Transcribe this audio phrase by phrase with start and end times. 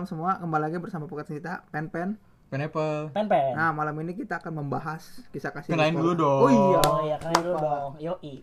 [0.00, 2.16] malam semua, kembali lagi bersama podcast kita Pen Pen.
[2.48, 3.12] Pineapple.
[3.12, 5.70] pen pen Nah, malam ini kita akan membahas kisah kasih.
[5.70, 6.00] Kenalin sekolah.
[6.02, 6.40] dulu dong.
[6.40, 6.80] Oh iya.
[6.82, 8.34] oh iya kalian dulu dong yoi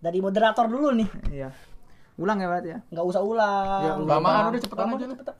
[0.00, 1.48] dari moderator dulu nih Iya.
[2.16, 2.78] Ulang ya, Bat ya.
[2.88, 4.08] nggak usah ulang Ya, ulang.
[4.16, 5.12] Lamaan udah cepetan Lama, aja lu.
[5.12, 5.36] cepetan.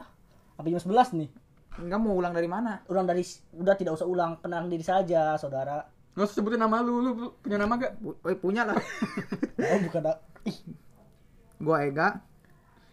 [0.55, 1.29] apa jam 11 nih
[1.75, 2.73] Enggak mau ulang dari mana?
[2.85, 3.25] ulang dari
[3.55, 5.81] udah tidak usah ulang kenang diri saja saudara
[6.13, 7.11] Gak usah sebutin nama lu, lu
[7.41, 7.97] punya nama gak?
[7.97, 8.77] Bu- oh, punya lah.
[9.73, 10.13] oh bukan
[10.45, 10.59] ih
[11.57, 12.21] Gua Ega.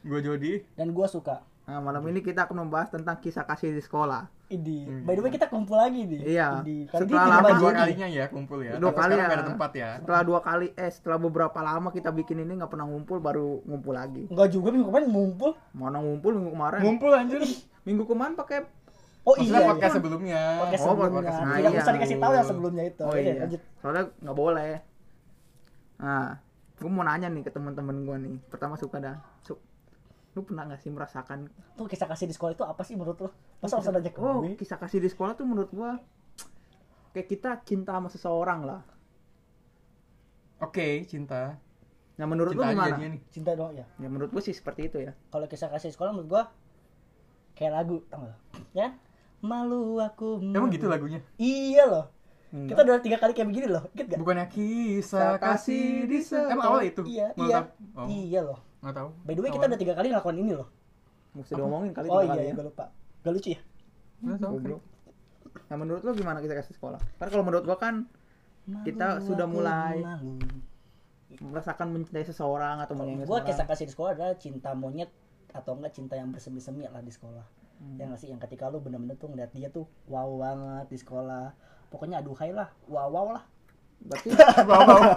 [0.02, 0.64] Gue Jody.
[0.74, 4.28] dan gua suka Nah, malam ini kita akan membahas tentang kisah kasih di sekolah.
[4.52, 4.84] Idi.
[4.84, 5.08] Hmm.
[5.08, 6.36] By the way kita kumpul lagi nih.
[6.36, 6.60] Iya.
[6.68, 6.84] Idi.
[6.92, 8.76] Kali Setelah lama Dua kalinya ya kumpul ya.
[8.76, 9.24] Dua Tapi kali ya.
[9.32, 9.90] ada tempat ya.
[10.04, 13.96] Setelah dua kali, eh setelah beberapa lama kita bikin ini nggak pernah ngumpul, baru ngumpul
[13.96, 14.28] lagi.
[14.28, 15.52] Enggak juga minggu kemarin ngumpul.
[15.72, 16.80] Mana ngumpul minggu kemarin?
[16.84, 17.40] Ngumpul anjir.
[17.88, 18.60] Minggu kemarin pakai
[19.22, 19.70] Oh Maksudnya iya.
[19.72, 19.98] podcast iya.
[20.02, 20.42] sebelumnya.
[20.60, 21.14] Podcast Oh, sebelumnya.
[21.14, 21.80] podcast Tidak sebelumnya.
[21.80, 23.04] usah dikasih tahu ya sebelumnya itu.
[23.08, 23.34] Oh iya.
[23.48, 23.62] lanjut.
[23.80, 24.72] Soalnya nggak boleh.
[26.04, 26.28] Nah,
[26.76, 28.36] gue mau nanya nih ke teman-teman gue nih.
[28.52, 29.16] Pertama suka dah.
[30.32, 31.52] Lu pernah nggak sih merasakan?
[31.76, 33.30] Tuh kisah kasih di sekolah itu apa sih menurut lo?
[33.60, 34.56] Masa usah nanya ke Oh, gue?
[34.56, 35.92] kisah kasih di sekolah tuh menurut gue
[37.12, 38.82] kayak kita cinta sama seseorang lah.
[40.62, 41.58] Oke, cinta.
[42.16, 42.96] Nah, menurut Cinta lu gimana?
[43.02, 43.22] nih.
[43.34, 43.86] Cinta doang ya.
[43.98, 45.12] Ya menurut gue sih seperti itu ya.
[45.28, 46.44] Kalau kisah kasih di sekolah menurut gua
[47.52, 48.38] kayak lagu, tau gak?
[48.72, 48.88] Ya?
[49.42, 50.38] Malu aku.
[50.40, 50.76] Emang malu.
[50.78, 51.20] gitu lagunya?
[51.36, 52.06] Iya loh.
[52.54, 52.78] Enggak.
[52.78, 53.84] Kita udah tiga kali kayak begini loh.
[53.92, 54.20] Ingat gak?
[54.22, 56.52] Bukannya kisah kasih di sekolah.
[56.54, 57.02] Emang awal itu?
[57.10, 57.58] Iya, iya.
[57.98, 58.60] Oh, Iya loh.
[58.82, 59.10] Nggak tahu.
[59.24, 60.68] By the way kita udah tiga kali ngelakuin ini loh.
[61.32, 62.56] Usah diomongin kali Oh iya, kali iya ya.
[62.56, 62.86] gue lupa.
[63.22, 63.60] Gak lucu ya?
[64.20, 64.56] Nggak tahu.
[65.68, 67.00] Nah, menurut lu gimana kisah kasih sekolah?
[67.18, 68.08] Karena kalau menurut gua kan
[68.62, 70.38] Kita Malu sudah mulai malu.
[71.42, 73.48] merasakan mencintai seseorang atau menyayangi Gua seseorang.
[73.50, 75.10] kisah kasih di sekolah adalah cinta monyet
[75.52, 77.44] atau enggak cinta yang bersemi-semi lah di sekolah.
[77.80, 77.98] Hmm.
[77.98, 81.52] Ya nggak sih yang ketika lu bener-bener tuh ngeliat dia tuh wow banget di sekolah.
[81.90, 83.44] Pokoknya aduhai lah, wow wow lah.
[84.02, 84.28] Berarti
[84.66, 85.10] Bawa bawa.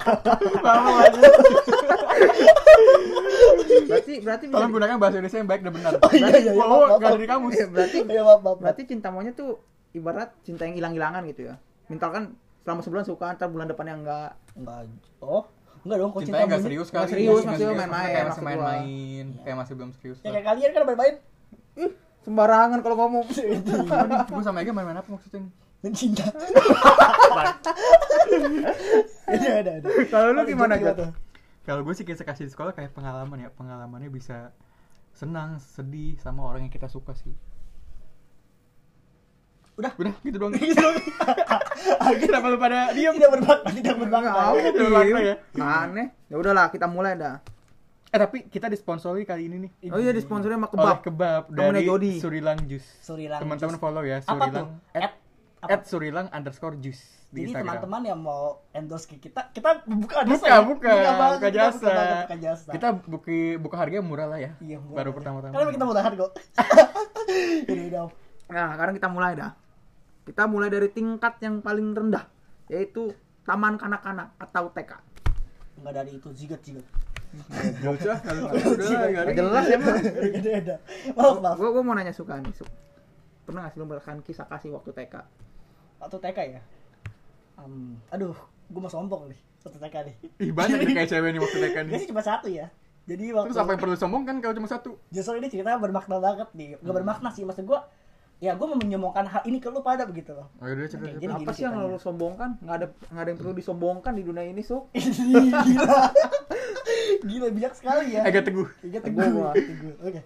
[0.61, 1.21] Bawa aja.
[3.85, 5.92] berarti berarti bisa Tolong gunakan bahasa Indonesia yang baik dan benar.
[5.98, 7.20] Oh, iya, iya, iya, maaf, nggak maaf.
[7.20, 7.53] di kamus.
[7.69, 8.57] berarti Iya maaf, maaf, maaf.
[8.61, 9.51] berarti cinta monyet tuh
[9.92, 11.55] ibarat cinta yang hilang-hilangan gitu ya.
[11.89, 12.23] Misalkan
[12.63, 14.31] selama sebulan suka, ntar bulan depannya enggak.
[14.55, 14.81] Enggak.
[15.20, 15.45] Oh,
[15.83, 16.69] enggak dong kalau cinta Cintanya nggak monyet.
[16.69, 17.08] serius kali.
[17.08, 19.27] serius, Nggak maksudnya serius, main-main, Kayak masih main-main.
[19.42, 20.19] Kayak masih belum serius.
[20.20, 21.14] Ya kayak kalian kan main-main.
[21.75, 21.91] Ih,
[22.23, 23.25] sembarangan kalau ngomong.
[24.33, 25.45] Gue sama Ega main-main apa maksudnya?
[25.84, 26.24] Dan cinta.
[29.28, 29.89] Ini ada ada.
[30.08, 31.12] Kalau lu gimana, tuh?
[31.68, 33.52] Kalau gue sih kisah kasih di sekolah kayak pengalaman ya.
[33.52, 34.56] Pengalamannya bisa
[35.12, 37.36] senang, sedih sama orang yang kita suka sih.
[39.77, 39.92] Udah.
[40.00, 40.56] Udah gitu doang.
[40.64, 40.89] Gitu.
[42.24, 43.12] Kenapa lu pada diem?
[43.18, 44.30] Tidak berbakti, tidak berbakti.
[44.30, 45.18] Makna diem.
[45.20, 45.36] ya.
[45.61, 46.06] Aneh.
[46.30, 47.45] Ya udahlah, kita mulai dah.
[48.14, 49.70] Eh tapi kita disponsori kali ini nih.
[49.90, 50.98] Oh iya, disponsori sama Oleh kebab.
[51.02, 52.12] kebab Temennya dari Jody.
[52.22, 52.89] Surilang Juice.
[53.02, 54.70] Surilang Teman-teman follow ya Apa tuh?
[54.70, 54.70] Surilang.
[54.95, 55.23] At?
[55.70, 60.30] At Surilang underscore juice di Jadi teman-teman yang mau endorse ke kita, kita buka jasa.
[60.30, 60.58] Buka, ya?
[60.63, 61.67] buka, banget, buka kita.
[61.75, 61.92] Buka,
[62.23, 62.70] buka jasa.
[62.70, 64.52] Kita buki buka harga murah lah ya.
[64.63, 65.17] iya, murah Baru aja.
[65.19, 65.52] pertama-tama.
[65.52, 66.30] Karena kita mudahan kok.
[67.75, 68.02] Ini udah.
[68.55, 69.51] Nah, sekarang kita mulai dah.
[70.25, 72.25] Kita mulai dari tingkat yang paling rendah,
[72.70, 73.11] yaitu
[73.45, 74.92] taman kanak-kanak atau TK.
[75.83, 76.63] Enggak dari itu jigot.
[77.83, 79.79] Gak usah, gak jelas ya.
[81.19, 81.57] Maaf maaf.
[81.58, 82.64] Gue mau nanya suka nih, Su.
[83.45, 85.14] Pernah gak sih lu merasakan kisah kasih waktu TK?
[86.05, 86.61] Atau TK ya?
[87.57, 89.41] Um, aduh, gue mau sombong nih.
[89.57, 90.15] Satu TK nih.
[90.41, 91.92] Ih banyak nih kayak cewek nih waktu TK nih.
[91.97, 92.69] Sih cuma satu ya.
[93.05, 94.97] Jadi waktu Terus apa yang perlu sombong kan kalau cuma satu?
[95.09, 96.77] justru ini ceritanya bermakna banget nih.
[96.79, 97.81] Gak bermakna sih maksud gue.
[98.39, 100.51] Ya gue mau menyombongkan hal ini ke lu pada begitu loh.
[100.59, 101.07] Oh udah cerita.
[101.07, 101.20] Oke, cerita.
[101.23, 102.51] jadi- Apa sih yang lu sombongkan?
[102.61, 104.85] Nggak ada nggak ada yang perlu disombongkan di dunia ini, Su.
[104.93, 106.01] Gila.
[107.25, 108.23] Gila bijak sekali ya.
[108.23, 108.69] Agak teguh.
[108.81, 109.45] Tiga Teguh teguh.
[109.55, 109.95] Teguh.
[110.03, 110.20] Oke.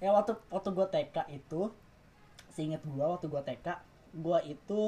[0.00, 1.60] Ya waktu waktu gua TK itu
[2.50, 3.66] seinget gua waktu gua TK,
[4.14, 4.80] gua itu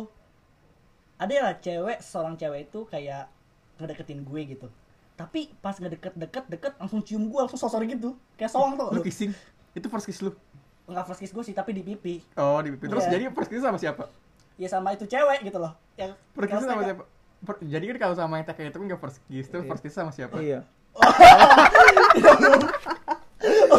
[1.17, 3.33] ada ya cewek, seorang cewek itu kayak
[3.81, 4.69] ngedeketin gue gitu.
[5.17, 8.13] Tapi pas ngedeket-deket deket langsung cium gua, langsung sosor gitu.
[8.37, 8.93] Kayak soang tuh.
[8.93, 9.33] Lu kissing.
[9.73, 10.37] Itu first kiss lu.
[10.85, 12.21] Enggak first kiss gue sih, tapi di pipi.
[12.37, 12.85] Oh, di pipi.
[12.87, 13.13] Terus Iya.
[13.17, 14.13] jadi first kiss sama siapa?
[14.61, 15.73] Ya sama itu cewek gitu loh.
[15.97, 17.05] Yang First kiss sama siapa?
[17.37, 19.71] Per- jadi kan kalau sama yang TK itu kan gak first kiss, terus Iya.
[19.73, 20.37] first kiss sama siapa?
[20.41, 20.61] Iya.
[20.97, 21.13] Oh,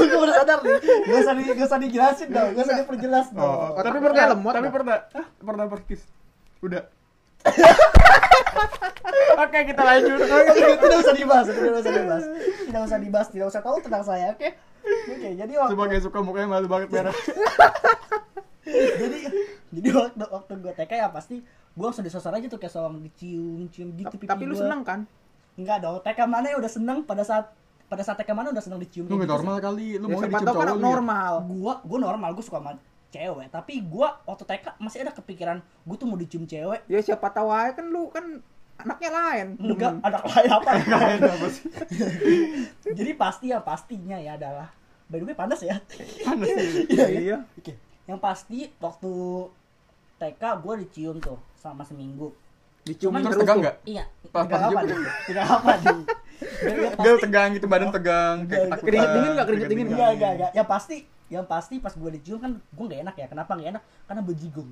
[0.06, 0.78] gue udah sadar nih.
[0.80, 3.46] Gak usah, di, gak usah dijelasin dong, gak usah diperjelas dong.
[3.46, 6.02] Oh, tapi pernah, kayak lemot tapi pernah, ah, pernah first kiss.
[6.62, 6.86] Udah.
[9.38, 10.18] Oke, kita lanjut.
[10.20, 12.24] tidak usah dibahas, tidak usah dibahas,
[12.66, 14.50] tidak usah dibahas, tidak usah tahu tentang saya, oke?
[14.88, 17.16] Oke, jadi waktu Sebagai suka mukanya malu banget merah.
[18.68, 19.20] jadi
[19.72, 21.40] jadi waktu waktu gue TK ya pasti
[21.72, 24.84] gue langsung disosor aja tuh kayak seorang dicium cium gitu Tapi, pipi tapi lu seneng
[24.84, 25.00] kan?
[25.56, 27.48] Enggak dong, TK mana ya udah seneng pada saat
[27.88, 30.34] pada saat TK mana udah seneng dicium Lu gitu normal kali, lu Ya, mau dicium
[30.36, 30.74] kan cowok ya?
[30.76, 31.32] normal.
[31.40, 31.48] sih.
[31.56, 32.72] Gua gua normal, gua suka sama
[33.10, 36.84] cewek, tapi gua waktu TK masih ada kepikiran gua tuh mau dicium cewek.
[36.86, 38.40] Ya siapa tahu aja kan lu kan
[38.78, 39.48] anaknya lain.
[39.58, 40.06] Enggak, Demen.
[40.06, 40.70] ada lain apa?
[40.86, 41.64] Kayak apa sih?
[42.98, 44.70] Jadi pasti ya pastinya ya adalah
[45.08, 45.80] By the way panas ya.
[46.22, 46.84] Panas sih.
[46.92, 47.38] Iya, Iya.
[47.54, 47.74] Oke.
[48.04, 49.12] yang pasti waktu
[50.16, 52.32] TK gue dicium tuh selama seminggu
[52.82, 53.76] Diciumin Terus terus tegang nggak?
[53.84, 56.00] iya tegang pas apa nih tegang apa nih
[57.02, 59.46] Gel tegang gitu, badan tegang, kayak keringet dingin nggak?
[59.50, 60.52] Keringet dingin Enggak, enggak, enggak.
[60.54, 60.98] Yang pasti,
[61.34, 63.28] yang pasti pas gue dicium kan gue gak enak ya.
[63.28, 63.84] Kenapa gak enak?
[64.06, 64.70] Karena bejigong.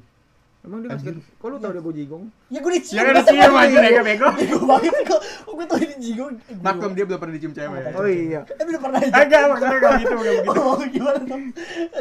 [0.65, 2.23] Emang dia masih Kok lu tau dia bojigong?
[2.49, 2.97] Ya gue dicium.
[2.97, 4.27] Ya kan dicium aja bego bego.
[4.33, 5.21] Bego banget kok.
[5.21, 6.33] Kok gue tau ini jigong.
[6.57, 7.81] Maklum dia belum pernah dicium cewek.
[7.93, 8.41] Oh iya.
[8.49, 9.13] Eh, belum pernah aja.
[9.13, 10.61] Agak maksudnya kayak gitu, kayak begitu.
[10.65, 11.43] Oh, gimana dong?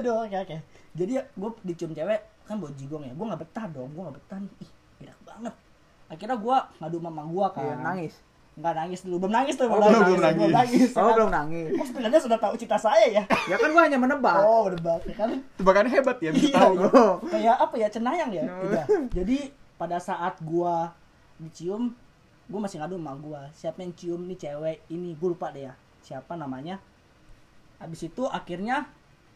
[0.00, 0.56] Aduh, oke, oke.
[0.96, 3.12] Jadi ya, gue dicium cewek kan bawa jigong ya.
[3.12, 3.88] Gue gak betah dong.
[3.92, 4.52] Gue gak betah nih.
[4.64, 4.70] Ih,
[5.04, 5.54] enak banget.
[6.08, 7.64] Akhirnya gue ngadu mama gue kan.
[7.68, 8.14] Iya, nangis.
[8.54, 9.16] Enggak nangis dulu.
[9.18, 9.66] Belum nangis tuh.
[9.66, 10.38] Oh, belum, belum nangis.
[10.38, 10.90] Belum nangis.
[10.94, 11.70] Oh, belum nangis.
[11.74, 13.22] Oh, sebenarnya sudah tahu cita saya ya.
[13.50, 14.38] Ya kan gua hanya menebak.
[14.40, 15.28] Oh, banget ya kan.
[15.58, 16.74] Tebakannya hebat ya, bisa Iya, tahu.
[16.78, 17.04] iya.
[17.28, 18.54] Kayak apa ya cenayang ya No.
[18.70, 18.82] Iya.
[19.10, 19.38] jadi
[19.74, 20.94] pada saat gua
[21.36, 21.90] dicium
[22.46, 25.74] gua masih ngadu sama gua siapa yang cium nih cewek ini gua lupa deh ya
[25.98, 26.78] siapa namanya
[27.76, 28.86] habis itu akhirnya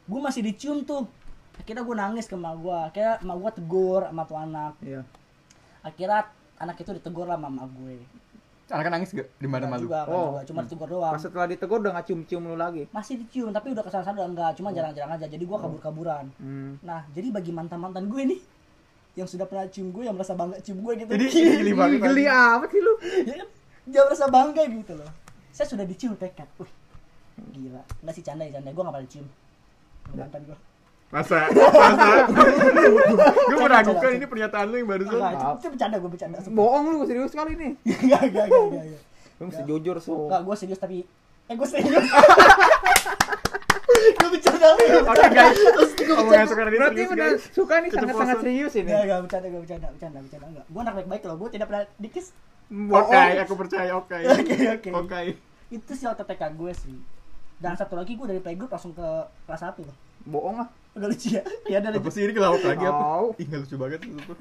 [0.04, 1.10] gua masih dicium tuh
[1.56, 5.02] akhirnya gua nangis ke emak gua akhirnya emak gua tegur sama tuh anak Iya.
[5.80, 6.20] akhirnya
[6.56, 7.96] anak itu ditegur lah sama emak gue
[8.68, 9.28] Anaknya nangis gak?
[9.34, 9.84] Di mana malu?
[9.84, 10.36] juga, Oh.
[10.36, 12.84] juga, cuma ditegur doang Pas setelah ditegur udah nggak cium-cium lu lagi.
[12.90, 16.76] masih dicium tapi udah ke sana udah enggak cuma jarang-jarang aja jadi gua kabur-kaburan Hmm.
[16.80, 18.40] Nah, jadi bagi mantan-mantan gue nih
[19.14, 21.10] yang sudah pernah cium gue yang merasa bangga cium gue gitu.
[21.10, 21.26] Jadi
[21.58, 21.98] geli banget.
[22.04, 22.92] Geli amat sih lu.
[23.24, 23.48] ya kan?
[23.84, 25.10] Dia merasa bangga gitu loh.
[25.50, 26.46] Saya sudah dicium tekad.
[26.54, 26.70] Wih.
[27.50, 27.82] Gila.
[27.98, 28.70] Enggak sih canda ya canda.
[28.70, 29.26] Gue gak pernah dicium.
[30.12, 30.58] Mantan gue.
[31.08, 31.48] Masa?
[31.48, 32.28] Masa?
[33.48, 35.16] Gue meragukan ini pernyataan lu yang barusan.
[35.16, 36.36] Enggak, itu, bercanda gue bercanda.
[36.52, 37.72] Bohong lu serius kali nih.
[38.04, 38.84] Enggak, enggak, enggak, enggak.
[38.84, 39.00] enggak.
[39.40, 40.28] Lu mesti jujur so.
[40.28, 41.08] Enggak, gue serius tapi
[41.48, 42.04] eh gue serius.
[44.20, 44.68] gue bercanda.
[45.08, 45.56] Oke guys,
[46.52, 47.40] ini Berarti guys.
[47.56, 48.12] suka nih Keceplosan.
[48.12, 48.92] sangat-sangat serius ini.
[48.92, 50.64] Enggak, enggak bercanda, gue bercanda, bercanda, bercanda enggak.
[50.68, 51.36] Gue anak baik-baik loh.
[51.40, 52.26] Gue tidak pernah dikis.
[52.68, 54.12] Oke, aku percaya, oke.
[54.44, 54.90] Oke, oke.
[54.92, 55.20] Oke.
[55.72, 57.00] Itu sih TK gue sih.
[57.56, 59.08] Dan satu lagi gue dari playgroup langsung ke
[59.48, 60.07] kelas 1 loh.
[60.28, 60.68] Bohong ah.
[60.92, 61.42] Udah lucu ya?
[61.70, 62.12] Ya udah Apa lanjut.
[62.12, 63.00] sih ini kelawak lagi apa?
[63.00, 63.26] Tahu.
[63.40, 64.32] Ih, nggak lucu banget itu.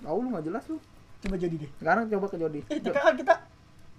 [0.00, 0.76] Tahu lu nggak jelas lu.
[1.20, 1.70] Coba jadi deh.
[1.76, 2.60] Sekarang coba ke Jody.
[2.72, 3.34] Eh, kan kita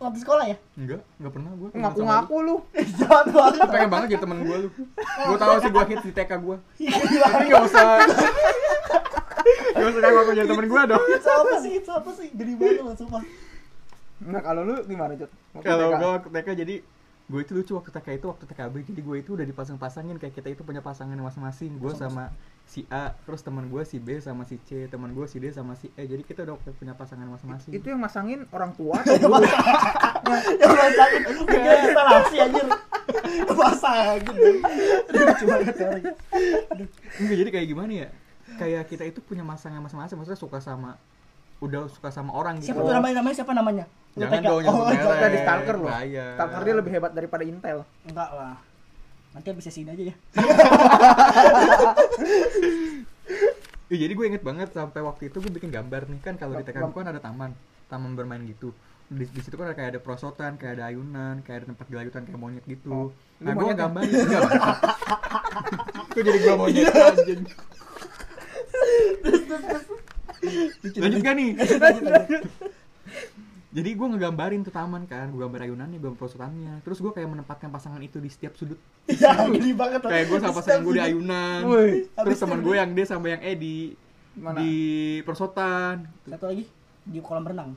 [0.01, 0.57] waktu sekolah ya?
[0.74, 1.69] Enggak, enggak pernah gue.
[1.78, 2.56] Ngaku-ngaku lu.
[3.00, 3.68] Jangan banget.
[3.69, 4.69] Pengen banget jadi temen gue lu.
[4.98, 6.56] Gue tahu sih gue hits di TK gue.
[6.81, 7.28] Gila.
[7.30, 7.86] Tapi nggak usah.
[9.72, 11.04] Gak usah ngaku aku jadi temen gue dong.
[11.06, 11.72] Itu apa sih?
[11.77, 12.27] Itu apa sih?
[12.34, 13.24] Gede banget loh, sumpah.
[14.22, 15.31] Nah, kalau lu gimana, Jod?
[15.62, 16.75] Kalau gue TK jadi
[17.31, 20.51] gue itu lucu waktu TK itu waktu TKB jadi gue itu udah dipasang-pasangin kayak kita
[20.51, 22.36] itu punya pasangan masing-masing gue sama
[22.68, 25.80] si A terus teman gue si B sama si C teman gue si D sama
[25.80, 29.48] si E jadi kita udah punya pasangan masing-masing itu yang masangin orang tua atau guru?
[30.60, 31.22] Ya masakin.
[31.48, 32.66] Kira instalasi anjir.
[35.12, 36.04] Aduh, lucu banget ya orang.
[37.19, 38.07] enggak jadi kayak gimana ya
[38.60, 41.00] kayak kita itu punya pasangan masing-masing maksudnya suka sama
[41.62, 43.16] udah suka sama orang gitu Siapa tuh namanya?
[43.22, 43.86] Namanya siapa namanya?
[44.18, 45.16] Jangan dong Oh, jangan jangan.
[45.16, 45.92] Jangan di stalker loh.
[46.36, 47.80] Stalker dia lebih hebat daripada Intel.
[48.08, 48.56] Enggak lah.
[49.31, 50.16] Nanti habis sini aja ya.
[53.88, 56.19] Ya, jadi gue inget banget sampai waktu itu gue bikin gambar nih.
[56.19, 57.56] Kan kalau di TK gue kan ada taman.
[57.88, 58.75] Taman bermain gitu.
[59.12, 62.24] Di, di situ kan ada kayak ada perosotan kayak ada ayunan kayak ada tempat gelayutan
[62.24, 62.92] kayak monyet gitu.
[62.92, 63.10] Oh,
[63.44, 64.44] nah gue gambarin enggak
[66.16, 66.88] Kok jadi gue monyet.
[66.96, 67.44] Anjing
[70.98, 71.50] lanjut gak nih
[73.72, 77.30] jadi gue ngegambarin tuh taman kan gue gambar ayunannya gue gambar perosotannya terus gue kayak
[77.30, 78.75] menempatkan pasangan itu di setiap sudut
[79.08, 80.00] Ya, gede banget.
[80.04, 83.42] kayak gue sama pasangan gue di ayunan Woi, terus teman gue yang D sama yang
[83.42, 83.75] E di
[84.34, 84.58] Mana?
[84.58, 84.72] di
[85.22, 86.63] perosotan Satu lagi
[87.01, 87.74] di kolam renang.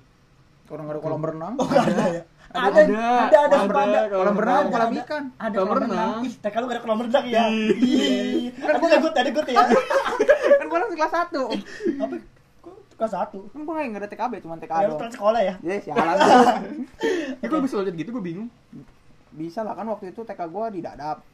[0.64, 1.54] Orang nggak ada kolam renang.
[1.56, 2.22] Oh, ada ya?
[2.46, 4.00] Ada, Ada, ada, ada, ada, sumpah ada.
[4.06, 5.00] Kolam renang, Ada, kolam ada.
[5.00, 5.24] ikan.
[5.34, 5.92] Ada Kolam kolam renang.
[6.14, 6.24] renang.
[6.24, 7.42] Ih, TK lu gak ada kolam renang ya?
[7.48, 9.64] Ih, Kan gue ada gut, ada gut ya.
[10.54, 12.00] Kan gua langsung kelas 1.
[12.00, 12.14] Apa?
[12.94, 13.38] Kok kelas satu?
[13.50, 15.10] Kan gua nggak ada TKB, cuma TK Ya, doang.
[15.10, 15.54] sekolah ya?
[15.66, 16.26] Ya, sialan lu.
[17.36, 18.46] Ya, gue bisa lihat gitu gue bingung.
[19.30, 21.26] Bisa lah kan waktu itu TK gua di Dadap.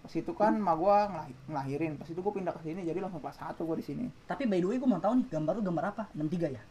[0.00, 1.92] Pas itu kan emak gua ngelah- ngelahirin.
[1.94, 4.08] Pas itu gua pindah ke sini jadi langsung kelas 1 gua di sini.
[4.24, 6.02] Tapi by the way gue mau tahu nih, gambar lu gambar apa?
[6.12, 6.62] 63 ya?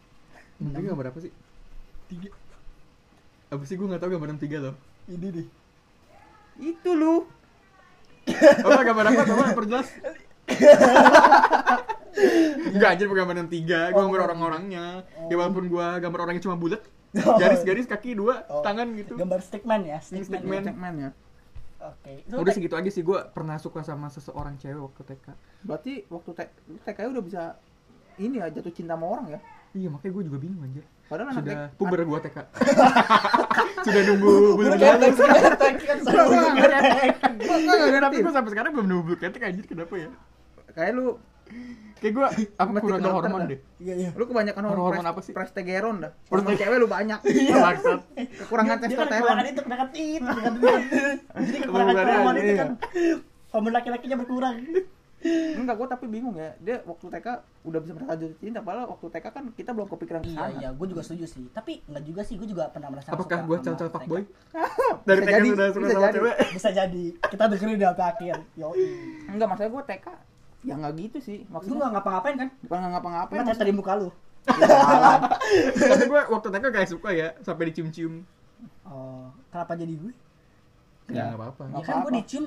[0.58, 1.32] Ini gambar apa sih?
[2.08, 2.30] Tiga.
[3.48, 4.76] Apa sih gue gak tau gambar 63 loh.
[5.06, 5.48] Ini nih.
[6.68, 7.30] Itu lu.
[8.58, 9.22] Apa gambar apa?
[9.24, 9.88] Coba perjelas.
[12.76, 13.52] Enggak anjir bukan gambar 63,
[13.90, 14.04] gue Oh.
[14.06, 14.86] gambar orang-orangnya.
[15.26, 16.82] Ya walaupun gue gambar orangnya cuma bulat,
[17.18, 17.36] Oh.
[17.36, 18.62] garis-garis kaki dua, Oh.
[18.62, 19.16] tangan gitu.
[19.16, 19.98] Gambar stickman ya?
[20.00, 20.26] Stickman.
[20.28, 20.56] Stickman.
[20.58, 20.68] ya?
[20.68, 21.10] Checkman ya.
[21.82, 22.12] Oke.
[22.22, 25.26] Itu Udah segitu aja sih gue pernah suka sama seseorang cewek waktu TK.
[25.62, 26.30] Berarti waktu
[26.80, 27.42] TK udah bisa
[28.16, 29.40] ini ya jatuh cinta sama orang ya.
[29.72, 30.84] Iya makanya gue juga bingung anjir.
[31.08, 32.38] Padahal anak Sudah puber gue TK.
[33.88, 35.76] Sudah nunggu bulu Udah ketek.
[35.82, 37.08] kan sama nggak ngerti.
[37.66, 38.18] Ngerti.
[38.22, 40.10] gue sampai sekarang belum nunggu bulu ketek anjir kenapa ya?
[40.72, 41.08] Kayak lu
[42.02, 42.28] Kayak gue
[42.58, 43.60] Mesti kurang hormon deh.
[43.78, 44.10] Iya, iya.
[44.18, 45.38] lu kebanyakan Hormon hormon apa sih?
[45.38, 46.12] Prestegeron dah.
[46.34, 47.20] Hormon cewek lu banyak.
[47.70, 48.00] Maksud.
[48.42, 49.22] Kekurangan Dia- dia kan testosteron.
[49.22, 50.68] kekurangan itu, kekurangan it, kekurangan itu.
[51.46, 52.58] Jadi kekurangan hormon aja, itu iya.
[52.58, 52.70] kan
[53.54, 54.58] hormon laki-lakinya berkurang.
[55.22, 57.28] enggak gue tapi bingung ya dia waktu TK
[57.62, 60.54] udah bisa merasa jatuh cinta padahal waktu TK kan kita belum kepikiran ke iya sana
[60.58, 63.46] iya gue juga setuju sih tapi nggak juga sih gue juga pernah merasa apakah suka
[63.46, 63.94] gue cal-cal TK.
[63.94, 64.22] fuckboy
[65.06, 66.16] dari Bisa TK jadi, sudah suka bisa sama jadi.
[66.18, 68.68] cewek bisa jadi kita dengerin di akhir yo
[69.30, 70.08] enggak maksudnya gue TK
[70.62, 71.78] ya nggak gitu sih lu maksudnya.
[71.82, 72.50] nggak ngapa-ngapain kan?
[72.62, 74.10] Bukan nggak ngapa-ngapain Emang ternyata di muka lu?
[74.42, 78.14] Maksudnya tapi gue waktu TK kayak suka ya sampai dicium-cium.
[78.86, 80.14] Oh kenapa jadi gue?
[81.10, 81.64] Ya nggak apa-apa.
[81.70, 82.46] Ya kan gue dicium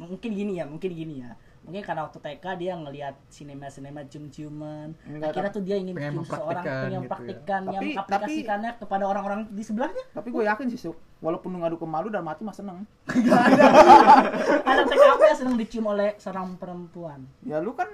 [0.00, 4.92] mungkin gini ya mungkin gini ya mungkin karena waktu TK dia ngelihat sinema-sinema cium-ciuman.
[5.18, 6.64] Akhirnya tapi- tuh dia ingin cium seseorang
[7.00, 7.64] mempraktikkan pengen gitu ya.
[7.64, 10.04] yang Tapi- mengaplikasikannya kepada orang-orang di sebelahnya.
[10.12, 10.96] Tapi gue yakin sih Suk.
[11.24, 12.84] Walaupun lu ngadu ke malu dan mati mah seneng.
[13.08, 13.64] Gak ada.
[14.84, 17.24] TKP yang sedang dicium oleh seorang perempuan.
[17.40, 17.88] Ya lu kan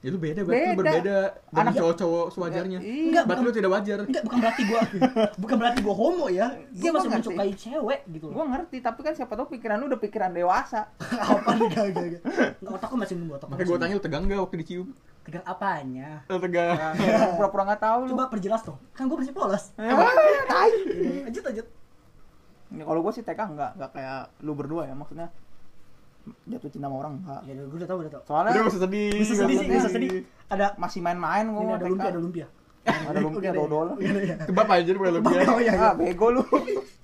[0.00, 0.78] ya lu beda berarti Beda.
[0.80, 2.78] berbeda dengan Anak- cowok-cowok sewajarnya.
[2.78, 3.98] Iya, Enggak, berarti lu tidak wajar.
[4.02, 4.80] enggak bukan berarti gua
[5.42, 6.46] bukan berarti gua homo ya.
[6.70, 7.16] Dia Gua masih ngerti.
[7.28, 10.88] mensukai cewek gitu gue ngerti tapi kan siapa tahu pikiran lu udah pikiran dewasa.
[11.30, 11.50] Apa?
[11.52, 12.22] Nih gak gak gak
[12.58, 14.56] nggak otak gua masih nunggu otak gua makanya gue masih tanya lu tegang gak waktu
[14.58, 14.88] dicium?
[15.20, 16.08] Tegang apanya?
[16.24, 16.76] Lu tegang.
[16.96, 18.10] Ya, pura-pura nggak tahu lu.
[18.10, 18.78] Coba perjelas dong.
[18.90, 19.64] Kan gua masih polos.
[19.76, 19.84] Eh,
[20.46, 20.72] tai.
[21.24, 21.66] lanjut lanjut.
[22.70, 25.28] Ini kalau gue sih TK enggak, enggak kayak lu berdua ya maksudnya
[26.48, 27.40] jatuh cinta sama orang enggak.
[27.48, 28.22] ya gua udah tahu udah tahu.
[28.28, 30.10] Soalnya udah usah sedih bisa nggak sedih sih bisa sedih.
[30.50, 32.46] ada masih main-main gue ini ada lumpia ada lumpia.
[32.84, 33.88] Ada lumpia dodol.
[34.48, 35.90] kebab aja bukan lebih oh iya iya.
[35.90, 36.42] Ah, bego lu.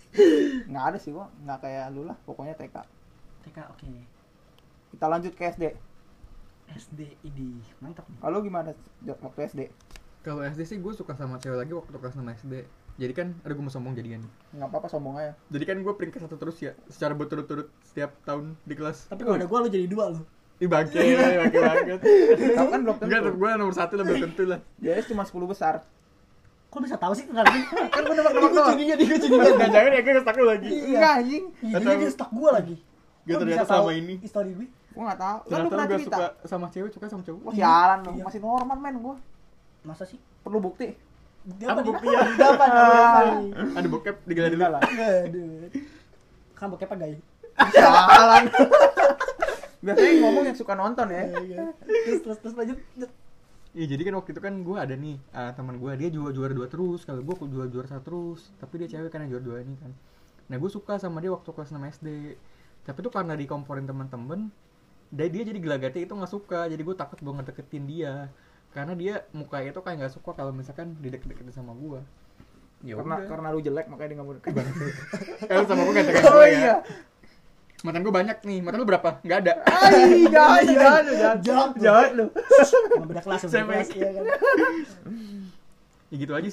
[0.69, 2.77] Enggak ada sih gua, enggak kayak lu lah, pokoknya TK.
[3.45, 3.89] TK oke.
[4.97, 5.65] Kita lanjut ke SD.
[6.73, 7.61] SD ini.
[7.85, 8.19] Mantap nih.
[8.25, 8.73] Kalau gimana
[9.05, 9.61] waktu SD?
[10.27, 12.67] kalau SD sih gue suka sama cewek lagi waktu kelas 6 SD
[12.97, 15.33] jadi kan ada gue mau sombong jadi kan Enggak apa-apa sombong aja.
[15.49, 19.37] jadi kan gue peringkat satu terus ya secara berturut-turut setiap tahun di kelas tapi kalau
[19.37, 20.23] ada gua lu jadi dua lu
[20.57, 22.01] Ih bangke, bangke banget.
[22.57, 23.37] Kau kan belum Enggak, tentu.
[23.37, 24.59] gue nomor satu lah belum tentu lah.
[24.81, 25.85] Dia cuma 10 besar.
[26.67, 27.45] kok bisa tahu sih enggak
[27.93, 28.69] Kan gua nebak-nebak doang.
[28.73, 30.69] curiga dia curiga Jangan jangan ya gue lu lagi.
[30.73, 31.45] Enggak anjing.
[31.61, 32.77] Iya, Nggak dia stok gua lagi.
[33.29, 34.15] Gak Kok ternyata sama ini.
[34.25, 34.67] Story gue.
[34.97, 35.39] Gua enggak tahu.
[35.45, 36.17] Kan lu pernah gak cerita.
[36.17, 37.41] suka sama cewek, suka sama cowok.
[37.45, 38.11] Wah, sialan lu.
[38.17, 38.23] Iya.
[38.25, 39.17] Masih normal men gua.
[39.85, 40.17] Masa sih?
[40.41, 40.97] Perlu bukti.
[41.47, 42.19] Dia Apa apa buktinya?
[42.35, 42.67] Dia apa?
[43.79, 44.67] Ada bokep digelar dulu.
[44.67, 44.83] Lah.
[45.31, 45.71] Aduh.
[46.59, 47.15] Kan bokep apa gay?
[47.71, 48.45] Sialan.
[49.87, 51.23] Biasanya ngomong yang suka nonton ya.
[51.87, 52.79] Terus terus terus lanjut.
[53.77, 56.53] Iya jadi kan waktu itu kan gue ada nih ah, teman gue dia juara juara
[56.57, 59.59] dua terus kalau gue juara juara satu terus tapi dia cewek kan yang juara dua
[59.61, 59.93] ini kan
[60.49, 62.41] nah gue suka sama dia waktu kelas 6 SD
[62.89, 64.49] tapi tuh karena dikomporin teman-teman
[65.13, 68.33] dia dia jadi gelagatnya itu nggak suka jadi gue takut gue ngedeketin dia
[68.77, 72.05] karena dia muka itu kayak nggak suka kalau misalkan dideket-deketin sama gue
[72.85, 74.53] ya Karena udah karena lu jelek makanya dia enggak mau deket.
[75.49, 76.61] kalau sama gue gak Oh gue iya.
[76.61, 76.77] ya
[77.81, 81.37] mantan gue banyak nih mantan lu berapa nggak ada Ai, jangan, jangan, jangan.
[81.41, 82.27] Jahat, Jahat lu.
[82.65, 83.73] Sama beda kelas, beda Sama.
[83.73, 84.25] kelas iya kan.
[86.07, 86.49] ya gitu aja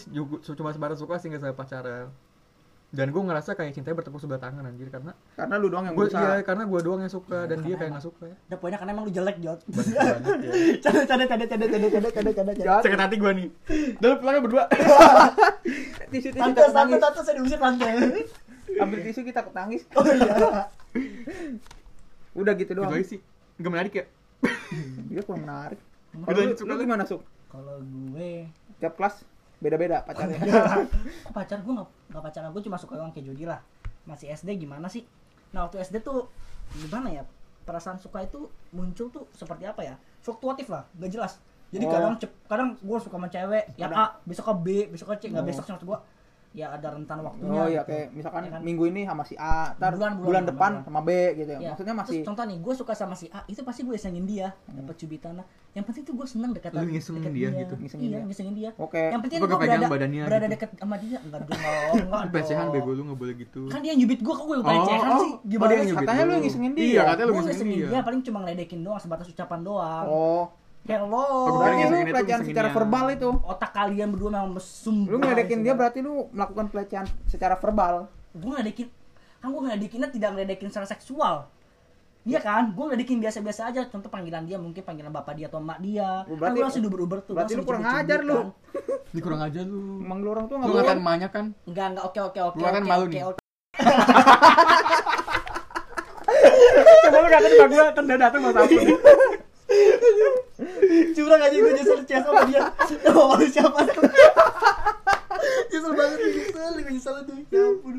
[0.55, 2.07] cuma sebatas suka sih nggak sampai pacaran
[2.93, 6.13] dan gue ngerasa kayak cintanya bertepuk sebelah tangan anjir karena Karena lu doang yang gue
[6.13, 8.77] iya karena gue doang yang suka dan dia karena kayak nggak suka ya Udah poinnya
[8.77, 12.75] karena emang lu jelek, banget ya Canda canda canda canda canda canda canda canda canda.
[12.85, 13.47] Sakit hati gue nih
[13.97, 14.63] dalam pulangnya berdua
[16.13, 17.89] Tisu tisu Tante, tante, tante, saya diusir tante.
[18.77, 19.81] Ambil tisu kita ketangis.
[19.97, 20.69] Oh iya.
[22.39, 22.93] Udah gitu gitu doang.
[22.93, 23.19] aja sih
[23.57, 24.05] nggak menarik ya
[25.09, 25.79] Dia kurang menarik.
[26.13, 26.83] Udah, Kalau lu, suka lu lu.
[26.85, 27.21] gimana, Suk?
[27.49, 28.45] Kalau gue
[28.77, 29.25] Tiap kelas
[29.63, 30.37] beda-beda pacarnya.
[31.35, 33.63] Pacar gue gak, gak pacaran gue cuma suka orang kayak Jody lah.
[34.03, 35.07] Masih SD gimana sih?
[35.55, 36.27] Nah waktu SD tuh
[36.75, 37.23] gimana ya?
[37.63, 39.95] Perasaan suka itu muncul tuh seperti apa ya?
[40.19, 41.39] Fluktuatif lah gak jelas.
[41.73, 41.91] Jadi Oh.
[41.91, 45.33] kadang cep, kadang gue suka sama cewek yang A besok ke B besok ke C
[45.33, 45.49] nggak Oh.
[45.49, 45.99] besok maksud gue
[46.53, 47.89] ya ada rentan waktunya Oh iya gitu.
[47.89, 48.61] kayak misalkan Ya kan?
[48.61, 50.85] minggu ini sama si A, ntar Bulan- bulan, bulan, depan bulan.
[50.85, 51.59] sama B gitu ya.
[51.59, 54.21] Ya, Maksudnya terus masih contoh nih gue suka sama si A itu pasti gue isengin
[54.23, 57.73] dia dapat cubitan lah yang penting tuh gue seneng dekat Lu ngisengin deket dia gitu?
[57.75, 58.23] Ngisengin iya dia.
[58.23, 59.01] ngisengin dia Oke.
[59.03, 60.53] yang penting gue berada badannya berada gitu?
[60.53, 63.89] deket sama dia enggak dong enggak dong pelecehan bego lu nggak boleh gitu kan dia
[63.89, 66.43] yang nyubit gue kok gue pelecehan oh, sih oh, gimana dia nyubit Katanya lu yang
[66.45, 66.85] ngisengin dia.
[66.85, 70.43] iya katanya lu gue ngisengin dia dia paling cuma ngeledekin doang sebatas ucapan doang Oh,
[70.83, 71.25] hello
[71.55, 73.29] berarti lu itu pelecehan secara verbal itu.
[73.43, 78.11] otak kalian berdua memang mesum Lu ngeledekin dia berarti lu melakukan pelecehan secara verbal.
[78.33, 78.87] gue ngeledekin
[79.39, 81.35] kan gue ngeledekinnya tidak ngeledekin secara seksual
[82.23, 83.83] Iya kan, gue ngeledekin biasa-biasa aja.
[83.85, 86.23] Contoh panggilan dia mungkin panggilan bapak dia atau emak dia.
[86.23, 87.35] Oh, kan berarti- gue langsung uber-uber tuh.
[87.35, 88.31] berarti lu kurang ajar lu.
[88.33, 88.47] kan.
[89.11, 91.03] Ini kurang aja lu Emang lu orang tuh lu enggak ngatain boleh.
[91.03, 92.59] emaknya kan Enggak, enggak, oke, oke, oke.
[92.63, 93.19] Gua kan malu nih.
[97.03, 98.71] coba lu ngatain emak gue kan dada tuh mas apa
[101.15, 102.61] Curang aja gue nyesel chat sama dia.
[103.09, 104.03] Oh, siapa tuh?
[105.69, 107.37] nyesel banget gue nyesel, gue nyesel tuh.
[107.49, 107.95] Ya ampun.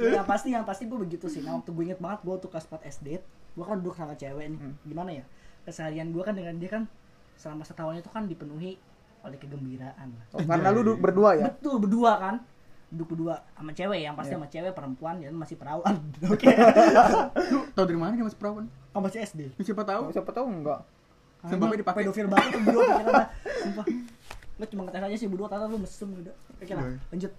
[0.00, 1.44] yang pasti yang pasti gue begitu sih.
[1.44, 4.46] Nah, waktu gue inget banget gue tuh kelas 4 SD, gue kan duduk sama cewek
[4.48, 4.58] nih.
[4.58, 4.74] Hmm.
[4.86, 5.24] Gimana ya?
[5.68, 6.82] Keseharian gue kan dengan dia kan
[7.36, 8.80] selama setahun itu kan dipenuhi
[9.20, 10.16] oleh kegembiraan.
[10.32, 11.52] Oh, karena lu du- berdua ya.
[11.52, 12.34] Betul berdua kan.
[12.90, 14.36] Duduk berdua sama cewek yang pasti Iya.
[14.36, 15.94] sama cewek perempuan dan masih perawan.
[16.28, 16.50] Oke.
[17.48, 19.40] lu tau dari mana dia mas perawan Sama masih SD.
[19.60, 20.80] siapa tahu Siapa tahu enggak.
[21.40, 22.02] Sumpah, Emang dipakai.
[22.04, 23.26] pedofil banget tuh berdua pikiran.
[23.62, 23.86] Sumpah.
[24.56, 26.34] Lo cuma ngetes aja sih berdua tata lu mesem udah.
[26.52, 26.96] Oke lah, Boy.
[27.08, 27.32] lanjut.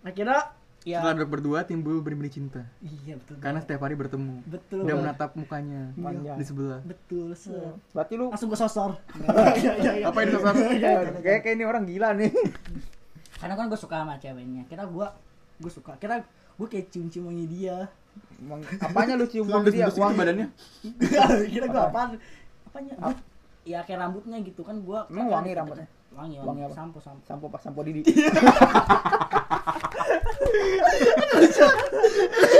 [0.00, 0.38] Akhirnya
[0.80, 2.62] ya Setelah duduk berdua timbul benih-benih cinta.
[2.80, 3.36] iya betul.
[3.38, 4.82] Karena setiap hari bertemu betul.
[4.82, 6.34] dan menatap mukanya Panjang.
[6.34, 6.80] di sebelah.
[6.82, 7.34] Betul.
[7.34, 7.52] se-
[7.92, 8.90] Berarti lu Langsung gue sosor.
[9.54, 10.04] Iya, iya, iya.
[10.08, 10.54] Apa ini sosok?
[11.20, 12.30] kayak kayak ini orang gila nih.
[13.38, 14.62] Karena kan gue suka sama ceweknya.
[14.66, 15.06] Kira gue
[15.58, 15.94] gue suka.
[15.96, 16.22] Kira
[16.58, 17.86] gue kayak cium-cium wangi dia.
[18.38, 19.86] Emang apanya lu cium Uang uang dia?
[19.86, 20.46] gitu Uang badannya.
[21.54, 22.08] Kira gue apaan?
[22.66, 22.92] Apanya?
[22.98, 23.14] Gua,
[23.62, 24.98] ya kayak rambutnya gitu kan gue.
[25.08, 25.86] Emang wangi rambutnya?
[26.08, 26.62] Wangi, Wangi wangi.
[26.66, 26.74] apa?
[26.74, 27.22] Sampo, sampo.
[27.22, 28.02] sampo pas sampo Didi.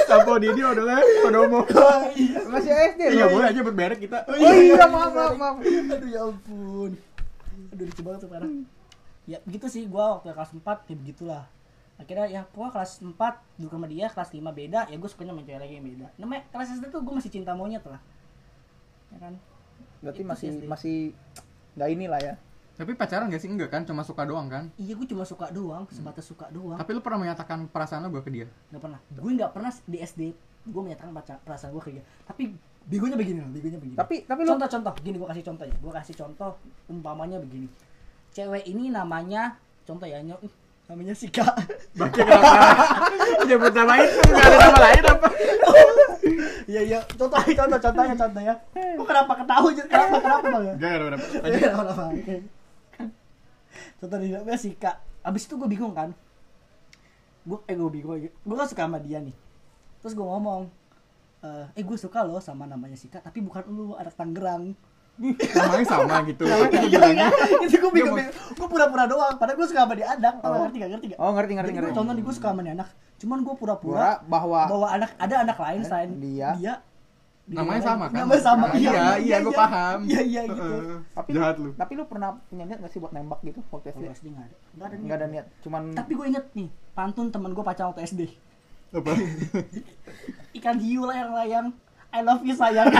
[0.08, 1.60] Sampo Didi adalah Kodomo.
[2.52, 4.18] Masih SD Iya boleh aja buat merek kita.
[4.28, 5.56] Oh iya, maaf maaf maaf.
[5.64, 6.90] Aduh ya ampun.
[7.72, 8.48] Aduh lucu banget tuh parah.
[9.28, 11.44] Ya begitu sih gua waktu kelas 4 ya begitulah.
[12.00, 13.12] Akhirnya ya gua kelas 4
[13.60, 16.06] dulu sama dia, kelas 5 beda, ya gua sukanya sama cewek lagi yang beda.
[16.16, 18.00] Namanya kelas SD tuh gua masih cinta monyet lah.
[19.12, 19.34] Ya kan?
[20.00, 20.96] Berarti Itu masih masih
[21.76, 22.34] nggak inilah ya.
[22.78, 23.50] Tapi pacaran gak sih?
[23.50, 23.82] Enggak kan?
[23.82, 24.70] Cuma suka doang kan?
[24.78, 26.78] Iya gua cuma suka doang, sebatas suka doang.
[26.78, 28.46] Tapi lu pernah menyatakan perasaan lu gak ke dia?
[28.72, 29.02] Gak pernah.
[29.12, 30.32] Gue nggak pernah di SD
[30.72, 32.02] gua menyatakan pacar- perasaan gua ke dia.
[32.24, 32.54] Tapi
[32.86, 33.98] begonya begini loh, begonya begini.
[33.98, 36.50] Tapi tapi lu contoh-contoh gini gua kasih contoh ya gua kasih contoh
[36.88, 37.68] umpamanya begini
[38.32, 40.40] cewek ini namanya contoh ya nyok.
[40.88, 41.44] Namanya Sika
[42.00, 42.64] Baca kenapa?
[43.44, 45.28] Nyebut nama itu gak ada nama lain apa?
[46.64, 46.98] iya iya.
[47.12, 50.64] Contoh contoh contohnya contoh ya Kok kenapa ketahui kenapa kenapa bang?
[50.64, 51.24] Ya Gak ada kenapa.
[51.28, 51.92] Kenapa
[54.00, 56.16] contoh dia namanya Sika abis itu gue bingung kan.
[57.44, 59.36] Gue eh gue bingung gue kan suka sama dia nih.
[60.00, 60.72] Terus gue ngomong
[61.44, 64.72] eh eh gue suka loh sama namanya Sika tapi bukan lu anak Tangerang
[65.18, 66.44] Namanya sama gitu.
[66.46, 67.26] Iya,
[67.66, 68.18] itu gue bingung,
[68.54, 69.34] gue pura-pura doang.
[69.34, 70.62] Padahal gue suka sama dia Adang, tau Oh.
[70.66, 71.18] ngerti gak ngerti gak?
[71.18, 71.86] Oh ngerti ngerti ngerti.
[71.90, 75.10] gue contoh nih gue suka sama nih anak, cuman gue Pura pura-pura bahwa bahwa anak
[75.18, 76.50] ada anak lain selain dia.
[76.54, 76.74] dia
[77.48, 78.28] di Namanya sama kan?
[78.28, 78.64] Namanya sama.
[78.68, 79.98] Nah, iya, iya, gua paham.
[80.04, 80.60] Iya iya gitu.
[80.68, 80.98] Heeh.
[81.16, 84.04] tapi Jahat lu, tapi lu pernah punya niat gak sih buat nembak gitu waktu SD?
[84.20, 84.96] SD nggak ada, nggak ada.
[85.00, 88.22] Enggak ada niat, cuman Tapi gue inget nih, pantun teman gue pacar waktu SD.
[88.92, 89.12] Apa?
[90.60, 91.72] Ikan hiu layang-layang,
[92.08, 92.88] I love you sayang.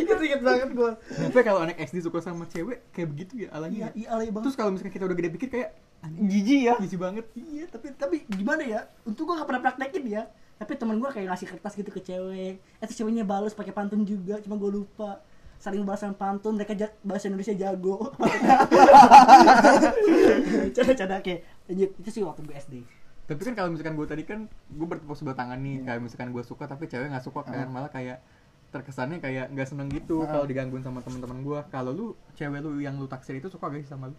[0.00, 0.92] itu inget banget gue.
[1.30, 3.88] Tapi kalau anak SD suka sama cewek kayak begitu ya Iya, alanya.
[3.92, 4.50] iya alay banget.
[4.50, 5.70] Terus kalau misalkan kita udah gede pikir kayak
[6.16, 6.74] jijik ya.
[6.80, 7.24] gizi banget.
[7.36, 8.80] Iya, tapi tapi gimana ya?
[9.04, 10.22] Untuk gua gak pernah praktekin ya.
[10.56, 12.56] Tapi temen gua kayak ngasih kertas gitu ke cewek.
[12.56, 15.20] Eh terus ceweknya balas pakai pantun juga, cuma gua lupa.
[15.60, 16.72] Saling balasan pantun, mereka
[17.04, 18.16] bahasa Indonesia jago.
[20.72, 21.44] Canda-canda kayak.
[21.68, 22.74] Itu sih waktu gue SD.
[23.30, 26.42] Tapi kan kalau misalkan gue tadi kan gue bertepuk sebelah tangan nih kayak misalkan gue
[26.42, 28.18] suka tapi cewek nggak suka kan malah kayak
[28.70, 30.30] terkesannya kayak nggak seneng gitu Ah.
[30.32, 31.58] kalau digangguin sama teman-teman gue.
[31.68, 34.18] Kalau lu cewek lu yang lu taksir itu suka gak sih sama lu?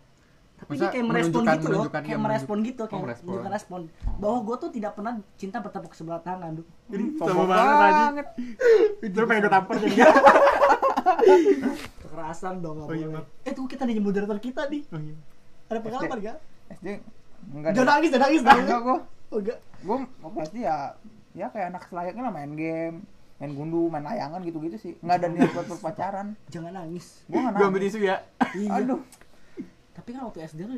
[0.56, 3.26] Tapi Masa dia kayak merespon gitu loh, kayak iya, merespon gitu, Oh, kayak merespon.
[3.26, 3.80] menunjukkan respon.
[4.16, 6.68] Bahwa gua tuh tidak pernah cinta bertepuk sebelah tangan, Duh.
[6.86, 8.26] Jadi Sombong banget.
[9.02, 9.96] Itu pengen gue tampar jadi
[11.98, 13.26] Kekerasan dong, gak Oh iya, boleh.
[13.42, 14.86] Eh tuh kita nih moderator kita nih.
[14.90, 15.16] Oh iya.
[15.68, 16.38] Ada pengalaman gak?
[16.72, 16.88] SD
[17.50, 18.98] enggak Jangan nangis, jangan nangis, jangan Enggak gua.
[19.28, 19.60] Oh enggak.
[19.82, 19.98] Gua
[20.44, 20.76] SD ya
[21.32, 22.98] ya kayak anak selayaknya lah main game,
[23.38, 24.94] main gundu, main layangan gitu-gitu sih.
[25.00, 26.28] Enggak ada niat buat berpacaran.
[26.48, 27.24] Jangan nangis.
[27.26, 27.94] Gua enggak Gue ambil nangis.
[27.94, 28.18] tisu ya.
[28.54, 28.70] Iya.
[28.78, 29.00] Aduh,
[29.92, 30.76] Tapi kan waktu SD lu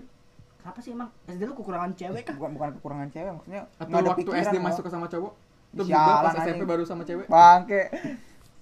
[0.58, 2.34] kenapa sih emang SD lu kekurangan cewek kah?
[2.34, 4.66] bukan bukan kekurangan cewek maksudnya Atau ada waktu pikiran SD gua.
[4.66, 5.34] masuk sama cowok?
[5.74, 6.46] Terus Sialan juga pas anjing.
[6.48, 7.26] SMP baru sama cewek?
[7.28, 7.82] bangke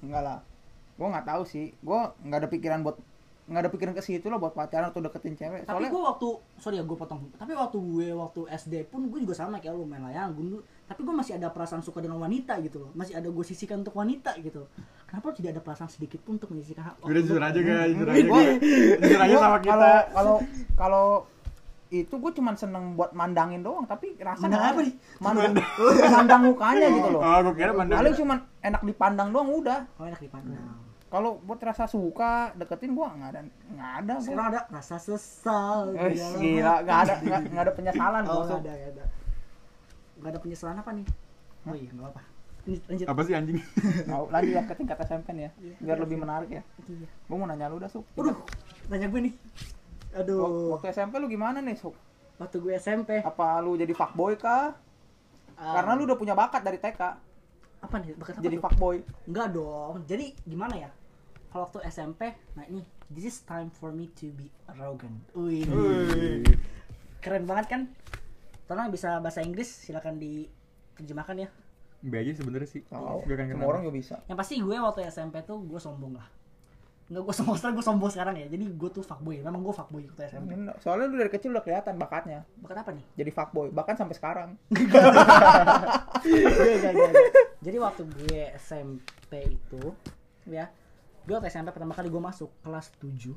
[0.01, 0.37] enggak lah
[0.95, 2.97] gua nggak tahu sih gua nggak ada pikiran buat
[3.43, 6.27] nggak ada pikiran ke situ lah buat pacaran atau deketin cewek Tapi soalnya gue waktu
[6.55, 7.21] sorry ya gue potong.
[7.33, 10.59] Tapi waktu gue waktu SD pun gue juga sama kayak lu main layang gundu.
[10.83, 12.91] Tapi gue masih ada perasaan suka dengan wanita gitu loh.
[12.93, 14.69] Masih ada gue sisihkan untuk wanita gitu.
[15.03, 16.95] Kenapa tidak ada perasaan sedikit pun untuk menyisihkan?
[16.95, 18.23] waktu Udah jujur aja guys, jujur aja.
[18.97, 19.71] Jujur aja sama kita.
[19.71, 20.35] kalau kalau
[20.75, 21.05] kalau
[21.89, 24.93] itu gue cuman seneng buat mandangin doang tapi rasa Mandang nggak apa nih?
[25.19, 25.53] mandang
[26.07, 27.99] mandang mukanya gitu loh Oh, gue kira mandang.
[27.99, 30.63] paling cuman enak dipandang doang udah Oh enak dipandang.
[31.11, 34.23] Kalau buat rasa suka deketin gua nggak ada nggak ada gua.
[34.23, 35.91] Sekarang ada rasa sesal.
[35.93, 38.43] Eh, gila nggak ada nggak ada penyesalan Oh gua.
[38.47, 39.05] nggak ada, nggak ada.
[40.15, 41.05] Nggak ada penyesalan apa nih?
[41.61, 42.21] Oh iya nggak apa.
[42.61, 43.05] Lanjut, lanjut.
[43.09, 43.57] Apa sih anjing?
[44.05, 45.75] Mau lanjut ya ke tingkat SMP ya Iya.
[45.81, 47.07] biar lebih menarik ya Iya.
[47.27, 48.37] gua mau nanya lu dah Suk Waduh,
[48.87, 49.33] nanya gue nih.
[50.13, 51.97] Aduh, waktu SMP lu gimana nih Suk
[52.37, 53.19] waktu gue SMP.
[53.19, 54.73] apa lu jadi fuckboy kah
[55.55, 57.01] ah, karena lu udah punya bakat dari TK
[57.81, 58.13] apa nih?
[58.15, 58.63] Bakat apa jadi tuh?
[58.63, 58.95] fuckboy
[59.25, 59.95] Enggak dong.
[60.05, 60.89] Jadi gimana ya?
[61.51, 62.79] Kalau waktu SMP, nah ini,
[63.11, 65.19] this is time for me to be arrogant.
[65.35, 65.67] Wih,
[67.19, 67.81] keren banget kan?
[68.71, 71.51] Tolong yang bisa bahasa Inggris silakan diterjemahkan ya.
[71.99, 72.87] B aja sebenernya sih.
[72.87, 76.27] Gak akan semua orang juga bisa Yang pasti gue waktu SMP tuh gue sombong lah.
[77.11, 78.47] Enggak gue sombong sekarang gue sombong sekarang ya.
[78.47, 79.43] Jadi gue tuh fuckboy.
[79.43, 80.55] Memang gue fuckboy waktu SMP.
[80.79, 83.03] soalnya lu dari kecil udah kelihatan bakatnya Bakat apa nih?
[83.19, 85.03] jadi fuckboy bahkan sampai sekarang enggak,
[86.23, 87.13] enggak, enggak.
[87.59, 89.83] Jadi waktu gue SMP itu
[90.47, 90.71] ya
[91.31, 93.31] gue waktu SMP pertama kali gue masuk kelas 7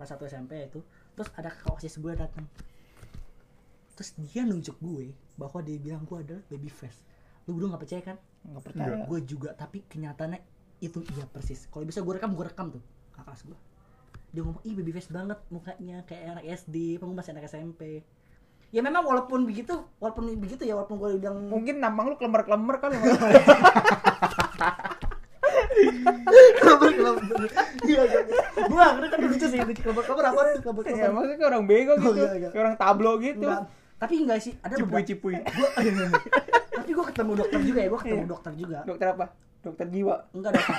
[0.00, 0.80] kelas 1 SMP itu
[1.12, 2.48] terus ada kakak osis gue datang
[3.92, 7.02] terus dia nunjuk gue bahwa dia bilang gue adalah baby face.
[7.50, 8.16] Lu berdua nggak percaya kan?
[8.46, 8.94] Nggak percaya.
[9.10, 10.38] Gue juga tapi kenyataannya
[10.78, 11.66] itu iya persis.
[11.66, 13.58] Kalau bisa gue rekam gue rekam tuh kakak kelas gue
[14.28, 18.04] dia ngomong ih baby face banget mukanya kayak anak SD apa masih anak SMP
[18.68, 22.76] ya memang walaupun begitu walaupun begitu ya walaupun gue bilang mungkin nampang lu kelemar kelemar
[22.76, 23.00] kali
[26.58, 27.22] kabar kabar
[27.84, 28.20] iya iya.
[28.68, 31.64] Gue ngerti kan lucu sih kabar kabar apa tuh kabar ya kabar maksudnya kayak orang
[31.64, 32.08] bego gitu.
[32.08, 32.48] Oh, iya, iya.
[32.50, 33.46] kayak orang tablo gitu.
[33.46, 33.64] Enggak.
[33.98, 35.34] tapi enggak sih ada Cipui
[36.78, 38.30] tapi gue ketemu dokter juga ya gue ketemu Iya.
[38.30, 38.78] dokter juga.
[38.86, 39.26] Dokter apa?
[39.58, 40.14] Dokter jiwa?
[40.30, 40.74] Enggak dokter.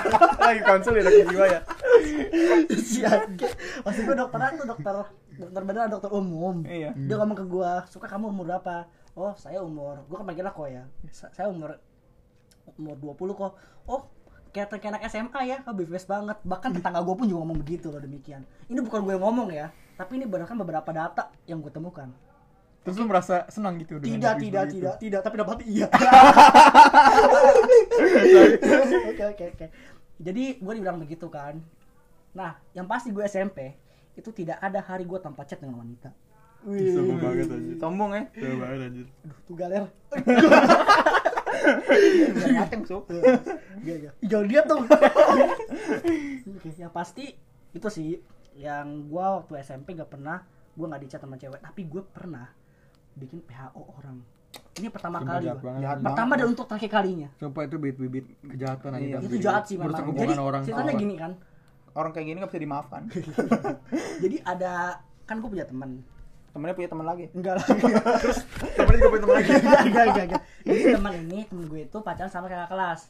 [0.48, 1.60] Lagi konsul ya dokter jiwa ya.
[3.84, 4.94] maksud gue dokteran tuh dokter
[5.36, 6.64] dokter beneran dokter umum.
[6.64, 6.90] Iya.
[6.96, 8.88] Dia ngomong ke gua suka kamu umur berapa?
[9.14, 10.82] Oh saya umur gua kan panggil kok ya.
[11.12, 11.76] Sa- saya umur
[12.74, 13.52] umur 20 kok.
[13.84, 14.08] Oh
[14.54, 16.38] kayak kayak anak SMA ya oh bebas banget.
[16.46, 18.46] Bahkan tetangga gua pun juga ngomong begitu loh demikian.
[18.70, 22.10] Ini bukan gue yang ngomong ya tapi ini berdasarkan beberapa data yang gue temukan.
[22.84, 25.86] Terus lu merasa senang gitu dengan tidak tidak seperti tidak tidak tapi dapat iya.
[29.14, 29.66] Oke oke oke.
[30.20, 31.58] Jadi gue dibilang begitu kan.
[32.34, 33.74] Nah yang pasti gue SMP
[34.14, 36.10] itu tidak ada hari gue tanpa chat dengan wanita.
[36.64, 36.96] Itu?
[36.96, 37.76] Sombong banget anjir.
[37.76, 39.06] sombong ya Sombong banget anjir.
[39.20, 39.84] Aduh, tuh galer
[43.84, 44.10] Iya, iya.
[44.20, 44.84] Ih, Jangan lihat dong.
[46.56, 47.34] Oke, yang pasti
[47.74, 48.20] itu sih
[48.54, 50.46] yang gua waktu SMP gak pernah
[50.78, 52.46] gua nggak dicat sama cewek, tapi gua pernah
[53.14, 54.16] bikin PHO orang.
[54.74, 55.46] Ini pertama Sumpah kali
[55.82, 57.28] jahat Pertama dan untuk terakhir kalinya.
[57.38, 59.06] Sumpah itu bibit-bibit kejahatan aja.
[59.06, 59.18] Iya.
[59.22, 60.14] Itu jahat sih memang.
[60.14, 60.62] Jadi orang.
[60.66, 61.32] ceritanya gini kan.
[61.94, 63.06] orang kayak gini nggak bisa dimaafkan
[64.26, 64.98] Jadi ada
[65.30, 66.02] kan gua punya teman.
[66.54, 67.66] Temennya punya teman lagi Enggak lah.
[68.78, 69.50] Temennya juga punya temen lagi.
[69.50, 70.42] Enggak, enggak, enggak, enggak.
[70.62, 73.00] Jadi teman ini, temen gue itu pacaran sama kakak kelas.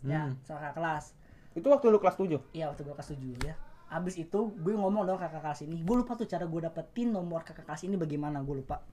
[0.00, 0.38] Ya, Hmm.
[0.40, 1.04] sama kakak kelas.
[1.52, 3.54] itu waktu lu kelas 7 Iya waktu gue kelas 7 ya
[3.88, 7.40] Abis itu gue ngomong dong kakak kelas ini Gue lupa tuh cara gue dapetin nomor
[7.42, 8.84] kakak kelas ini bagaimana gue lupa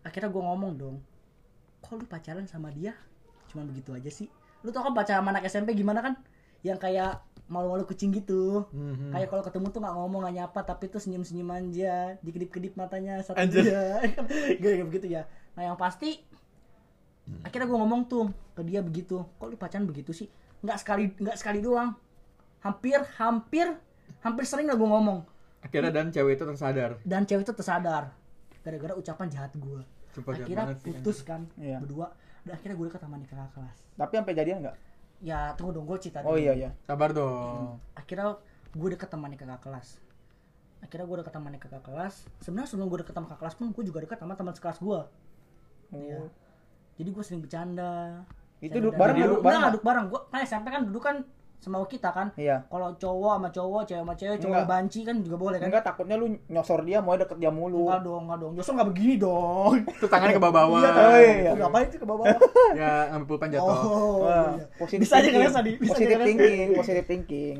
[0.00, 0.96] Akhirnya gue ngomong dong
[1.80, 2.96] Kok lu pacaran sama dia?
[3.52, 4.32] Cuman begitu aja sih
[4.64, 6.16] Lu tau kan pacaran sama anak SMP gimana kan?
[6.64, 8.64] Yang kayak malu-malu kucing gitu.
[8.72, 9.12] Mhm.
[9.12, 12.16] Kayak kalau ketemu tuh gak ngomong gak nyapa Tapi tuh senyum-senyum aja.
[12.24, 14.00] Dikedip-kedip matanya satu dia
[14.62, 15.28] Gak begitu ya.
[15.54, 16.24] Nah yang pasti
[17.40, 19.24] Akhirnya gue ngomong tuh ke dia begitu.
[19.40, 20.28] Kok lu pacaran begitu sih?
[20.60, 21.96] Nggak sekali nggak sekali doang.
[22.60, 23.66] Hampir hampir
[24.20, 25.24] hampir sering lah gue ngomong.
[25.64, 27.00] Akhirnya dan cewek itu tersadar.
[27.00, 28.12] dan cewek itu tersadar.
[28.60, 29.80] Gara-gara ucapan jahat gue
[30.14, 31.80] jahat akhirnya sih, putus kan Iya.
[31.80, 32.12] berdua.
[32.44, 33.78] Dan akhirnya gue sama nih kakak kelas.
[33.96, 34.76] Tapi sampai jadian nggak
[35.20, 36.40] ya tunggu dong gue cerita oh dulu.
[36.40, 36.70] iya iya.
[36.82, 37.78] Sabar dong.
[37.94, 38.36] akhirnya
[38.70, 39.88] gue deket sama nih kakak kelas.
[40.80, 42.14] Akhirnya gue deket sama nih kakak kelas.
[42.38, 45.00] Sebenarnya sebelum gue deket sama kakak kelas pun gue juga deket sama teman sekelas gue
[45.92, 46.18] Iya.
[46.18, 46.28] Oh.
[46.94, 48.24] jadi gue sering bercanda.
[48.58, 50.04] Itu duduk bareng, Duduk- bareng duduk bareng.
[50.08, 51.16] Gue kan SMP kan duduk kan
[51.64, 54.68] sama kita kan iya kalau cowok sama cowok cewek sama cewek cowok Enggak.
[54.68, 58.02] banci kan juga boleh kan enggak takutnya lu nyosor dia mau deket dia mulu Enggak
[58.04, 58.52] dong, enggak dong.
[58.54, 59.74] Joshua enggak begini dong.
[59.98, 60.80] Terus tangannya ke bawah-bawah.
[60.80, 61.50] Iya, Oh, iya.
[61.50, 62.24] Tuh, ngapain sih ke bawah?
[62.80, 63.70] Ya, ngambil pulpen jatuh.
[63.70, 64.64] Oh, Wah, iya.
[64.76, 65.70] positif Bisa aja kalian tadi.
[65.78, 66.28] Bisa positive aja kalian.
[66.28, 67.56] thinking positive thinking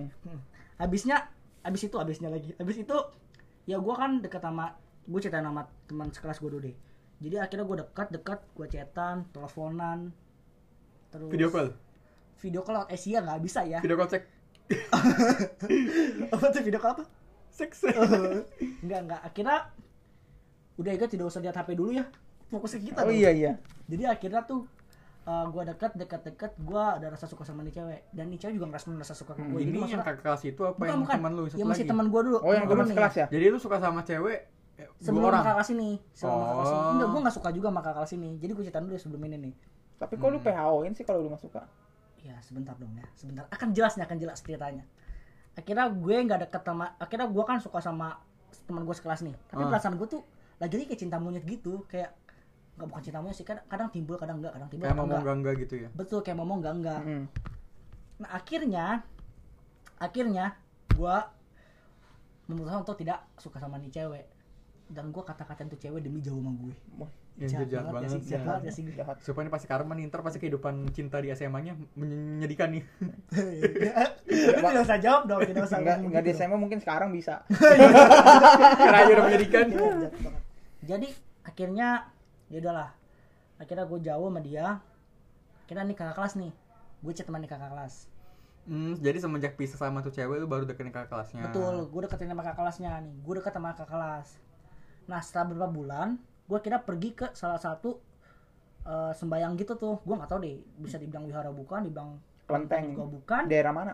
[0.75, 1.17] Habisnya,
[1.62, 2.51] habis itu, habisnya lagi.
[2.59, 2.97] Habis itu,
[3.64, 4.75] ya gua kan deket sama,
[5.07, 6.77] gue cerita sama teman sekelas gue dulu deh.
[7.23, 10.11] Jadi akhirnya gue dekat, dekat, gue chatan, teleponan,
[11.14, 11.71] terus Video call.
[12.45, 13.81] Video call Asia nggak bisa ya?
[13.81, 14.23] Video call cek.
[16.35, 17.05] apa tuh video call apa?
[17.49, 17.89] Seks.
[18.85, 19.21] enggak, enggak.
[19.23, 19.59] Akhirnya,
[20.75, 22.05] udah Ega tidak usah lihat HP dulu ya.
[22.45, 23.17] Fokus ke kita oh dong.
[23.17, 23.53] iya iya
[23.85, 24.69] jadi akhirnya tuh
[25.27, 28.55] uh, gue dekat dekat dekat gue ada rasa suka sama nih cewek dan nih cewek
[28.55, 31.01] juga ngerasa merasa suka ke gue Ini jadi yang kakak kelas itu apa bukan yang
[31.03, 32.95] bukan teman lu satu ya masih teman gue dulu oh yang teman nih.
[32.95, 34.39] sekelas ya Jadi lu suka sama cewek
[34.79, 35.43] eh, sebelum orang.
[35.43, 36.93] kakak kelas ini sebelum kakak kelas ini Oh.
[36.95, 39.37] enggak gue nggak suka juga sama kakak kelas ini jadi gue ceritain dulu sebelum ini
[39.41, 39.55] nih
[39.99, 41.63] tapi kok lu PHO-in sih kalau lu nggak suka
[42.25, 44.85] ya sebentar dong ya sebentar akan jelas nih akan jelas ceritanya
[45.55, 48.17] akhirnya gue nggak deket sama akhirnya gue kan suka sama
[48.65, 49.69] teman gue sekelas nih tapi Ah.
[49.69, 50.23] perasaan gue tuh
[50.57, 52.17] lagi kayak cinta monyet gitu kayak
[52.75, 55.21] nggak bukan cinta monyet sih kadang, kadang timbul kadang enggak kadang timbul Kayak kadang ngomong
[55.21, 55.89] enggak enggak gitu ya.
[55.93, 57.25] betul kayak ngomong enggak enggak Mm.
[58.15, 58.85] Nah akhirnya
[59.97, 60.45] akhirnya
[60.91, 61.29] gua
[62.47, 64.25] memutuskan untuk tidak suka sama nih cewek
[64.87, 66.75] dan gua kata-katain tuh cewek demi jauh sama gue.
[67.35, 68.03] Yang jahat banget.
[68.07, 68.85] ya sih, jahat banget ya sih.
[68.94, 69.25] jahat Iya.
[69.27, 72.83] Supaya ini pasti karma nih, ntar pasti kehidupan cinta di SMA-nya menyedihkan nih.
[74.55, 75.83] Lu tidak usah jawab dong, tidak usah.
[75.83, 76.38] enggak enggak di gitu.
[76.47, 77.42] SMA mungkin sekarang bisa
[78.79, 79.66] Karena aja udah menyedihkan.
[79.66, 80.35] Iya, jahat.
[80.87, 81.09] Jadi
[81.42, 81.88] akhirnya
[82.55, 82.90] ya udahlah.
[83.59, 84.66] Akhirnya gue jauh sama dia.
[85.66, 86.53] Akhirnya nih kakak kelas nih.
[87.03, 87.94] Gue chat sama nih kakak kelas.
[88.64, 91.51] Hmm, jadi semenjak pisah sama tuh cewek lu baru deketin kakak kelasnya.
[91.51, 93.14] Betul, gue deketin sama kakak kelasnya nih.
[93.27, 94.29] Gue deket sama kakak kelas.
[95.11, 97.99] Nah setelah beberapa bulan, gue kira pergi ke salah satu
[98.83, 100.01] eh, sembayang gitu tuh.
[100.01, 102.93] Gue nggak tahu deh, bisa dibilang wihara bukan, dibilang kelenteng.
[102.93, 103.43] juga bukan.
[103.47, 103.93] daerah mana?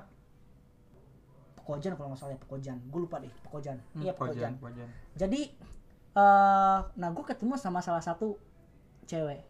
[1.55, 2.77] Pekojan kalau nggak salah ya Pekojan.
[2.85, 3.77] Gue lupa deh Pekojan.
[3.93, 4.53] Hmm, iya Pekojan.
[5.15, 5.41] Jadi
[6.11, 8.35] eh nah gue ketemu sama salah satu
[9.05, 9.47] cewek.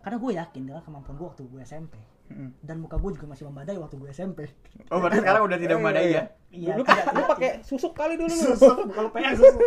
[0.00, 2.48] Karena gue yakin dengan kemampuan gue waktu gue SMP Mm.
[2.64, 4.48] dan muka gue juga masih memadai waktu gue SMP
[4.88, 6.22] Oh, berarti sekarang udah tidak memadai ya?
[6.48, 8.24] iya lu, tidak- lu tidak- pakai susuk kali dulu.
[8.24, 9.60] Lu susu kalau pengen susu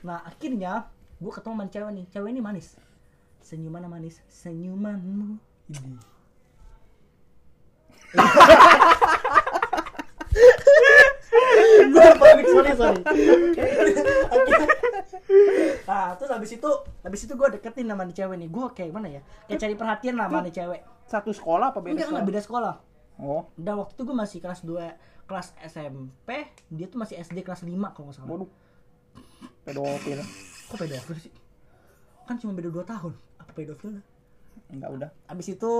[0.00, 2.04] nah akhirnya gue ketemu sama cewek nih.
[2.12, 2.76] Cewek ini manis.
[3.40, 4.20] Senyumannya manis.
[4.28, 5.40] Senyumanmu
[5.72, 5.96] ini.
[11.86, 13.00] Gue panik sorry sorry.
[15.86, 16.70] Nah terus habis itu
[17.02, 18.48] habis itu gue deketin sama nih cewek nih.
[18.50, 19.22] Gue kayak mana ya?
[19.46, 20.80] Kayak cari perhatian lah sama nih cewek.
[21.06, 22.26] Satu sekolah apa beda enggak sekolah?
[22.26, 22.74] beda sekolah.
[23.16, 23.42] Oh.
[23.56, 26.30] Dan waktu itu gue masih kelas 2 kelas SMP
[26.70, 28.28] dia tuh masih SD kelas 5 kalau nggak salah.
[28.28, 28.50] Waduh.
[29.66, 30.20] Pedofil
[30.66, 31.32] kok pedofil sih?
[32.24, 33.12] Kan cuma beda 2 tahun.
[33.38, 34.02] Apa pedofil
[34.66, 35.10] enggak udah.
[35.26, 35.72] Abis itu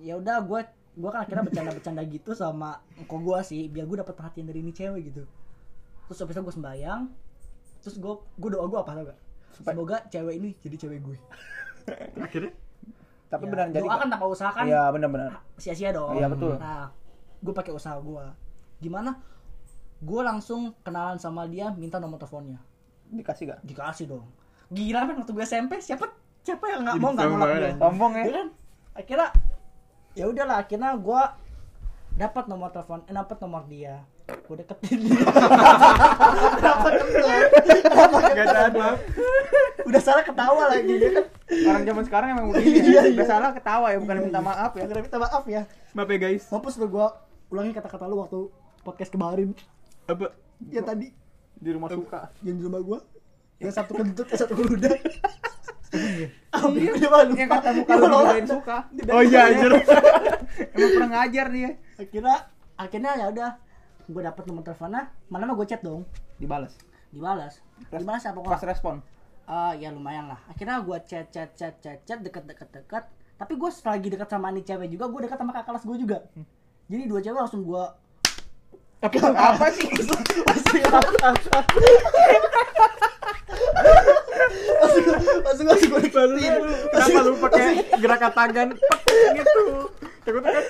[0.00, 0.60] ya udah gue
[0.92, 4.72] gue kan akhirnya bercanda-bercanda gitu sama engkau gue sih biar gue dapet perhatian dari ini
[4.72, 5.24] cewek gitu.
[6.06, 7.02] Terus abis itu gue sembayang
[7.82, 9.18] terus gue gue doa gue apa tau gak?
[9.52, 11.16] Supaya- semoga cewek ini jadi cewek gue
[12.24, 12.52] Akhirnya?
[13.26, 14.64] Tapi Ya, benar jadi doa kan tanpa usaha kan?
[14.64, 16.14] Iya benar-benar sia-sia dong.
[16.14, 16.56] Iya, betul.
[16.56, 16.88] nah
[17.42, 18.24] gue pakai usaha gue
[18.78, 19.18] gimana?
[20.02, 22.58] Gue langsung kenalan sama dia minta nomor teleponnya
[23.12, 24.24] dikasih gak dikasih dong.
[24.72, 26.08] Gila kan waktu gue SMP siapa
[26.42, 27.58] siapa yang nggak mau nggak nolak ya.
[27.60, 28.24] dia sombong ya?
[28.24, 28.48] Ya kan?
[28.92, 29.28] Akhirnya
[30.12, 31.22] ya udahlah akhirnya gue
[32.12, 33.96] dapat nomor telepon eh, dapat nomor dia.
[34.48, 35.18] Gue deketin dia.
[36.62, 36.92] Dapat
[38.74, 38.98] maaf
[39.82, 41.26] udah salah ketawa lagi dia kan?
[41.68, 43.02] Orang zaman sekarang emang udah Iya, ya.
[43.04, 43.12] iya.
[43.12, 44.88] udah salah ketawa ya bukan minta maaf ya.
[44.88, 45.62] Akhirnya minta maaf ya.
[45.92, 46.44] Maaf ya guys.
[46.48, 47.06] Mampus lu gue
[47.52, 48.40] ulangi kata-kata lu waktu
[48.86, 49.52] podcast kemarin.
[50.08, 50.32] Apa?
[50.70, 51.10] ya tadi
[51.62, 52.20] di rumah suka.
[52.42, 52.98] yang di rumah gue
[53.62, 54.92] yang satu kentut yang satu keludah
[56.56, 57.32] Ambil dia malu.
[57.36, 58.76] yang kata muka lu digodain suka.
[59.12, 59.72] Oh iya anjir.
[60.72, 61.70] Emang pernah ngajar dia.
[62.00, 62.36] Akhirnya
[62.80, 63.50] akhirnya ya udah
[64.08, 66.08] gue dapet nomor teleponnya, mana mah gue chat dong,
[66.40, 66.72] dibalas
[67.12, 67.60] dibalas.
[67.92, 68.66] Dibalas apa pas kok?
[68.66, 68.94] respon?
[69.44, 70.40] Ah ya lumayan lah.
[70.48, 73.04] Akhirnya gue chat chat chat chat chat deket deket deket.
[73.36, 76.18] Tapi gue lagi deket sama nih cewek juga, gue deket sama kakak kelas gue juga.
[76.88, 77.84] Jadi dua cewek langsung gue
[79.02, 79.90] apa sih?
[84.82, 85.06] Langsung
[85.42, 86.54] langsung langsung gue deketin.
[86.92, 87.66] Kenapa lu pakai
[87.98, 88.68] gerakan tangan?
[89.34, 89.64] Gitu.
[90.22, 90.64] Takutnya kan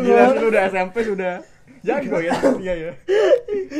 [0.00, 1.44] Gila lu udah SMP sudah
[1.84, 2.32] Jago ya.
[2.56, 2.92] Iya ya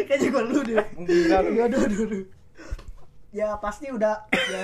[0.04, 0.76] Kayaknya gue lu deh.
[1.09, 1.50] Gila lu.
[1.64, 2.24] Aduh, aduh, aduh.
[3.35, 4.28] Ya pasti udah.
[4.30, 4.62] ya.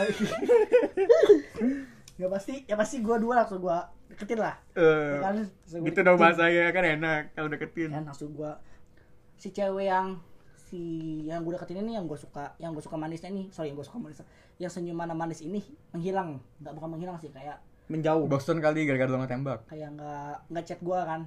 [2.20, 3.78] ya pasti ya pasti gue dua langsung gue
[4.12, 4.54] deketin lah.
[4.76, 5.34] Eh, Ya kan?
[5.64, 7.88] Gitu dong bahasanya kan enak Kalau deketin.
[7.88, 8.60] Kan langsung gua
[9.40, 10.20] si cewek yang
[10.52, 10.82] si
[11.24, 13.86] yang gue deketin ini yang gue suka yang gue suka manisnya nih sorry yang gue
[13.88, 14.20] suka manis
[14.60, 15.64] yang senyuman manis ini
[15.96, 16.36] menghilang.
[16.60, 17.56] Nggak bukan menghilang sih kayak
[17.88, 18.28] menjauh.
[18.28, 19.64] Boston kali gara-gara lu tembak.
[19.66, 21.24] Kayak nggak nggak chat gue kan.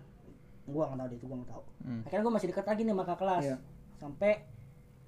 [0.70, 1.64] Gue nggak tahu deh itu gue nggak tahu.
[1.84, 2.02] Hmm.
[2.06, 3.44] akhirnya gue masih dekat lagi nih sama kakak kelas.
[3.50, 3.58] Iya.
[3.94, 4.32] sampai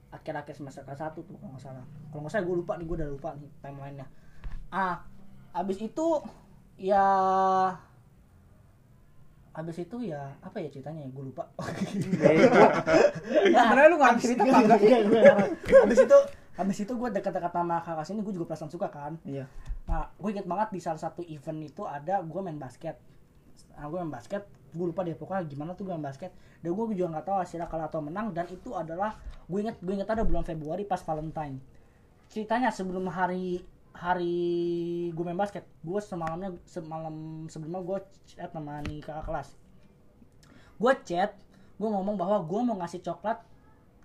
[0.10, 1.86] akhir-akhir semester kelas satu tuh kalau nggak salah.
[2.10, 4.08] Kalau nggak salah gue lupa nih gue udah lupa nih timelinenya.
[4.72, 5.04] Ah
[5.56, 6.08] abis itu
[6.76, 7.06] ya
[9.56, 11.10] abis itu ya apa ya ceritanya ya?
[11.16, 11.48] Gue lupa.
[11.56, 12.64] Bego.
[13.56, 15.34] sebenarnya lu nggak cerita iya, kagak sih iya, iya.
[15.88, 16.20] Abis itu
[16.56, 19.20] Abis itu gue dekat-dekat sama kakak sini gue juga perasaan suka kan?
[19.28, 19.44] Iya.
[19.92, 22.96] Nah gue inget banget di salah satu event itu ada gue main basket.
[23.76, 26.32] Nah gue main basket gue lupa deh pokoknya gimana tuh gue main basket.
[26.64, 29.20] Dan gue juga nggak tahu hasilnya kalah atau menang Dan itu adalah
[29.52, 31.60] gue inget gue inget ada bulan Februari pas Valentine.
[32.32, 33.60] Ceritanya sebelum hari
[33.96, 34.36] hari
[35.16, 39.50] gue main basket gue semalamnya semalam sebelumnya gue chat sama nih kakak kelas.
[40.76, 41.32] Gue chat
[41.80, 43.40] gue ngomong bahwa gue mau ngasih coklat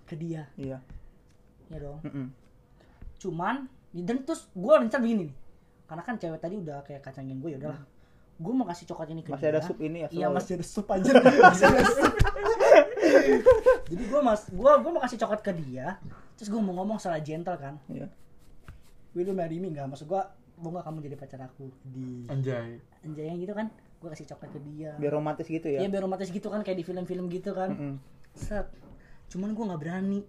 [0.07, 0.47] ke dia.
[0.55, 0.79] Iya.
[1.67, 1.99] Ya dong.
[2.03, 2.27] Mm-mm.
[3.21, 5.31] cuman dan terus gue rencana begini nih.
[5.85, 7.83] Karena kan cewek tadi udah kayak kacangin gue ya udahlah.
[8.41, 9.53] Gue mau kasih coklat ini ke Masih dia.
[9.53, 11.11] ada sup ini ya, iya masih ada sup aja
[11.51, 12.13] masih ada sup.
[13.91, 15.99] Jadi gue mas gue gue mau kasih coklat ke dia
[16.39, 17.75] terus gue mau ngomong secara gentle kan.
[17.91, 18.07] Iya
[19.13, 19.87] will you marry me nggak?
[19.87, 20.21] Maksud gue
[20.57, 22.77] mau nggak kamu jadi pacar aku di Anjay.
[23.01, 23.67] Anjaynya gitu kan?
[23.97, 24.91] Gue kasih coklat ke dia.
[24.97, 27.69] Biar romantis gitu Iya ya biar romantis gitu kan kayak di film-film gitu kan.
[27.71, 27.95] Mm-mm.
[28.33, 28.69] set.
[29.27, 30.21] Cuman gue nggak berani.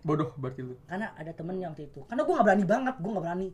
[0.00, 0.74] Bodoh berarti lu.
[0.86, 2.00] Karena ada temen yang waktu itu.
[2.06, 3.48] Karena gue nggak berani banget gue nggak berani.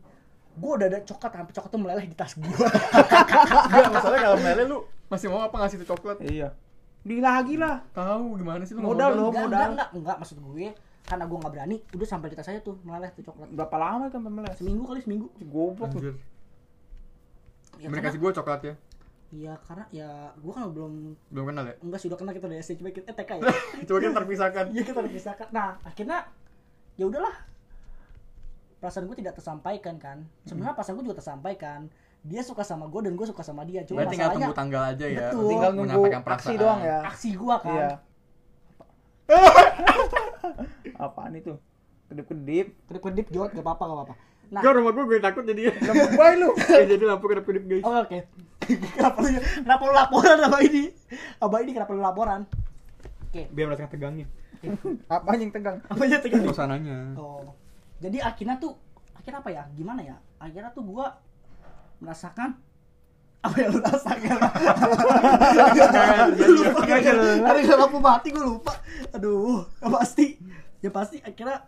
[0.55, 4.63] Gue udah ada coklat sampai coklat tuh meleleh di tas gue Enggak masalahnya kalau mele
[4.71, 4.79] lu
[5.11, 6.23] Masih mau apa ngasih tuh coklat?
[6.23, 6.55] Iya.
[7.03, 7.83] Beli lagi lah.
[7.91, 9.29] Tahu gimana sih lu Modal lo.
[9.29, 9.51] enggak, modal.
[9.51, 10.67] enggak enggak enggak maksud gue
[11.05, 13.49] karena gue nggak berani udah sampai di tas saya tuh meleleh tuh coklat.
[13.53, 15.27] Berapa lama kan pemeles seminggu kali seminggu.
[15.45, 15.93] Goblok.
[15.93, 16.17] Anjir.
[17.77, 18.75] Ya, karena, kasih gue coklat ya?
[19.35, 20.93] Ya karena ya gue kan belum
[21.29, 21.75] Belum kenal ya?
[21.85, 23.53] Enggak sih udah kenal kita dari SD coba kita eh, TK ya.
[23.91, 24.65] Coba kita terpisahkan.
[24.73, 25.47] Iya kita terpisahkan.
[25.53, 26.19] Nah akhirnya
[26.97, 27.37] ya udahlah.
[28.81, 30.25] Perasaan gue tidak tersampaikan kan.
[30.49, 31.81] Sebenarnya perasaan gue juga tersampaikan.
[32.25, 33.85] Dia suka sama gue dan gue suka sama dia.
[33.85, 35.29] Cuma Berarti tinggal masalahnya tunggu tanggal aja ya.
[35.29, 35.49] Betul.
[35.53, 36.57] tinggal nunggu aksi perasaan.
[36.57, 36.99] doang ya?
[37.05, 37.77] Aksi gue kan.
[37.77, 37.93] Iya
[41.05, 41.55] apaan itu?
[42.09, 44.15] Kedip kedip kedip kedip jawab gak apa apa gak apa apa
[44.53, 44.61] nah.
[44.61, 45.63] Gak rumah gue gue takut jadi.
[45.73, 46.51] lembut bayi lu.
[46.79, 47.85] Ya, jadi lampu kedap kedip guys.
[47.85, 48.19] Oh, oke.
[48.97, 50.89] Kenapa lu kenapa lu laporan sama ini?
[51.37, 52.41] Apa ini kenapa lu laporan?
[53.29, 53.43] Oke.
[53.53, 54.27] Biar merasakan tegangnya.
[55.13, 55.77] apa yang tegang?
[55.85, 56.41] Apa aja tegang?
[56.49, 57.13] Suasananya.
[57.21, 57.53] oh.
[58.01, 58.81] Jadi akhirnya tuh
[59.13, 59.63] akhirnya apa ya?
[59.77, 60.17] Gimana ya?
[60.41, 61.21] Akhirnya tuh gua
[62.01, 62.57] merasakan
[63.45, 64.61] apa yang lu rasakan lupa.
[67.45, 68.73] Tapi gak lampu mati gue lupa.
[69.13, 70.41] Aduh pasti.
[70.81, 71.65] Ya pasti akhirnya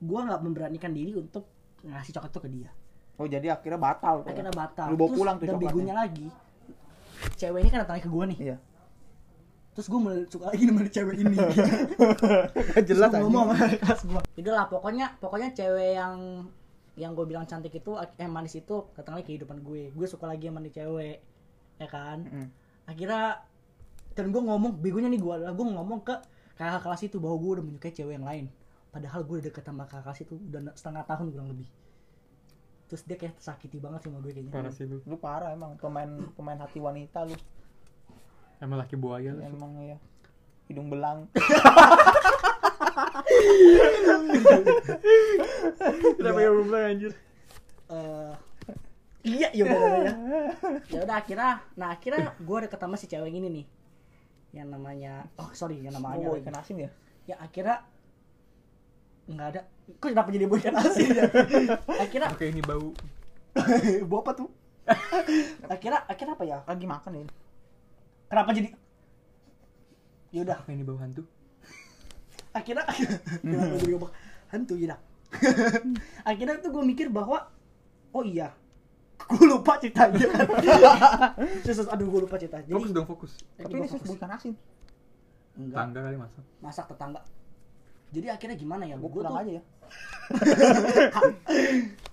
[0.00, 1.46] gua nggak memberanikan diri untuk
[1.84, 2.70] ngasih coklat itu ke dia.
[3.20, 4.32] Oh jadi akhirnya batal ya?
[4.32, 4.86] akhirnya batal.
[4.90, 6.26] Lu bawa Terus, pulang tuh dan begonya lagi.
[7.36, 8.38] Cewek ini kan datangnya ke gua nih.
[8.40, 8.56] Iya.
[9.70, 11.36] Terus gue mulai suka lagi sama cewek ini.
[12.90, 14.20] Jelas Terus ngomong kelas gua.
[14.34, 16.16] Udah lah pokoknya pokoknya cewek yang
[17.00, 19.88] yang gue bilang cantik itu eh manis itu datang lagi ke kehidupan gue.
[19.96, 21.18] Gue suka lagi sama nih cewek
[21.80, 22.18] ya kan?
[22.28, 22.48] Mm.
[22.84, 23.40] akhirnya
[24.12, 26.12] dan gue ngomong begonya nih gue adalah gue ngomong ke
[26.58, 28.46] kakak kelas itu bahwa gue udah menyukai cewek yang lain.
[28.92, 31.68] Padahal gue udah deket sama kakak kelas itu udah setengah tahun kurang lebih.
[32.90, 34.52] Terus dia kayak tersakiti banget sama gue kayaknya.
[34.52, 35.00] Parah sih lu.
[35.08, 37.36] lu parah emang pemain pemain hati wanita lu.
[38.60, 39.40] Emang laki buaya lu.
[39.40, 39.96] emang ya
[40.70, 41.26] hidung belang
[46.18, 47.12] Kenapa ya belum anjir?
[47.90, 48.32] Eh,
[49.26, 50.14] iya ya udah ya.
[50.86, 53.66] Ya udah akhirnya nah akhirnya gue deket sama si cewek ini nih.
[54.54, 56.90] Yang namanya oh sorry yang namanya oh ikan asin ya?
[57.26, 57.82] Ya akhirnya
[59.30, 59.60] nggak ada.
[59.98, 61.26] Kok kenapa jadi bau ikan asin ya?
[61.98, 62.94] Akhirnya Oke ini bau.
[64.10, 64.48] bau apa tuh?
[65.66, 66.58] Akhirnya akhirnya apa ya?
[66.66, 67.24] Lagi makan ya?
[68.30, 68.68] Kenapa jadi?
[70.30, 70.58] Ya udah.
[70.62, 71.26] Apa ini bau hantu?
[72.50, 72.84] Akhirnya
[73.42, 74.12] kenapa jadi ngomong
[74.50, 75.00] hantu ya dah.
[76.30, 77.46] akhirnya tuh gue mikir bahwa
[78.10, 78.50] oh iya
[79.20, 80.26] gue lupa ceritanya.
[81.66, 83.32] Sus, aduh gue lupa cerita jadi Fokus dong fokus.
[83.54, 84.52] tapi ini sus bukan asin.
[85.54, 85.76] Enggak.
[85.76, 86.44] Tangga kali masak.
[86.64, 87.20] masak tetangga.
[88.10, 88.96] Jadi akhirnya gimana ya?
[88.98, 89.62] Gue gue tuh aja ya.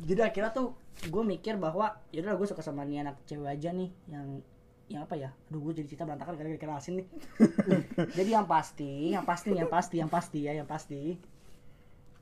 [0.03, 3.69] Jadi akhirnya tuh gue mikir bahwa ya udah gue suka sama nih anak cewek aja
[3.73, 4.41] nih yang
[4.87, 5.29] yang apa ya?
[5.51, 7.07] Aduh gue jadi cerita berantakan gara-gara asin nih.
[8.17, 11.19] Jadi yang pasti yang pasti yang pasti yang pasti ya yang pasti.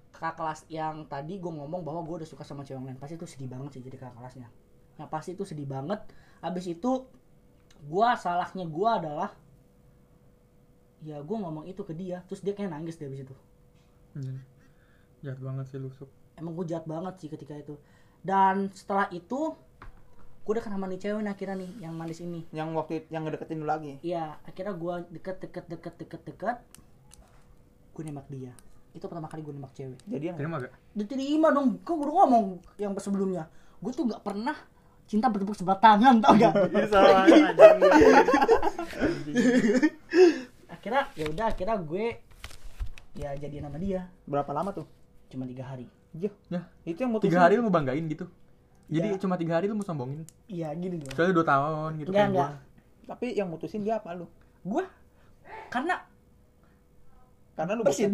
[0.10, 3.28] Kakak kelas yang tadi gue ngomong bahwa gue udah suka sama cewek lain pasti itu
[3.28, 4.50] sedih banget sih jadi kakak kelasnya.
[4.98, 6.02] Yang pasti itu sedih banget.
[6.42, 7.06] Habis itu
[7.86, 9.30] gue salahnya gue adalah
[11.06, 13.36] ya gue ngomong itu ke dia terus dia kayak nangis dari situ
[14.18, 14.42] Anjir.
[15.22, 16.10] Jahat banget sih lu Sup.
[16.40, 17.76] emang gue jahat banget sih ketika itu.
[18.26, 19.54] Dan setelah itu
[20.46, 22.46] gue udah sama nih cewek nih akhirnya nih yang manis ini.
[22.54, 23.98] Yang waktu itu, yang ngedeketin lu lagi?
[24.06, 26.58] Iya akhirnya gue deket deket deket deket deket.
[27.98, 28.54] Gue nembak dia.
[28.94, 29.98] Itu pertama kali gue nembak cewek.
[30.06, 30.70] Jadian Terima gak?
[30.94, 31.82] diterima dong.
[31.82, 33.50] Kok gue udah ngomong yang sebelumnya?
[33.82, 34.54] Gue tuh nggak pernah
[35.10, 36.54] cinta bertepuk sebelah tangan tau gak?
[40.78, 42.22] Akhirnya ya udah akhirnya gue
[43.18, 44.14] ya jadian sama dia.
[44.30, 44.86] Berapa lama tuh?
[45.34, 45.90] Cuma tiga hari.
[46.14, 46.30] Iya.
[46.54, 48.30] Ya, itu yang mutusin tiga hari lu mau banggain gitu.
[48.86, 49.02] Ya.
[49.02, 50.22] Jadi cuma tiga hari lu mau sombongin.
[50.46, 51.10] iya gini dong.
[51.12, 52.52] Soalnya dua tahun gitu enggak kan enggak.
[53.06, 54.30] tapi yang mutusin dia apa lu?
[54.62, 54.86] Gue
[55.68, 56.06] karena
[57.56, 58.12] karena lu bosan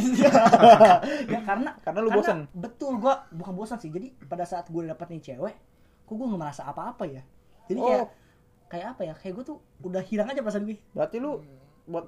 [1.34, 2.46] ya karena Karena lu bosen.
[2.54, 3.90] betul gua bukan bosan sih.
[3.90, 5.56] Jadi pada saat gue dapet nih cewek
[6.02, 7.24] kok gue nggak merasa apa-apa ya?
[7.66, 7.88] Jadi Oh.
[7.88, 8.08] kayak
[8.70, 9.14] kayak apa ya?
[9.18, 11.42] Kayak gue tuh udah hilang aja perasaan gue berarti lu
[11.84, 12.06] buat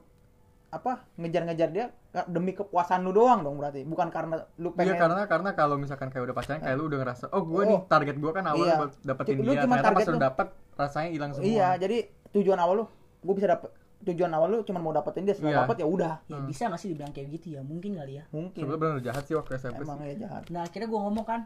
[0.74, 4.96] apa ngejar-ngejar dia nggak demi kepuasan lu doang dong berarti bukan karena lu Iya pengen
[4.98, 7.86] karena karena kalau misalkan kayak udah pacaran kayak lu udah ngerasa oh gue nih Oh.
[7.86, 8.80] target gue kan awalnya Iya.
[8.80, 10.12] buat dapetin Lu dia cuma ternyata target pas lu.
[10.12, 11.46] udah dapet rasanya hilang semua.
[11.48, 11.98] iya jadi
[12.32, 12.86] tujuan awal lu
[13.22, 13.70] gue bisa dapet
[14.04, 15.62] tujuan awal lu cuma mau dapetin dia setelah Iya.
[15.64, 16.46] dapet ya udah ya Hmm.
[16.46, 19.34] bisa nggak sih dibilang kayak gitu ya mungkin kali ya mungkin Sebenernya bener jahat sih
[19.34, 20.08] waktu SMP emang sih.
[20.08, 21.42] ya jahat nah akhirnya gue ngomong kan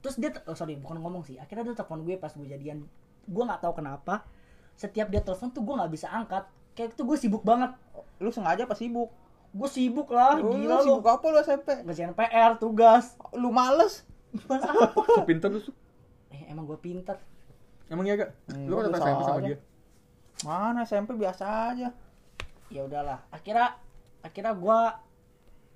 [0.00, 2.84] terus dia oh sorry bukan ngomong sih akhirnya dia telepon gue pas gue jadian
[3.24, 4.26] gue nggak tahu kenapa
[4.74, 6.44] setiap dia telepon tuh gue nggak bisa angkat
[6.74, 7.72] kayak itu gue sibuk banget.
[8.18, 9.10] Lu sengaja apa sibuk?
[9.54, 10.82] Gue sibuk lah lu, gila lu.
[10.82, 13.14] lu sibuk apa lu SMP ngerjain PR tugas.
[13.34, 14.02] Lu males?
[14.50, 15.00] Bahas apa.
[15.54, 15.76] Lu Sup.
[16.34, 17.14] eh emang gue pinter.
[17.86, 18.30] Emang iya gak?
[18.66, 19.46] Lu kan SMP sama aja.
[19.46, 19.58] dia.
[20.42, 21.88] mana SMP biasa aja.
[22.72, 23.22] Ya udahlah.
[23.30, 23.78] Akhirnya
[24.24, 24.98] akhirnya gua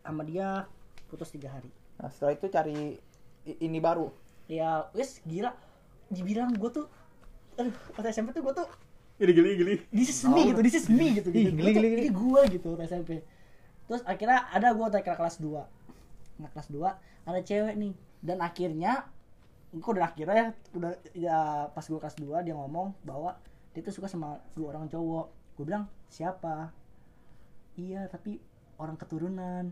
[0.03, 0.67] sama dia
[1.07, 1.71] putus tiga hari.
[2.01, 2.99] Nah setelah itu cari
[3.47, 4.11] ini baru?
[4.51, 5.55] Ya wes gila.
[6.11, 6.87] Dibilang gua tuh
[7.55, 8.69] aduh pas SMP tuh gua tuh
[9.19, 9.75] Gili gili gili.
[9.91, 11.51] this is me gitu this is me gitu, gitu.
[11.51, 12.03] Geli, geli, geli.
[12.07, 13.27] ini gua gitu pas SMP
[13.91, 17.93] terus akhirnya ada gua TK kelas 2 nah kelas 2 ada cewek nih.
[18.19, 19.07] Dan akhirnya
[19.69, 21.39] kok udah akhirnya ya udah ya
[21.71, 23.37] pas gua kelas 2 dia ngomong bahwa
[23.77, 25.55] dia tuh suka sama dua orang cowok.
[25.55, 26.73] Gue bilang siapa?
[27.79, 28.43] Iya tapi
[28.81, 29.71] orang keturunan.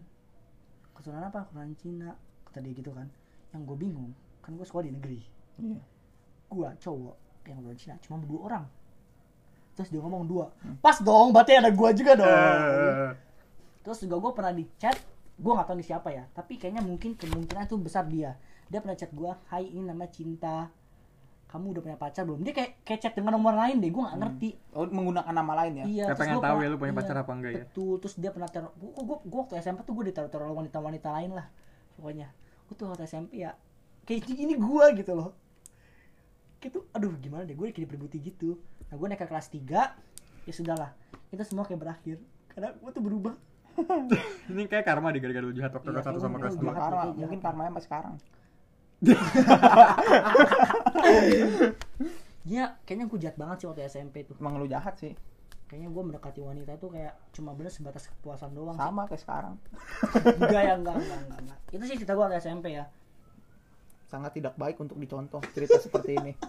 [0.95, 1.49] Keturunan apa?
[1.51, 2.11] Keturunan Cina.
[2.47, 3.11] Kata dia gitu kan.
[3.51, 4.13] Yang gue bingung
[4.47, 5.21] kan gue sekolah di negeri.
[5.59, 5.83] Iya.
[6.47, 7.17] gue cowok
[7.51, 8.65] yang luar Cina cuma dua orang
[9.77, 10.49] terus dia ngomong dua.
[10.81, 12.27] Pas dong berarti ada gua juga dong.
[12.27, 13.13] Eh,
[13.85, 14.97] terus juga gue pernah di chat
[15.37, 18.41] gue nggak tahu ini siapa ya tapi kayaknya mungkin kemungkinan itu besar dia.
[18.67, 20.73] Dia pernah chat gue hai ini nama cinta.
[21.47, 22.43] Kamu udah punya pacar belum?
[22.43, 24.49] Dia kayak kayak chat dengan nomor lain deh gue nggak ngerti.
[24.75, 25.85] Oh, menggunakan nama lain ya?
[25.87, 27.59] iya Kayak terus pengen gua tahu pernah- ya lu punya iya, pacar apa enggak ya?
[27.63, 27.93] betul.
[28.03, 31.09] Terus dia pernah teror gue gue gue waktu SMP tuh gue ditaruh taruh wanita wanita
[31.15, 31.47] lain lah
[31.95, 32.29] pokoknya.
[32.67, 33.55] Gue tuh waktu SMP ya
[34.03, 35.31] kayak ini gue gitu loh
[36.73, 38.59] gitu aduh gimana deh gue kayak diperbuti gitu
[38.91, 40.91] nah gue naik ke kelas 3 ya sudahlah
[41.31, 42.17] itu semua kayak berakhir
[42.55, 43.35] karena gue tuh berubah
[44.53, 46.57] Ini kayak karma di gara-gara lu jahat waktu Iya, kelas 1 iya, sama kelas.
[46.57, 48.15] 2 Karma, mungkin karmanya sampai sekarang.
[52.47, 54.37] Dia kayaknya gue jahat banget sih waktu SMP tuh.
[54.41, 55.13] Emang lu jahat sih.
[55.67, 58.79] Kayaknya gue mendekati wanita tuh kayak cuma bener sebatas kepuasan doang.
[58.79, 59.55] Sama kayak sekarang.
[59.61, 60.41] Sih.
[60.41, 61.59] Enggak ya, enggak, enggak, enggak, enggak.
[61.75, 62.89] Itu sih cerita gue waktu SMP ya.
[64.07, 66.33] Sangat tidak baik untuk dicontoh cerita seperti ini.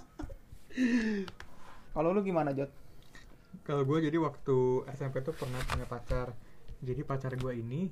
[1.98, 2.70] Kalau lu gimana, Jot?
[3.66, 6.38] Kalau gue jadi waktu SMP tuh pernah punya pacar.
[6.86, 7.90] Jadi pacar gue ini,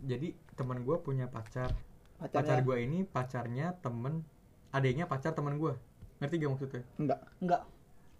[0.00, 1.76] jadi teman gue punya pacar.
[2.16, 2.64] Pacar Pacarnya?
[2.64, 4.24] gue ini pacarnya temen,
[4.72, 5.76] adiknya pacar teman gue.
[6.20, 6.82] Ngerti gak maksudnya?
[6.96, 7.20] Enggak.
[7.40, 7.62] Enggak.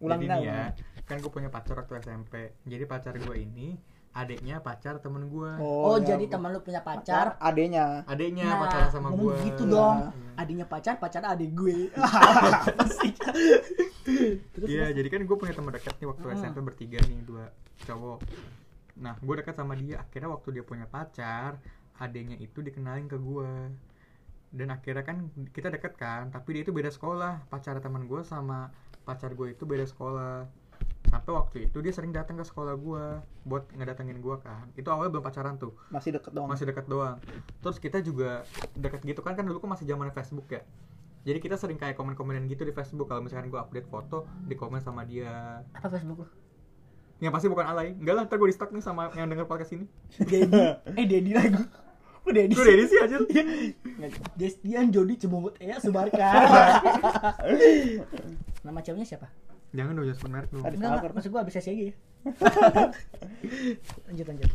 [0.00, 0.64] Ulangin jadi aja, nih ya,
[1.04, 2.56] kan gue punya pacar waktu SMP.
[2.64, 3.76] Jadi pacar gue ini,
[4.10, 5.50] adiknya pacar temen gue.
[5.56, 7.40] Oh, ya, jadi gua- teman lu punya pacar pacar.
[7.40, 8.02] adenya.
[8.04, 9.36] Adiknya Nah, pacaran sama ngomong gue.
[9.46, 9.96] gitu dong.
[10.02, 10.10] Iya.
[10.36, 11.78] Adiknya pacar, pacar adik gue.
[14.60, 16.36] Iya, jadi kan gue punya teman dekat nih waktu Hmm.
[16.36, 18.18] SMP bertiga nih dua cowok.
[18.98, 20.00] Nah, gue dekat sama dia.
[20.00, 21.56] Akhirnya waktu dia punya pacar,
[21.96, 23.52] adiknya itu dikenalin ke gue.
[24.50, 25.16] Dan akhirnya kan
[25.48, 27.46] kita deket kan, tapi dia itu beda sekolah.
[27.46, 30.50] Pacar teman gue sama pacar gue itu beda sekolah.
[31.08, 33.04] Sampai waktu itu dia sering datang ke sekolah gue
[33.42, 34.68] buat ngedatengin gue kan.
[34.74, 36.46] Itu awalnya belum pacaran tuh, Masih deket doang.
[36.46, 37.16] masih deket doang.
[37.60, 38.44] Terus kita juga
[38.76, 40.62] deket gitu kan kan dulu kan masih zaman Facebook ya.
[41.20, 44.80] Jadi kita sering kayak komen-komenan gitu di Facebook kalau misalkan gue update foto di komen
[44.80, 45.60] sama dia.
[45.72, 46.26] Apa Facebook lu?
[47.20, 47.92] Yang pasti bukan alay.
[47.92, 49.84] Enggak lah, ntar gue di stuck nih sama yang denger podcast ini.
[50.16, 50.56] Dedi.
[50.96, 51.60] Eh, Dedi lagi.
[52.24, 52.52] Kok Dedi?
[52.52, 53.16] Gue Denny sih aja.
[54.36, 56.20] Destian Jody Cebongut ya Subarka.
[58.64, 59.28] Nama ceweknya siapa?
[59.70, 60.64] Jangan dong, jangan merek dong.
[60.66, 61.12] Enggak, enggak.
[61.14, 61.94] maksud gua abis aja ya.
[64.10, 64.50] lanjut lanjut.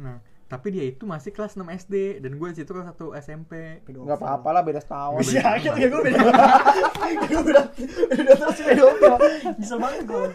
[0.00, 0.16] Nah,
[0.50, 3.78] tapi dia itu masih kelas 6 SD dan gue di situ kelas 1 SMP.
[3.86, 5.22] Enggak apa-apa lah beda setahun.
[5.22, 5.38] Beda.
[5.38, 6.20] Ya, akhirnya gue beda.
[7.30, 7.62] Gue beda.
[8.10, 9.14] Beda terus pedofil.
[9.58, 10.26] Bisa banget gue.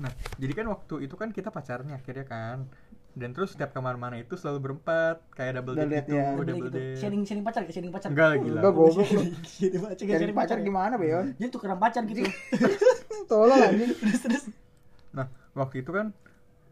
[0.00, 2.68] Nah, jadi kan waktu itu kan kita pacarnya akhirnya kan.
[3.14, 6.34] Dan terus setiap ke mana-mana itu selalu berempat, kayak double date gitu, ya.
[6.34, 6.70] double gitu.
[6.74, 6.98] date.
[6.98, 8.10] Sharing sharing pacar, sharing pacar.
[8.10, 8.58] Enggak lah, gila.
[8.58, 9.06] Enggak goblok.
[9.06, 10.64] Sharing pacar, Cari pacar ya.
[10.66, 11.26] gimana, Beon?
[11.38, 12.26] Jadi tukeran pacar gitu.
[13.30, 13.90] Tolong anjing.
[14.02, 14.44] Terus terus.
[15.14, 16.10] Nah, waktu itu kan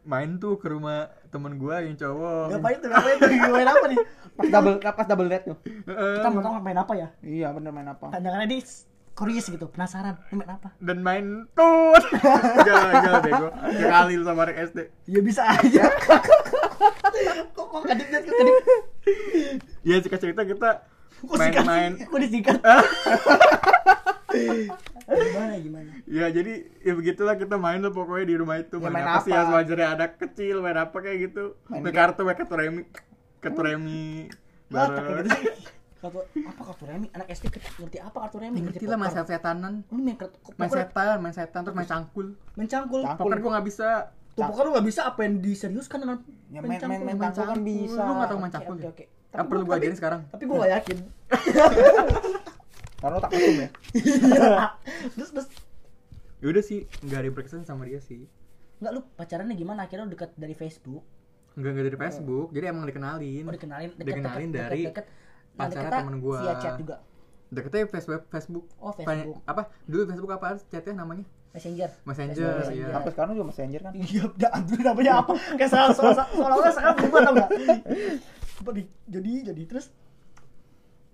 [0.02, 2.58] main tuh ke rumah temen gue yang cowok.
[2.58, 2.88] Ngapain tuh?
[2.90, 3.28] Ngapain tuh?
[3.30, 3.98] Ngapain apa nih?
[4.34, 5.56] Pas double pas double date tuh.
[5.62, 6.14] Heeh.
[6.18, 7.08] Kita mau tahu ngapain apa ya?
[7.22, 8.10] Iya, bener main apa?
[8.10, 8.60] Pandangannya dia
[9.12, 10.16] curious gitu, penasaran.
[10.30, 10.68] Main apa?
[10.78, 12.04] dan main tut.
[12.58, 13.48] Enggak bego.
[13.52, 14.78] Kayak Khalil sama anak SD.
[15.06, 15.84] Ya bisa aja.
[17.56, 18.54] kok kok kadip kok kadip.
[19.82, 20.70] Iya, singkat cerita kita
[21.22, 22.58] main-main Kok disingkat?
[25.12, 25.90] gimana gimana?
[26.08, 29.22] Ya jadi ya begitulah kita main lah pokoknya di rumah itu Ya, main, main apa,
[29.22, 29.36] sih apa?
[29.36, 32.82] yang sewajarnya anak kecil main apa kayak gitu Main kartu main kartu remi
[33.38, 34.30] kartu remi
[34.66, 35.44] bareng gitu sih.
[36.02, 37.06] Kartu apa kartu remi?
[37.08, 37.46] Anak SD
[37.78, 38.58] ngerti apa kartu remi?
[38.60, 39.22] ngerti lah main poker.
[39.22, 43.00] set-setanan Lu main kartu main setan main setan terus main cangkul main cangkul.
[43.06, 43.88] Poker gua nggak bisa
[44.32, 47.58] Tuh poker lu gak bisa apa yang diseriuskan dengan Ya, main- main- main cangkul kan
[47.62, 48.00] bisa.
[48.00, 50.42] lu nggak tahu main cangkul oke, ya kan Tapi perlu gua- gua ajarin sekarang Tapi
[50.42, 50.98] gue gak yakin.
[52.98, 53.68] Karena tak mesum ya.
[55.14, 55.46] terus terus
[56.38, 58.24] ya udah sih nggak ada berkesan sama dia sih
[58.78, 59.84] Enggak lu pacarannya gimana?
[59.84, 61.04] Akhirnya lu dekat dari Facebook.
[61.52, 65.04] nggak nggak dari Facebook jadi emang dikenalin Oh, dikenalin dekat dikenalin dari deket.
[65.04, 65.21] Nah,
[65.54, 66.96] pacarnya deketnya temen gua Via chat juga.
[67.48, 69.38] deketnya Facebook Facebook Oh, Facebook.
[69.44, 71.90] apa dulu Facebook apa chatnya namanya Messenger.
[72.02, 72.72] Messenger Messenger.
[72.72, 73.92] iya Sampai sekarang juga Messenger kan.
[73.92, 75.32] Iya, udah aduh namanya apa?
[75.52, 77.50] Kayak salah salah seolah-olah sekarang berubah tau gak?
[78.56, 79.86] Apa di jadi jadi terus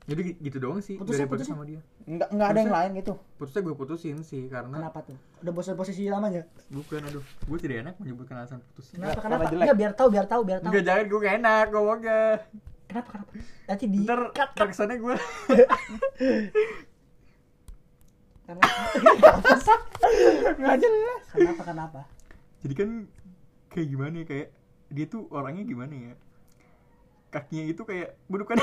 [0.05, 1.57] jadi gi- gitu doang sih Putusnya- dari berkesan putusnya?
[1.59, 3.13] sama dia Enggak enggak ada yang lain gitu.
[3.35, 5.17] putusnya gue putusin sih karena kenapa tuh?
[5.39, 6.43] Udah bosan posisi lamanya?
[6.69, 9.45] bukan aduh gue tidak enak menyebutkan alasan putus Kenapa Karena kenapa?
[9.51, 9.65] jelek.
[9.65, 10.71] Enggak biar tahu biar tahu biar tahu.
[10.71, 12.21] enggak jangan gue gak enak ngomongnya
[12.89, 13.31] Kenapa kenapa?
[13.67, 15.15] Nanti di ntar cut cut terkesannya gue
[18.43, 19.79] karena apa sih?
[20.57, 21.23] Enggak jelas.
[21.31, 22.01] Kenapa kenapa?
[22.59, 22.91] jadi kan
[23.69, 24.49] kayak gimana ya kayak
[24.89, 26.13] dia tuh orangnya gimana ya
[27.29, 28.59] kakinya itu kayak bukan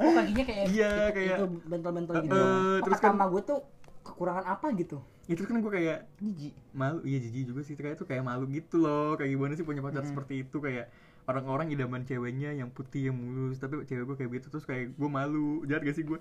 [0.00, 2.32] Oh kakinya kayak Iya, kayak- itu bentol-bentol gitu.
[2.32, 3.60] Oh, terus kan- sama gue tuh
[4.00, 4.96] kekurangan apa gitu?
[5.26, 6.54] itu kan gue kayak Jijik.
[6.72, 9.78] malu iya jijik juga sih kayak itu kayak malu gitu loh kayak gimana sih punya
[9.78, 10.10] pacar Mm.
[10.10, 10.90] seperti itu kayak
[11.24, 15.08] orang-orang idaman ceweknya yang putih yang mulus tapi cewek gue kayak gitu terus kayak gue
[15.08, 16.16] malu jahat gak sih gue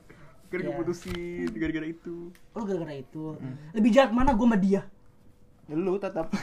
[0.50, 0.82] Akhirnya gue Iya.
[0.82, 2.16] putusin gara-gara itu.
[2.34, 3.38] Lu gara-gara itu.
[3.70, 4.82] Lebih jahat mana gue sama dia?
[5.68, 6.26] Lu tetap.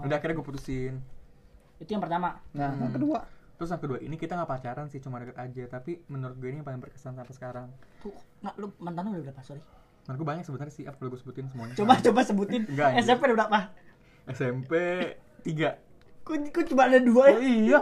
[0.00, 0.94] Udah akhirnya gue putusin.
[1.76, 2.38] Itu yang pertama.
[2.52, 2.94] Nah, yang Hmm.
[2.94, 3.18] kedua.
[3.58, 6.62] Terus yang kedua ini kita nggak pacaran sih cuma deket aja tapi menurut gue ini
[6.62, 7.68] yang paling berkesan sampai sekarang.
[7.98, 9.42] Tuh, nggak lu mantan lu udah berapa?
[9.42, 9.60] Sorry.
[10.06, 11.74] Menurut gue banyak sebenarnya sih apa perlu gue sebutin semuanya.
[11.74, 12.62] Coba coba sebutin.
[12.70, 12.94] Enggak.
[13.02, 13.58] SMP udah berapa?
[14.30, 14.72] SMP
[15.42, 17.34] 3 Kok, kok cuma ada dua ya?
[17.34, 17.80] Oh iya.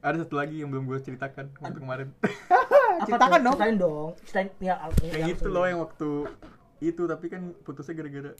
[0.00, 2.08] Ada satu lagi yang belum gue ceritakan waktu kemarin.
[3.06, 3.54] Ceritakan dong.
[3.54, 4.08] Ceritain dong.
[4.22, 5.52] Ceritain ya, al- ya, Kayak gitu langsung.
[5.54, 6.10] loh yang waktu
[6.80, 8.32] itu tapi kan putusnya gara-gara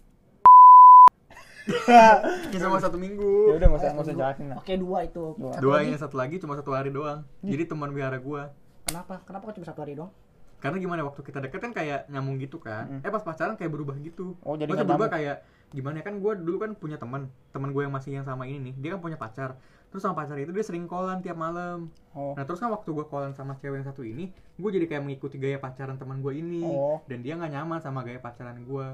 [2.50, 3.32] ya sama satu Ya minggu.
[3.54, 4.58] udah nggak usah nggak usah jelasin lah.
[4.58, 5.22] Oke, dua itu.
[5.36, 5.52] Dua.
[5.52, 5.86] Satu Dua lagi.
[5.86, 7.20] yang satu lagi cuma satu hari doang.
[7.40, 8.42] Jadi teman wihara gue.
[8.84, 9.20] Kenapa?
[9.22, 10.10] Kenapa kok cuma satu hari dong?
[10.58, 12.84] Karena gimana waktu kita deket kan kayak nyambung gitu kan.
[12.90, 13.00] Hmm.
[13.00, 14.36] Eh pas pacaran kayak berubah gitu.
[14.40, 17.90] Oh, jadi berubah kayak gimana ya kan gue dulu kan punya teman teman gue yang
[17.90, 19.54] masih yang sama ini nih dia kan punya pacar
[19.86, 22.34] terus sama pacar itu dia sering callan tiap malam Oh.
[22.34, 25.36] nah terus kan waktu gue callan sama cewek yang satu ini gue jadi kayak mengikuti
[25.36, 26.98] gaya pacaran teman gue ini Oh.
[27.04, 28.86] dan dia nggak nyaman sama gaya pacaran gue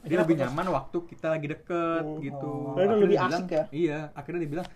[0.00, 0.44] dia Kenapa lebih terus?
[0.48, 2.18] nyaman waktu kita lagi deket Oh.
[2.18, 2.74] gitu Oh.
[2.74, 3.64] Akhirnya Lebih dia asik bilang- ya?
[3.70, 4.66] iya akhirnya dia bilang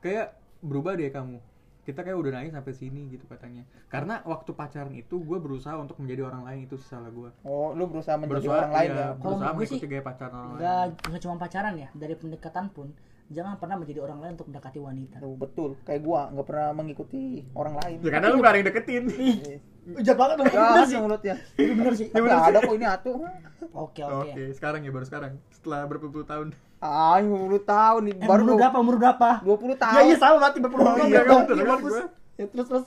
[0.00, 0.26] kayak
[0.60, 1.38] berubah deh kamu
[1.82, 5.98] kita kayak udah naik sampai sini gitu katanya karena waktu pacaran itu gue berusaha untuk
[5.98, 9.08] menjadi orang lain itu sih salah gue Oh, lu berusaha menjadi berusaha orang lain ya.
[9.18, 12.14] Kalau berusaha gue sih, mengikuti gaya pacaran orang Enggak, lain enggak cuma pacaran ya, dari
[12.14, 12.88] pendekatan pun
[13.32, 15.16] jangan pernah menjadi orang lain untuk mendekati wanita.
[15.24, 15.70] Tuh, betul.
[15.88, 17.96] Kayak gua nggak pernah mengikuti orang lain.
[18.04, 19.04] ya karena lu gak ada yang deketin
[20.06, 20.46] Jahat banget dong.
[20.46, 20.98] Ya, bener sih.
[21.00, 21.34] mulutnya.
[21.58, 22.06] Itu bener sih.
[22.14, 23.14] Tapi ada kok ini atuh.
[23.74, 24.42] Oke, oke oke.
[24.54, 28.16] sekarang ya baru sekarang setelah berpuluh tahun Ah, 50 tahun nih.
[28.18, 28.76] Eh, Baru umur berapa?
[28.82, 29.28] Umur berapa?
[29.46, 29.94] 20 tahun.
[29.94, 31.06] Ya iya sama berpuluh Oh, tahun.
[31.06, 32.08] iya, ya, kamu iya, kan.
[32.34, 32.86] Ya terus terus.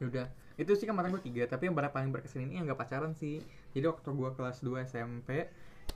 [0.00, 0.26] ya udah
[0.56, 3.40] itu sih mantan gue tiga tapi yang paling berkesan ini yang gak pacaran sih
[3.72, 5.48] jadi waktu gue kelas 2 SMP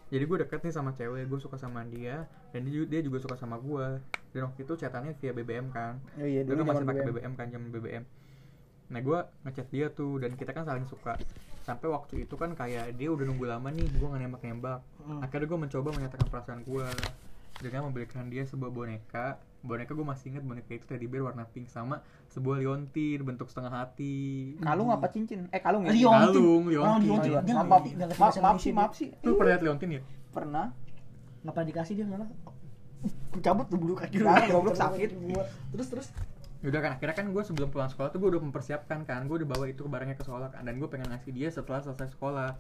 [0.08, 3.20] jadi gue deket nih sama cewek gue suka sama dia dan dia, ju- dia juga
[3.20, 4.00] suka sama gue
[4.32, 7.16] dan waktu itu chatannya via BBM kan Oh iya, dulu masih pakai BBM.
[7.16, 8.04] BBM kan zaman BBM
[8.88, 11.16] nah gue ngechat dia tuh dan kita kan saling suka
[11.64, 15.20] sampai waktu itu kan kayak dia udah nunggu lama nih gue nggak nembak nembak Hmm.
[15.20, 16.86] akhirnya gue mencoba menyatakan perasaan gue
[17.56, 21.68] dengan membelikan dia sebuah boneka boneka gue masih ingat boneka itu teddy bear warna pink
[21.68, 25.48] sama sebuah liontin bentuk setengah hati Kalung apa cincin?
[25.48, 25.92] Eh, kalung ya?
[25.92, 26.32] Liontin.
[26.32, 27.30] Kalung, Orang liontin.
[27.30, 27.54] liontin.
[27.54, 28.06] Oh, iya.
[28.10, 29.08] Maaf, maaf, sih, maaf sih.
[29.20, 30.66] lu pernah lihat liontin ya Pernah.
[31.40, 32.28] Nggak pernah dikasih dia malah.
[33.38, 34.26] Cabut tuh bulu kaki lu.
[34.26, 35.10] Goblok, sakit.
[35.14, 35.44] Gua.
[35.70, 36.06] Terus terus.
[36.64, 39.36] Ya udah kan akhirnya kan gue sebelum pulang sekolah tuh gue udah mempersiapkan kan gue
[39.36, 42.56] udah bawa itu barangnya ke sekolah kan dan gue pengen ngasih dia setelah selesai sekolah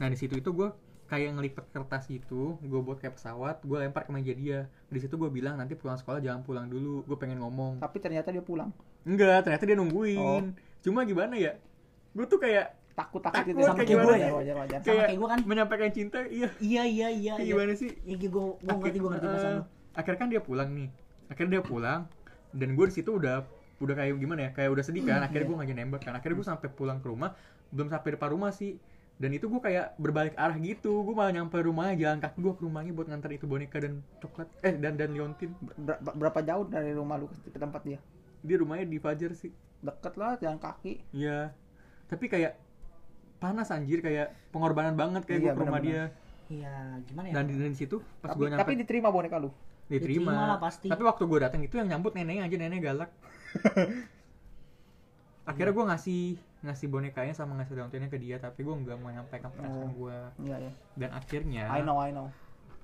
[0.00, 0.72] nah di situ itu gue
[1.04, 5.20] kayak ngelipet kertas itu gue buat kayak pesawat gue lempar ke meja dia di situ
[5.20, 8.72] gue bilang nanti pulang sekolah jangan pulang dulu gue pengen ngomong Tapi ternyata dia pulang.
[9.04, 10.40] enggak ternyata dia nungguin Oh.
[10.80, 11.52] cuma gimana ya
[12.16, 13.64] gue tuh kayak Takut-takut takut itu.
[13.64, 14.20] Sama kayak kayak gue sih?
[14.20, 14.30] ya.
[14.32, 14.78] Wajar, wajar.
[14.80, 15.40] Sama kayak gua kan.
[15.44, 17.32] menyampaikan cinta iya Iya iya iya.
[17.36, 17.52] Kayak iya.
[17.56, 17.90] gimana sih?
[18.04, 19.62] Iya gue gue ngerti gue ngerti lu.
[19.92, 20.88] akhirnya kan dia pulang nih
[21.28, 22.00] akhirnya dia pulang
[22.52, 23.44] dan gue di situ udah
[23.82, 26.46] udah kayak gimana ya kayak udah sedih kan akhirnya gue ngajak nembak kan akhirnya gue
[26.46, 27.34] sampai pulang ke rumah
[27.74, 28.78] belum sampai depan rumah sih
[29.18, 32.62] dan itu gue kayak berbalik arah gitu gue malah nyampe rumahnya jalan kaki gue ke
[32.62, 36.94] rumahnya buat nganter itu boneka dan coklat eh dan dan liontin Ber- berapa jauh dari
[36.94, 37.98] rumah lu ke tempat dia?
[38.42, 41.02] dia rumahnya di Fajar sih Deket lah, jalan kaki.
[41.10, 41.50] Iya
[42.06, 42.60] tapi kayak
[43.40, 46.12] panas anjir kayak pengorbanan banget kayak gue Iya, ke rumah bener-bener.
[46.12, 46.20] dia
[46.52, 46.74] Iya
[47.08, 47.34] gimana ya?
[47.40, 49.48] dan di, situ pas gue nyampe tapi diterima boneka lu.
[49.92, 50.88] Diterima diterima lah pasti.
[50.88, 53.10] tapi waktu gue datang itu yang nyambut neneknya aja nenek galak
[55.44, 56.22] akhirnya gue ngasih
[56.62, 59.90] ngasih bonekanya sama ngasih liontinnya ke dia tapi gue nggak mau nyampaikan perasaan Oh.
[59.92, 60.72] gue Iya, ya.
[60.96, 62.30] dan akhirnya I know, I know.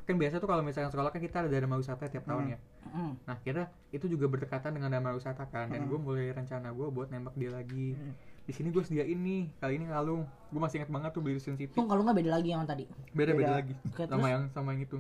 [0.03, 2.53] kan biasa tuh kalau misalnya sekolah kan kita ada dharma wisata tiap tahun Hmm.
[2.53, 3.13] ya Mm.
[3.23, 5.89] nah akhirnya itu juga berdekatan dengan dharma wisata kan dan Hmm.
[5.89, 8.17] gue mulai rencana gue buat nembak dia lagi Hmm.
[8.43, 11.69] di sini gue sediain nih kali ini kalung gue masih ingat banget tuh beli City
[11.69, 12.89] Tuh kalau nggak beda lagi yang tadi.
[13.13, 13.53] beda beda Beda.
[13.55, 14.27] lagi sama terus?
[14.27, 14.99] yang sama yang itu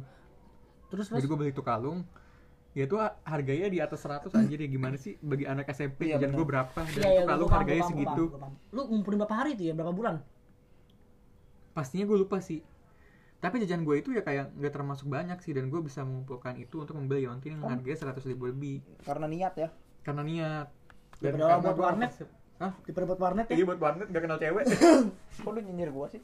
[0.89, 2.05] Terus jadi gue beli itu kalung
[2.73, 6.33] ya itu harganya di atas 100 anjir ya gimana sih bagi anak SMP Iya, jajan
[6.33, 8.53] gue berapa dan Iya, iya, kalung paham, harganya paham, segitu paham.
[8.71, 9.75] Lu ngumpulin berapa hari itu ya?
[9.75, 10.17] Berapa bulan?
[11.71, 12.59] pastinya gue lupa sih
[13.39, 16.83] tapi jajan gue itu ya kayak nggak termasuk banyak sih dan gue bisa mengumpulkan itu
[16.83, 19.69] untuk membeli yontin yang harganya seratus ribu lebih Karena niat ya.
[20.03, 20.67] karena niat
[21.23, 22.11] Daripada karena buat warnet.
[22.59, 22.73] Hah?
[22.83, 23.67] Daripada buat warnet Iya ya?
[23.71, 24.65] buat warnet gak kenal cewek
[25.47, 26.19] Kok lu nyinyir gua sih?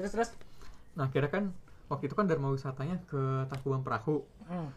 [0.00, 0.30] Terus terus.
[0.96, 1.44] Nah akhirnya kan
[1.90, 4.68] waktu itu kan dharma wisatanya ke Tangkuban Perahu Hmm.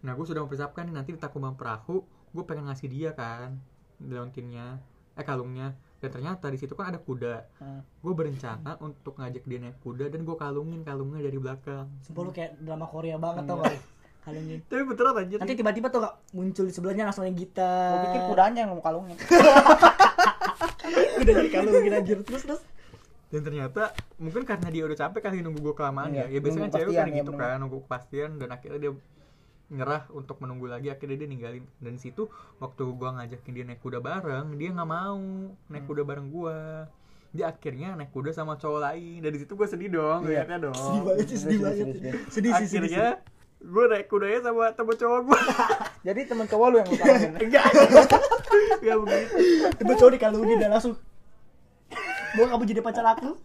[0.00, 3.58] Nah gue sudah mempersiapkan nanti di Tangkuban Perahu Gue pengen ngasih dia kan
[3.98, 4.78] Leontinnya
[5.12, 7.78] Eh kalungnya Dan ternyata di situ kan ada kuda Hmm.
[7.98, 12.30] Gue berencana untuk ngajak dia naik kuda Dan gue kalungin kalungnya dari belakang Sumpah lu
[12.30, 13.68] kayak drama Korea banget tau Iya.
[13.68, 13.80] gak?
[14.22, 14.58] Kalungin.
[14.66, 17.90] Tapi beneran anjir Nanti tiba-tiba tuh gak muncul di sebelahnya langsung yang gitar.
[17.92, 19.14] Gua pikir kudanya yang mau kalungnya.
[21.18, 22.16] Udah jadi kalungin anjir.
[22.22, 22.60] Terus terus.
[23.32, 23.82] Dan ternyata
[24.20, 26.36] mungkin karena dia udah capek kali nunggu gue kelamaan Iya, ya.
[26.36, 27.48] Ya biasanya cewek kan ya, gitu bener.
[27.48, 28.30] kan Nunggu kepastian.
[28.36, 28.92] Dan akhirnya dia
[29.72, 30.92] nyerah untuk menunggu lagi.
[30.92, 31.64] Akhirnya dia ninggalin.
[31.80, 32.28] Dan di situ
[32.60, 35.16] waktu gua ngajakin dia naik kuda bareng dia nggak mau
[35.66, 36.84] naik kuda bareng gua.
[37.32, 39.24] Dia akhirnya naik kuda sama cowok lain.
[39.24, 40.44] Dari situ gua sedih dong Iya.
[40.44, 40.76] liatnya dong.
[40.76, 41.76] Sedih banget sih sedih banget.
[41.80, 42.12] sedih, sedih.
[42.28, 43.08] sedih sih sedih akhirnya
[43.62, 45.40] gue naik kudanya sama temen cowok gue
[46.02, 47.32] Jadi temen cowok lu yang lu kalungin.
[47.46, 47.64] enggak.
[48.82, 49.34] Enggak begitu
[49.72, 50.94] tiba cowok dikalungin dan langsung
[52.36, 53.36] mau kamu jadi pacar aku?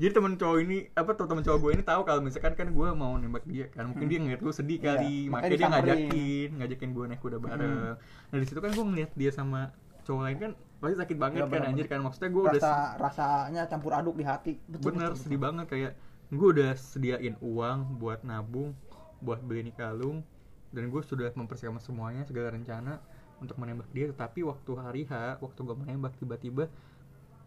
[0.00, 2.88] Jadi temen cowok ini apa tuh temen cowok gue ini tahu kalau misalkan kan gue
[2.96, 3.92] mau nembak dia kan.
[3.92, 5.16] Mungkin dia ngeliat gue sedih Iya, kali.
[5.28, 7.96] Makanya makanya dia ngajakin ngajakin gue naik kuda bareng.
[8.30, 9.72] Nah di situ kan gue ngeliat dia sama
[10.08, 12.00] cowok lain kan pasti sakit banget Iya, kan anjir kan.
[12.00, 14.52] Maksudnya gue udah Rasa rasanya campur aduk di hati.
[14.64, 15.66] Betul, bener betul, sedih banget.
[15.68, 15.92] Kayak
[16.28, 18.72] gue udah sediain uang buat nabung
[19.18, 20.22] buat beli ini kalung
[20.70, 23.02] dan gue sudah mempersiapkan semuanya segala rencana
[23.42, 24.08] untuk menembak dia.
[24.14, 26.70] Tetapi waktu hari H waktu gue menembak tiba-tiba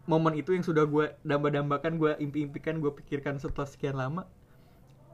[0.04, 4.26] momen itu yang sudah gue damba-dambakan gue impi-impikan gue pikirkan setelah sekian lama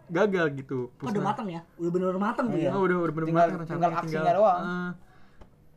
[0.06, 2.66] gagal gitu Kok udah matang ya udah bener-bener matang tuh Iya.
[2.66, 4.60] ya Oh, udah udah bener Tinggal- matang tinggal rencananya, aksinya doang.
[4.60, 4.90] eh,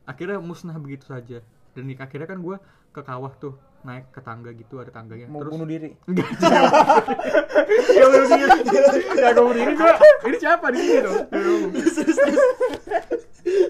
[0.05, 1.37] akhirnya musnah begitu saja
[1.71, 2.55] dan di- akhirnya kan gue
[2.89, 5.89] ke kawah tuh naik ke tangga gitu ada tangganya Mau terus bunuh diri.
[6.07, 6.27] Enggak.
[7.89, 8.49] ya bunuh diri.
[9.17, 9.93] Ya gue bunuh diri gua.
[10.21, 11.17] Ini siapa di sini dong?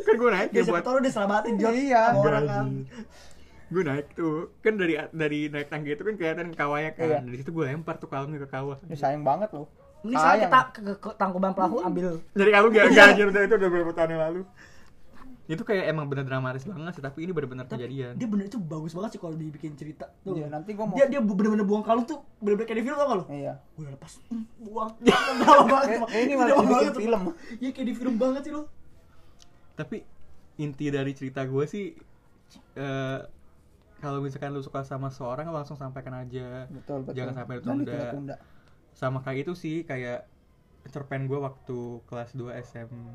[0.03, 2.01] Kan gue naik siapa buat lu diselamatin Iya.
[2.11, 2.65] sama orang kan
[3.71, 4.51] gue naik tuh.
[4.59, 7.07] Kan dari dari naik tangga itu kan kelihatan kawahnya kan.
[7.07, 7.19] Iya.
[7.23, 8.75] dari situ gue lempar tuh kalungnya ke kawah.
[8.83, 9.63] Ini sayang banget lu.
[10.01, 10.49] ini Sayang.
[10.49, 12.19] kita ke, ke, ke tangkuban perahu ambil.
[12.31, 14.41] Dari kalung gak gak anjir udah itu udah beberapa tahun yang lalu.
[15.45, 18.15] Itu kayak emang bener dramatis banget sih tapi ini bener-bener kejadian.
[18.15, 20.33] dia bener itu bagus banget sih kalau dibikin cerita tuh.
[20.33, 23.07] Iya, nanti gua mau dia dia bener-bener buang kalung tuh bener-bener kayak di film tau
[23.07, 23.53] gak lu Iya.
[23.59, 24.89] gue udah lepas hmm, buang.
[25.05, 26.55] Drama banget ini malah
[26.89, 26.97] tuh.
[26.97, 27.21] film.
[27.59, 28.63] iya kayak di film banget sih lu
[29.71, 29.97] tapi
[30.57, 31.85] inti dari cerita gue sih
[32.75, 33.19] eh,
[34.01, 37.13] kalau misalkan lu suka sama seorang langsung sampaikan aja Betul, betul.
[37.15, 38.35] jangan sampai ditunda
[38.91, 40.25] sama kayak itu sih kayak
[40.89, 43.13] cerpen gue waktu kelas 2 SMA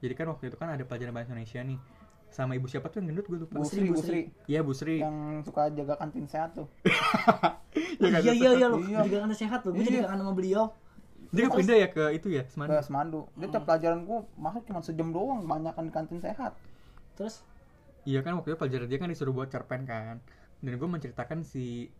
[0.00, 1.78] jadi kan waktu itu kan ada pelajaran bahasa Indonesia nih
[2.28, 4.08] sama ibu siapa tuh yang gendut gue lupa Bu Busri, Sri, Bu Busri.
[4.08, 4.20] Sri.
[4.46, 6.68] iya Bu Sri Yang suka jaga kantin sehat tuh.
[7.96, 8.20] Ya kan?
[8.20, 9.00] iya iya iya lu Iya.
[9.04, 10.06] jadi kangen sehat lu gue jadi Iya.
[10.06, 10.64] kangen sama beliau
[11.28, 13.20] dia kan pindah ya ke itu ya Ke Semandu Semandu.
[13.36, 16.56] Dia tiap pelajaran gua masuk cuma sejam doang, banyakan di kantin sehat.
[17.14, 17.42] terus
[18.04, 20.22] iya kan waktu itu pelajaran dia kan disuruh buat cerpen kan.
[20.58, 21.90] Dan gue menceritakan si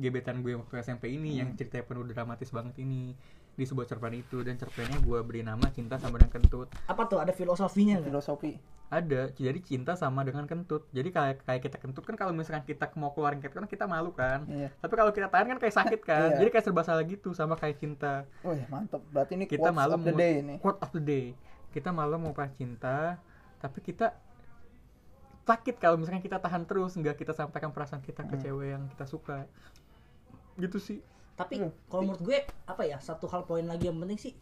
[0.00, 3.12] gebetan gue waktu SMP ini yang ceritanya penuh dramatis banget ini.
[3.52, 6.72] Di sebuah cerpen itu dan cerpennya gue beri nama cinta sama dengan kentut.
[6.88, 7.20] Apa tuh?
[7.20, 8.12] Ada filosofinya nggak?
[8.12, 8.56] Filosofi.
[8.92, 10.84] ada jadi cinta sama dengan kentut.
[10.92, 14.12] Jadi kayak kayak kita kentut kan kalau misalkan kita mau keluarin kentut kan kita malu
[14.12, 14.44] kan.
[14.44, 14.68] Iya.
[14.84, 16.36] tapi kalau kita tahan kan kayak sakit kan.
[16.36, 16.44] Iya.
[16.44, 18.28] jadi kayak serba salah gitu sama kayak cinta.
[18.44, 19.00] Oh ya mantap.
[19.08, 20.54] Berarti ini kita quotes malu of the day ini.
[20.60, 21.32] quote of the day.
[21.72, 23.16] Kita malu mau pas cinta
[23.64, 24.12] tapi kita
[25.42, 28.42] sakit kalau misalkan kita tahan terus nggak kita sampaikan perasaan kita ke Hmm.
[28.42, 29.46] cewek yang kita suka
[30.56, 30.98] gitu sih
[31.34, 31.72] tapi Hmm.
[31.86, 34.34] kalau menurut gue apa ya satu hal poin lagi yang penting sih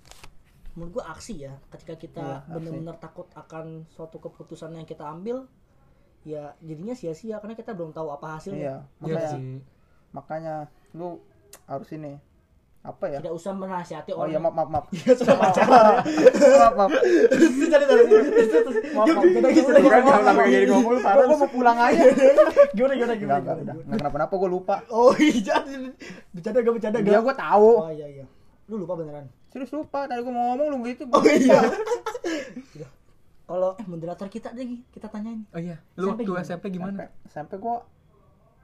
[0.72, 2.53] menurut gue aksi ya ketika kita aksi.
[2.53, 5.48] benar-benar takut akan suatu keputusan yang kita ambil
[6.20, 8.76] ya jadinya sia-sia karena kita belum tahu apa hasilnya Iya.
[8.76, 9.42] Iya Makanya, sih
[10.11, 10.55] makanya
[10.92, 11.22] lu
[11.64, 12.18] harus ini
[12.81, 13.20] apa ya?
[13.20, 14.85] tidak usah menasihati Oh orang iya maaf maaf maaf.
[14.97, 16.01] Iya, sudah pacaran.
[16.57, 16.91] maaf maaf.
[17.28, 18.26] Terus tadi tadi terus
[18.97, 19.20] Maaf, maaf.
[19.20, 22.03] gimana gimana Bukan jangan sampai jadi ngomong lu Gua parah gua mau pulang aja.
[22.76, 23.74] gimana gimana Enggak gimana enggak udah.
[23.76, 24.76] Enggak kenapa-napa gua lupa.
[24.89, 25.57] oh iya
[26.33, 27.70] bercanda gak bercanda Dia gak gua tahu.
[27.85, 28.24] oh iya iya
[28.66, 30.09] lu lupa beneran Serius lupa.
[30.09, 31.05] Tadi gua mau ngomong lu gitu.
[31.05, 31.61] oh iya
[33.45, 36.41] kalau eh moderator kita deh Gi, kita tanyain oh iya lu SMP waktu gimana?
[36.41, 37.83] SMP gimana sampai gua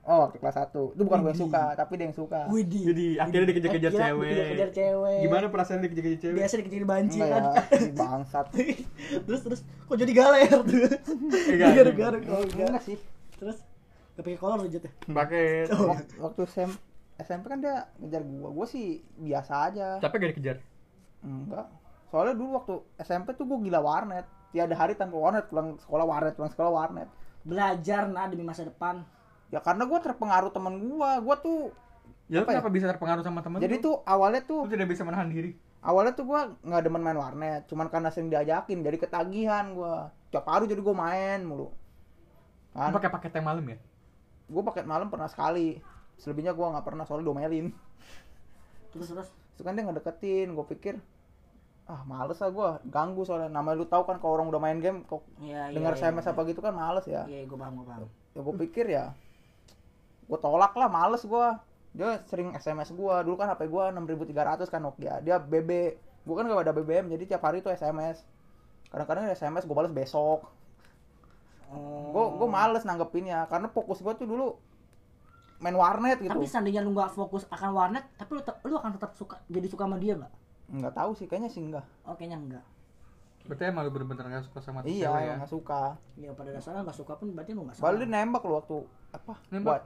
[0.06, 0.70] Oh, waktu kelas 1.
[0.94, 1.42] Itu bukan yang Widih.
[1.42, 2.40] suka, tapi dia yang suka.
[2.46, 4.30] Widih Jadi, akhirnya dikejar-kejar cewek.
[4.30, 7.42] dikejar-kejar cewek gimana perasaan dia kejar cewek biasa dikejar banci Enggak kan
[7.82, 8.46] ya, bangsat.
[9.26, 10.78] terus terus kok jadi galer tuh
[11.50, 12.80] Enggak, gara-gara enggak.
[12.80, 12.96] sih.
[13.34, 13.58] terus
[14.14, 15.90] gak pakai kolor aja tuh pakai Oh.
[15.90, 16.70] Wak- Waktu SM,
[17.18, 18.48] SMP kan dia ngejar gua.
[18.50, 18.86] Gua sih
[19.16, 19.86] biasa aja.
[19.98, 20.56] capek gak dikejar
[21.20, 21.66] Enggak.
[22.06, 24.22] Soalnya dulu waktu SMP tuh gua gila warnet.
[24.48, 27.10] Tiada hari tanpa warnet, pulang sekolah warnet, pulang sekolah warnet.
[27.42, 29.06] belajar nah demi masa depan
[29.56, 31.16] Ya karena gua terpengaruh temen gua.
[31.24, 31.72] Gua tuh
[32.28, 32.60] ya lu Apa ya?
[32.60, 33.84] kenapa bisa terpengaruh sama temen jadi lu?
[33.86, 37.70] tuh awalnya lu tuh tidak bisa menahan diri awalnya tuh gua nggak demen main warnet,
[37.70, 40.10] cuman karena sering diajakin jadi ketagihan gua.
[40.28, 41.70] Tiap hari jadi gua main mulu.
[41.70, 41.72] lu
[42.74, 43.78] Kan pakai paket yang malam ya
[44.46, 45.80] gua paket malam pernah sekali.
[46.18, 47.72] Selebihnya gua nggak pernah soalnya domelin.
[48.92, 50.94] terus terus Terus kan dia ngedeketin, gue pikir
[51.86, 55.06] ah males lah gua ganggu soalnya namanya lu tahu kan kalau orang udah main game
[55.06, 56.32] kok Iya, dengar iya, SMS iya.
[56.34, 58.10] apa gitu kan males ya Iya, gue paham, gue paham.
[58.34, 59.04] ya gue pikir ya
[60.26, 61.62] gue tolak lah males gua.
[61.96, 63.22] Dia sering SMS gua.
[63.24, 65.22] Dulu kan HP gua 6300 kan Nokia.
[65.22, 65.70] Dia BB
[66.26, 68.26] gua kan gak ada BBM jadi tiap hari tuh SMS
[68.90, 70.46] kadang-kadang SMS gue balas besok.
[71.66, 72.14] Oh.
[72.14, 74.54] gue gue males nanggepinnya karena fokus gua tuh dulu
[75.58, 76.30] main warnet gitu.
[76.30, 79.88] Tapi seandainya lu nggak fokus akan warnet, tapi lu, lu akan tetap suka jadi suka
[79.88, 80.32] sama dia nggak?
[80.66, 82.64] nggak tahu sih kayaknya sih enggak Oh, kayaknya enggak.
[83.46, 85.26] berarti emang lu bener-bener gak suka sama iya cewek ya?
[85.30, 85.82] emang nggak suka.
[86.18, 88.76] Ya pada dasarnya nggak suka pun berarti lu nggak Baru salah dia nembak lu waktu
[89.14, 89.34] apa?
[89.54, 89.80] Nembak?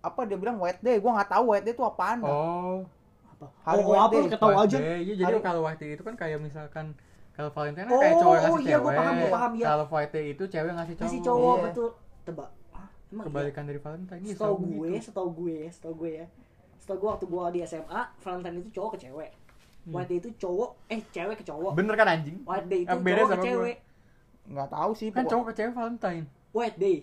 [0.00, 0.96] Apa dia bilang white day?
[0.96, 2.18] Gua nggak tahu white day itu apaan.
[2.20, 2.80] Oh.
[3.30, 3.46] Apa?
[3.62, 4.32] Hari oh apa Wednesday.
[4.32, 4.76] ketawa aja.
[4.76, 6.86] day, iya jadi Hari- kalau white day itu kan kayak misalkan
[7.30, 8.98] kalau Valentine kan Oh, kayak cowok oh, ngasih iya, gua cewek.
[8.98, 9.66] paham, gua paham, iya.
[9.66, 11.06] kalau white day itu cewek ngasih cowok.
[11.06, 11.64] masih cowok Iya.
[11.64, 11.88] betul.
[12.20, 12.48] Tebak.
[12.70, 13.26] Hah, emang iya?
[13.26, 15.00] kebalikan dari Valentine iya setahu gue gitu.
[15.02, 16.26] setahu gue setahu gue ya.
[16.76, 19.30] Setahu gue waktu gue di SMA Valentine itu cowok ke cewek.
[19.82, 21.72] White Day itu cowok eh cewek ke cowok.
[21.72, 22.36] Bener kan anjing?
[22.42, 23.76] White Day itu beda cowok ke cewek.
[24.46, 26.24] Nggak tahu sih kan pokok- cowok ke cewek Valentine.
[26.50, 26.96] White Day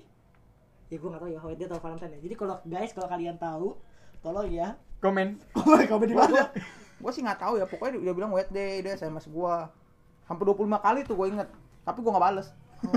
[0.88, 2.19] ya gue gak tahu ya White Day atau Valentine ya.
[2.23, 3.75] Jadi kalau guys kalau kalian tahu
[4.19, 4.75] tolong ya.
[4.97, 5.38] Komen.
[5.55, 6.49] Komen komen di mana?
[6.97, 9.69] gua sih nggak tahu ya pokoknya dia, dia bilang white day dia SMS gua.
[10.25, 11.45] Hampir 25 kali tuh gua inget
[11.85, 12.47] tapi gua nggak bales.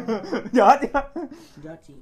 [0.56, 1.00] Jahat ya.
[1.60, 2.00] Jahat sih.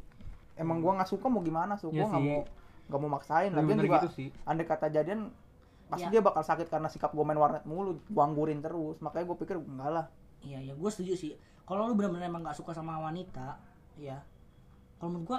[0.54, 2.30] Emang gua nggak suka mau gimana suka Iya gua nggak sih.
[2.30, 2.40] mau
[2.88, 3.50] nggak mau maksain.
[3.50, 4.28] Bener juga gitu sih.
[4.46, 5.34] andai kata jadian
[5.90, 6.12] pasti Ya.
[6.14, 9.02] dia bakal sakit karena sikap gua main warnet mulu gua anggurin terus.
[9.02, 10.06] Makanya gua pikir enggak lah.
[10.38, 11.32] Iya ya gue setuju sih.
[11.66, 13.58] Kalau lu benar-benar emang gak suka sama wanita
[13.98, 14.22] ya
[14.96, 15.38] kalau menurut gue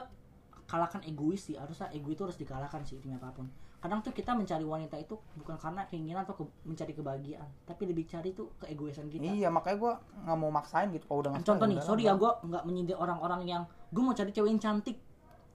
[0.69, 1.57] kalahkan egois sih.
[1.57, 3.49] Harusnya ego itu harus dikalahkan sih demi apa pun.
[3.79, 8.05] Kadang tuh kita mencari wanita itu bukan karena keinginan atau ke- mencari kebahagiaan tapi lebih
[8.05, 9.23] cari tuh keegoisan kita.
[9.23, 9.93] Iya makanya gua
[10.27, 13.41] nggak mau maksain gitu kalau udah suka, contoh nih sorry ya gue nggak menyindir orang-orang
[13.43, 14.99] yang gue mau cari cewek yang cantik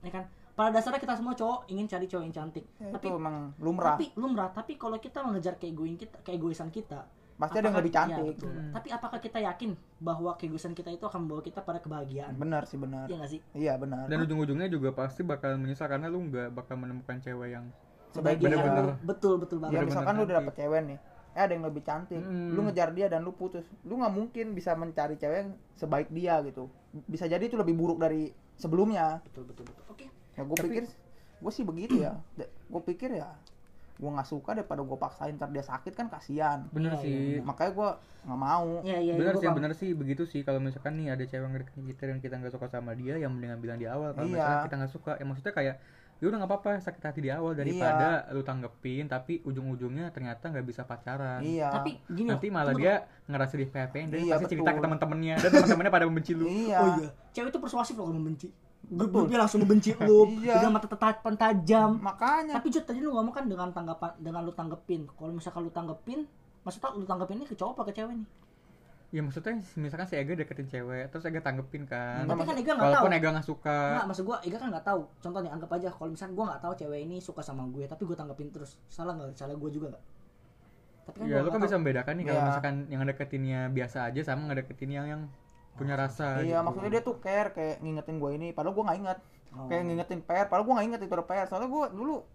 [0.01, 0.25] ya kan?
[0.55, 2.65] Pada dasarnya kita semua cowok ingin cari cewek yang cantik.
[2.79, 3.93] Ya, tapi itu emang lumrah.
[3.93, 7.05] tapi lumrah tapi kalau kita mengejar keegoin kita keegoisan kita
[7.37, 8.49] pasti ada yang lebih cantik iya, betul.
[8.49, 8.70] Hmm.
[8.70, 12.76] tapi apakah kita yakin bahwa keegoisan kita itu akan membawa kita pada kebahagiaan benar sih
[12.76, 16.53] benar iya gak sih iya benar dan ujung-ujungnya juga pasti bakal menyesal karena lu nggak
[16.53, 17.66] bakal menemukan cewek yang
[18.11, 18.47] Sebaik dia.
[18.49, 18.95] Bener-bener.
[19.03, 20.47] betul betul ya banget Bener-bener misalkan lu udah cantik.
[20.47, 20.99] dapet cewek nih
[21.35, 22.49] eh ada yang lebih cantik Hmm.
[22.49, 26.39] lu ngejar dia dan lu putus lu nggak mungkin bisa mencari cewek yang sebaik dia
[26.41, 26.70] gitu
[27.05, 30.85] bisa jadi itu lebih buruk dari sebelumnya betul betul betul oke ya gue Tapi- pikir
[31.37, 33.35] gue sih begitu ya gue pikir ya
[34.05, 36.68] gue nggak suka daripada gue paksain ntar dia sakit kan kasihan.
[36.68, 37.16] Bener Iya, sih.
[37.30, 37.88] iya, makanya gue
[38.22, 38.68] nggak mau.
[38.82, 39.57] Iya iya bener sih paham.
[39.57, 40.40] bener sih begitu sih.
[40.40, 43.32] Kalau misalkan nih ada cewek yang deketin kita dan kita nggak suka sama dia yang
[43.32, 44.12] mendingan bilang di awal.
[44.12, 44.34] Kalau Iya.
[44.34, 45.76] misalkan kita nggak suka ya maksudnya kayak
[46.14, 50.62] ya udah nggak apa-apa sakit hati di awal daripada lu tanggepin tapi ujung-ujungnya ternyata nggak
[50.62, 51.40] bisa pacaran.
[51.40, 51.68] Iya.
[51.70, 52.94] Tapi gini nanti malah tunggu, dia
[53.24, 54.84] ngerasa di PHP dan Iya, pasti cerita ke betul.
[54.84, 56.44] teman-temannya dan teman-temannya pada membenci lu.
[56.44, 56.76] Iya.
[56.78, 58.46] Oh iya cewek itu persuasif loh kalau membenci
[58.85, 58.97] Betul.
[59.01, 60.61] Grup-grupnya langsung membenci lu Iya.
[60.61, 64.53] dengan mata tatapan tajam makanya tapi Jod tadi lu ngomong kan dengan tanggapan dengan lu
[64.53, 66.28] tanggepin kalau misalkan lu tanggepin
[66.61, 68.28] maksudnya lu tanggepin ini ke cowok apa ke cewek nih
[69.11, 72.82] ya maksudnya misalkan si Ega deketin cewek terus Ega tanggepin kan Tapi kan Ega nggak
[72.85, 73.18] walaupun tahu.
[73.20, 75.03] Ega nggak suka Enggak, maksud gua Ega kan nggak tahu.
[75.18, 78.16] Contohnya anggap aja kalau misalnya gua nggak tahu cewek ini suka sama gue, tapi gua
[78.16, 78.74] tanggepin terus.
[78.85, 79.32] Salah nggak?
[79.35, 80.05] Salah gua juga nggak?
[81.05, 81.80] Tapi kan ya lu kan nggak bisa tahu.
[81.80, 82.49] membedakan nih kalau Iya.
[82.49, 85.22] misalkan yang deketinnya biasa aja sama ngedeketin yang yang
[85.75, 86.64] punya rasa iya gitu.
[86.64, 89.18] maksudnya dia tuh care kayak ngingetin gue ini padahal gue nggak inget
[89.53, 89.70] Oh.
[89.70, 92.27] kayak ngingetin PR padahal gue nggak inget itu ada PR soalnya gue dulu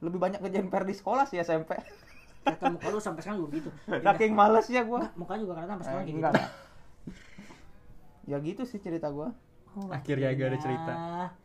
[0.00, 1.78] lebih banyak ngerjain PR di sekolah sih SMP
[2.40, 3.70] Kelihatan muka lu sampai sekarang juga gitu.
[4.02, 4.40] Saking udah.
[4.40, 6.40] males ya gue Enggak, mukanya juga kelihatan sampai sekarang kayak enggak gitu.
[6.40, 6.50] enggak.
[8.24, 9.28] ya gitu sih cerita gue
[9.70, 10.92] Oh, Akhirnya Ega ada cerita.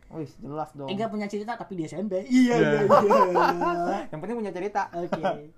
[0.09, 2.26] wih jelas dong Ega punya cerita tapi di SMP.
[2.26, 2.55] Iya.
[2.57, 3.97] Iya, iya, iya.
[4.09, 5.53] yang penting punya cerita Oke.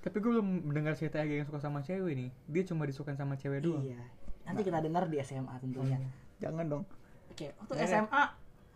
[0.00, 3.34] tapi gue belum mendengar cerita Ega yang suka sama cewek nih dia cuma disukain sama
[3.34, 4.02] cewek doang Iya.
[4.46, 5.98] Nanti kita dengar di SMA tentunya.
[6.36, 6.84] jangan dong
[7.28, 7.84] Oke, waktu Iya.
[7.98, 8.22] SMA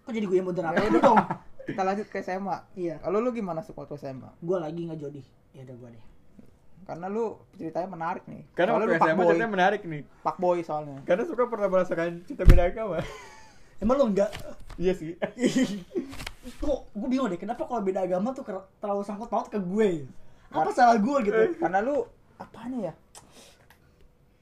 [0.01, 1.18] kok jadi gue yang moderator ya udah dong
[1.68, 2.95] kita lanjut ke SMA Iya.
[2.99, 5.23] kalau lu gimana suka waktu SMA Gue lagi nggak jodi.
[5.51, 6.05] Ya udah gue deh.
[6.81, 10.99] karena lu ceritanya menarik nih karena soalnya waktu lu SMA ceritanya menarik nih fuckboy soalnya
[11.05, 12.99] karena suka pernah merasakan cinta beda agama
[13.81, 14.29] Emang lo enggak?
[14.77, 15.14] iya sih
[16.61, 18.43] Kok gue bingung deh, kenapa kalau beda agama tuh
[18.77, 20.09] terlalu sangkut paut ke gue?
[20.49, 21.37] Apa salah gue gitu?
[21.55, 22.95] karena lu apanya ya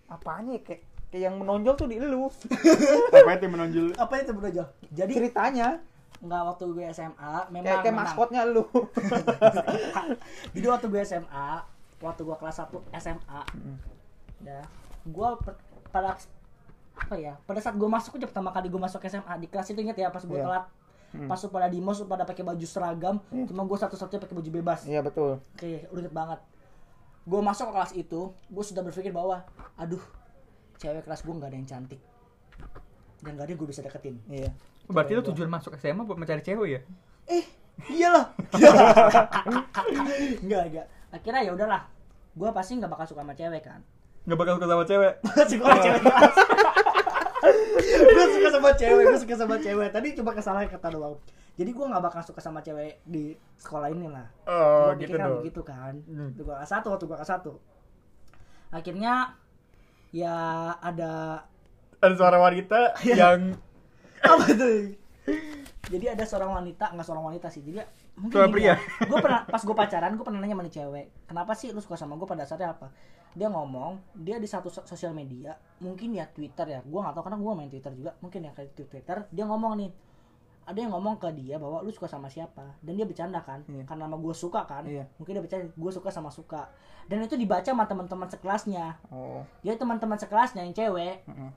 [0.08, 0.62] apanya ya?
[0.62, 2.28] kayak kayak yang menonjol tuh di lu
[3.14, 4.64] apa itu yang menonjol Apa itu Jo?
[4.90, 5.80] Jadi ceritanya
[6.18, 8.06] nggak waktu gue SMA memang kayak kayak memang.
[8.06, 8.64] maskotnya lu
[10.54, 11.48] Jadi waktu gue SMA,
[11.98, 13.40] waktu gue kelas 1 SMA,
[14.40, 14.60] ya,
[15.04, 16.18] gue per- pada
[16.94, 17.38] apa ya?
[17.40, 20.10] Pada saat gue masuk aja pertama kali gue masuk SMA di kelas itu inget ya
[20.10, 20.44] pas gue Iya.
[20.44, 20.64] telat,
[21.08, 21.24] Hmm.
[21.24, 24.84] pas pada di mos lu pada pakai baju seragam, cuma gue satu-satunya pakai baju bebas.
[24.84, 26.36] iya betul Oke, lu inget banget.
[27.24, 29.40] Gue masuk ke kelas itu, gue sudah berpikir bahwa,
[29.74, 30.00] aduh,
[30.78, 32.00] cewek kelas gue nggak ada yang cantik,
[33.20, 34.16] dan gak ada yang gue bisa deketin.
[34.26, 34.50] iya.
[34.86, 36.80] Berarti lu tujuan masuk SMA buat mencari cewek ya?
[37.28, 37.44] Eh
[37.92, 38.32] iyalah.
[40.42, 41.82] Enggak enggak akhirnya ya udahlah.
[42.32, 43.80] Gue pasti nggak bakal suka sama cewek kan?
[44.24, 45.12] Nggak bakal suka sama cewek.
[45.50, 46.02] Suka sama cewek.
[48.08, 49.88] Gue suka sama cewek gue suka sama cewek.
[49.94, 51.14] Tadi cuma kesalahan kata doang.
[51.58, 54.26] Jadi gue nggak bakal suka sama cewek di sekolah ini lah.
[54.46, 55.42] Oh Gua gitu kan dong.
[55.42, 55.94] begitu kan.
[56.06, 56.30] Hmm.
[56.30, 57.52] waktu gue kelas satu waktu gue kelas satu.
[58.70, 59.34] Akhirnya
[60.10, 60.36] ya
[60.78, 61.44] ada
[61.98, 63.54] ada suara wanita yang
[64.18, 64.94] apa tuh?
[65.88, 67.84] Jadi ada seorang wanita nggak seorang wanita sih jadi
[68.16, 68.74] mungkin Seorang pria.
[69.00, 71.96] gue pernah pas gue pacaran gue pernah nanya sama nih cewek kenapa sih lu suka
[71.96, 72.88] sama gue pada dasarnya apa?
[73.32, 77.24] Dia ngomong dia di satu so- sosial media mungkin ya twitter ya gue nggak tahu
[77.24, 79.90] karena gue main twitter juga mungkin ya kayak twitter dia ngomong nih
[80.68, 82.76] ada yang ngomong ke dia bahwa lu suka sama siapa?
[82.84, 83.64] Dan dia bercanda kan?
[83.64, 83.88] Iya.
[83.88, 84.84] karena sama gue suka kan?
[84.84, 85.08] Iya.
[85.16, 86.68] mungkin dia bercanda gue suka sama suka.
[87.08, 89.00] Dan itu dibaca sama teman-teman sekelasnya.
[89.08, 89.40] Oh.
[89.64, 91.50] Jadi teman-teman sekelasnya yang cewek heeh.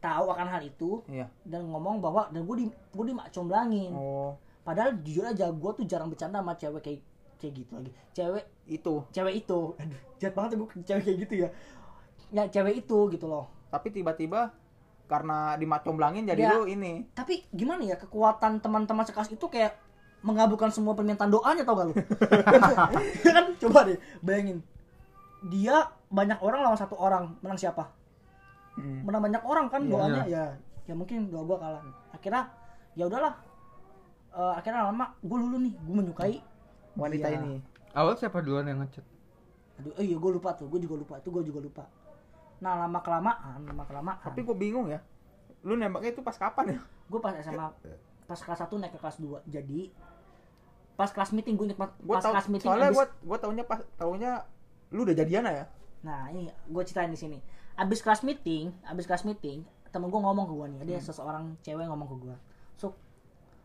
[0.00, 1.26] tahu akan hal itu iya.
[1.42, 4.32] dan ngomong bahwa dan gue di gue dimacomblangin oh.
[4.64, 7.00] Padahal jujur aja gue tuh jarang bercanda sama cewek kayak
[7.36, 7.90] kayak gitu lagi.
[8.16, 8.94] Cewek itu.
[9.12, 9.60] cewek itu.
[9.76, 11.48] Aduh jahat banget gue cewek kayak gitu ya.
[12.32, 13.48] Ya cewek itu gitu loh.
[13.68, 14.56] Tapi tiba-tiba
[15.08, 16.52] karena dimacomblangin jadi Ya.
[16.52, 19.74] lu ini tapi gimana ya kekuatan teman-teman sekelas itu kayak
[20.20, 21.94] mengabulkan semua permintaan doanya tau gak lu
[23.26, 24.60] kan coba deh bayangin
[25.42, 25.76] dia
[26.08, 27.88] banyak orang lawan satu orang menang siapa
[28.74, 29.02] Hmm.
[29.02, 29.90] menang banyak orang kan Iya.
[29.90, 30.44] doanya ya
[30.84, 32.46] ya mungkin doa gua kalah akhirnya
[32.94, 33.34] ya udahlah
[34.30, 36.34] Eh, akhirnya lama gue dulu nih gue menyukai
[36.94, 37.40] wanita dia.
[37.40, 37.58] ini
[37.90, 39.02] Awal siapa duluan yang ngechat?
[39.74, 41.84] aduh oh iya gue lupa tuh gue juga lupa itu gue juga lupa
[42.58, 44.98] nah lama kelamaan lama kelamaan tapi gue bingung ya.
[45.62, 46.80] Lu nembaknya itu pas kapan ya?
[47.06, 47.68] Gue pas SMA
[48.24, 49.88] pas kelas 1 naik ke kelas 2 jadi
[50.94, 54.42] pas kelas meeting gue inget pas tau kelas meeting soalnya gue gue taunya pas taunya
[54.90, 55.64] lu udah jadian ya?
[56.02, 57.38] Nah ini gue ceritain di sini.
[57.74, 60.78] Abis kelas meeting abis kelas meeting temen gue ngomong ke gue nih.
[60.82, 61.06] Ada Hmm.
[61.06, 62.36] seseorang cewek ngomong ke gue
[62.74, 62.94] so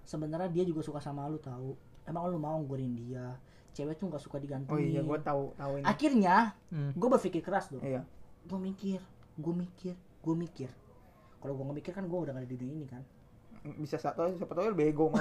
[0.04, 1.74] sebenarnya dia juga suka sama lu tahu
[2.06, 3.36] emang lu mau gurin dia?
[3.74, 6.36] Cewek tuh nggak suka oh digantungin iya gue tahu tahu ini akhirnya
[6.70, 6.94] Hmm.
[6.94, 7.82] gue berpikir keras dong.
[7.82, 8.06] Iya
[8.44, 9.00] gue mikir
[9.40, 10.70] gue mikir gue mikir.
[11.44, 13.04] Kalau gue nggak mikir kan gue udah gak ada di dunia ini kan?
[13.80, 15.12] Bisa satu siapa tahu bego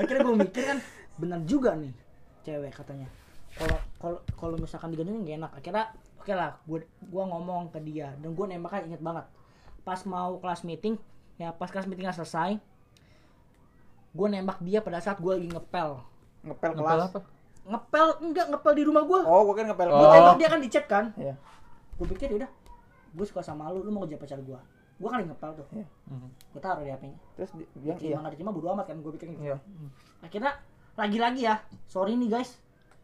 [0.00, 0.78] akhirnya gue mikir kan
[1.18, 1.94] benar juga nih
[2.42, 3.06] cewek katanya.
[3.56, 5.52] Kalau kalau kalau misalkan digantungin gak enak.
[5.62, 5.84] Akhirnya
[6.18, 6.78] oke lah gue
[7.10, 9.26] gua ngomong ke dia dan gue nembaknya inget banget.
[9.86, 10.98] Pas mau kelas meeting
[11.36, 12.56] ya pas kelas meetingnya selesai
[14.16, 16.00] gue nembak dia pada saat gue lagi ngepel.
[16.40, 17.12] Ngepel Ngepel kelas.
[17.12, 17.20] apa?
[17.66, 19.86] Ngepel enggak ngepel di rumah gue oh gue kan ngepel.
[19.88, 20.12] Gue Oh.
[20.12, 21.04] tembak dia kan di chat kan.
[21.14, 21.34] Iya.
[21.96, 22.50] Gue pikir udah
[23.10, 24.60] gue suka sama lu lu mau kerja pacar gue
[24.96, 25.66] gue kan lagi ngepel tuh.
[25.72, 25.86] Iya.
[26.06, 26.28] Hmm.
[26.30, 27.94] gue taruh di hpnya terus di- dia iya.
[27.94, 29.42] diterima nggak diterima bodo amat kan gue pikir gitu.
[29.44, 29.56] Iya.
[30.20, 30.52] Akhirnya
[30.94, 31.54] lagi-lagi ya
[31.84, 32.56] sorry nih guys.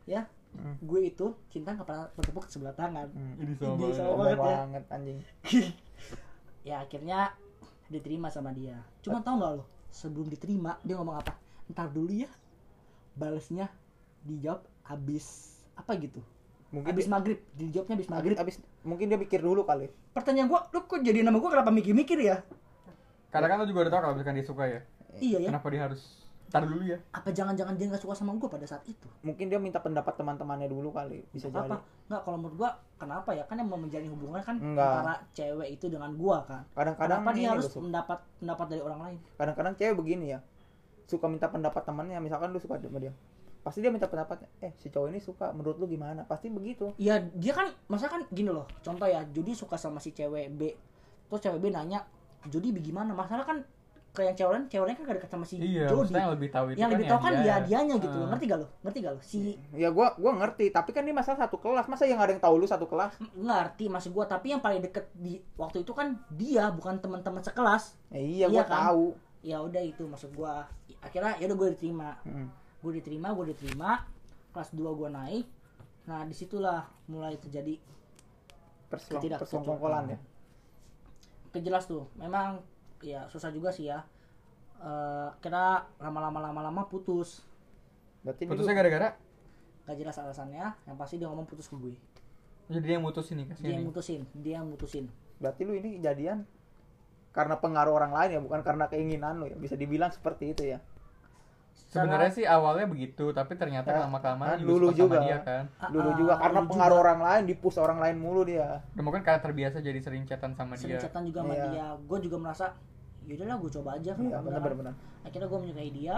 [0.05, 0.25] Ya.
[0.53, 0.77] Hmm.
[0.79, 3.09] gue itu cinta nggak pernah bertepuk sebelah tangan.
[3.09, 3.35] Hmm.
[3.37, 3.77] Ini Ini sama.
[3.89, 4.57] sama Sombong banget ya.
[4.57, 5.19] banget anjing.
[6.63, 7.35] Ya akhirnya
[7.89, 8.79] diterima sama dia.
[9.03, 11.35] Cuma tau nggak lo sebelum diterima dia ngomong apa?
[11.67, 12.31] Ntar dulu ya
[13.13, 13.67] balesnya
[14.27, 16.21] dijawab habis apa gitu?
[16.73, 17.39] Mungkin habis dia, maghrib.
[17.53, 18.37] Dijawabnya habis maghrib.
[18.41, 19.93] Abis, mungkin dia pikir dulu kali.
[20.17, 22.41] Pertanyaan gue lu kok jadi nama gue kenapa mikir-mikir ya?
[23.29, 24.81] Karena kan lu juga udah tau kalau misalkan dia suka ya.
[25.21, 25.49] iya ya.
[25.53, 26.03] Kenapa dia harus
[26.53, 27.01] tar dulu ya?
[27.17, 29.09] apa jangan-jangan dia nggak suka sama gue pada saat itu?
[29.25, 31.69] Mungkin dia minta pendapat teman-temannya dulu kali bisa Untuk jadi.
[31.73, 31.77] Apa
[32.13, 32.71] nggak kalau menurut gue
[33.01, 33.45] kenapa ya?
[33.49, 34.85] Kan yang mau menjalin hubungan kan Enggak.
[34.85, 36.63] antara cewek itu dengan gue kan.
[36.77, 39.19] Kadang-kadang kenapa dia harus mendapat pendapat dari orang lain?
[39.41, 40.41] Kadang-kadang cewek begini ya
[41.13, 43.13] suka minta pendapat temannya misalkan lu suka sama dia
[43.63, 46.23] pasti dia minta pendapatnya eh si cowok ini suka menurut lu gimana?
[46.23, 46.91] Pasti begitu.
[46.97, 50.75] Ya dia kan masa kan gini loh contoh ya Jody suka sama si cewek B.
[51.27, 52.03] Terus cewek B nanya
[52.45, 53.11] Jody gimana?
[53.11, 53.63] Masalah kan
[54.13, 56.13] kayak yang cewek lain cewek lain kan gak dekat sama si Iya, Jody.
[56.13, 57.57] yang lebih tahu itu yang kan lebih ya tahu kan dia.
[57.63, 58.31] dianya gitu loh Ah.
[58.31, 58.67] ngerti gak lo?
[58.83, 59.21] Ngerti gak lo?
[59.23, 59.39] Si
[59.73, 61.87] ya gua gua ngerti tapi kan ini masalah satu kelas.
[61.87, 63.15] Masa yang ada yang tahu lu satu kelas?
[63.33, 67.97] Ngerti maksud gua tapi yang paling deket di waktu itu kan dia bukan teman-teman sekelas.
[68.09, 68.79] Ya, iya Iya gua kan?
[68.85, 69.05] tahu.
[69.41, 70.67] Ya udah itu maksud gua.
[71.01, 72.15] Akhirnya ya udah gue diterima.
[72.23, 72.47] Hmm.
[72.83, 74.03] Gue diterima gue diterima.
[74.53, 75.47] Kelas 2 gue naik.
[76.11, 77.79] Nah di situlah mulai terjadi
[78.93, 79.25] Perselong,
[80.13, 80.19] ya?
[81.57, 82.05] kejelas tuh.
[82.21, 82.61] Memang
[83.01, 84.05] ya susah juga sih ya.
[84.83, 87.41] Eh kira lama-lama lama-lama putus.
[88.21, 89.09] Berarti Putusnya gara-gara?
[89.89, 90.77] Gak jelas alasannya.
[90.85, 91.97] Yang pasti dia ngomong putus ke gue.
[92.69, 94.21] Jadi dia yang mutusin nih dia yang mutusin.
[94.37, 95.05] Dia yang mutusin.
[95.41, 96.45] Berarti lu ini jadian
[97.33, 99.57] karena pengaruh orang lain ya bukan karena keinginan lu ya?
[99.57, 100.79] Bisa dibilang seperti itu ya
[101.93, 105.19] Sebenarnya sih awalnya begitu, tapi ternyata Ya, lama kelamaan kan juga dulu sama juga.
[105.21, 105.65] dia kan.
[105.77, 107.05] Ah, dulu ah, juga karena dulu pengaruh juga.
[107.05, 110.73] orang lain dipus orang lain mulu dia Dan mungkin karena terbiasa jadi sering chatan sama
[110.75, 111.03] sering dia.
[111.03, 111.67] chatan juga sama Iya.
[111.69, 112.67] dia gue juga merasa
[113.23, 114.57] yaudahlah gue coba aja iya kenapa enggak kan?
[114.59, 116.17] benar-benar akhirnya gue menyukai dia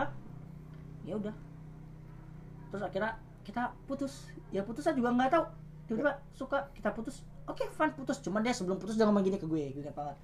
[1.02, 1.34] ya udah
[2.70, 4.12] terus akhirnya kita putus
[4.48, 5.44] ya putus aja juga nggak tahu
[5.84, 9.44] tiba-tiba suka kita putus oke fine putus cuman dia sebelum putus dia ngomong gini ke
[9.44, 10.16] gue gue ingat banget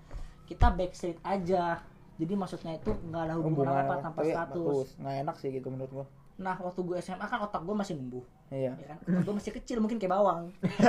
[0.47, 1.85] kita backstreet aja
[2.21, 4.87] jadi maksudnya itu nggak ada hubungan apa tanpa tapi status.
[5.01, 6.07] nggak enak sih gitu menurut gua.
[6.37, 8.73] Nah waktu gue SMA kan otak gue masih numbuh iya.
[8.77, 8.97] Ya kan?
[9.03, 10.41] Otak gue masih kecil mungkin kayak bawang.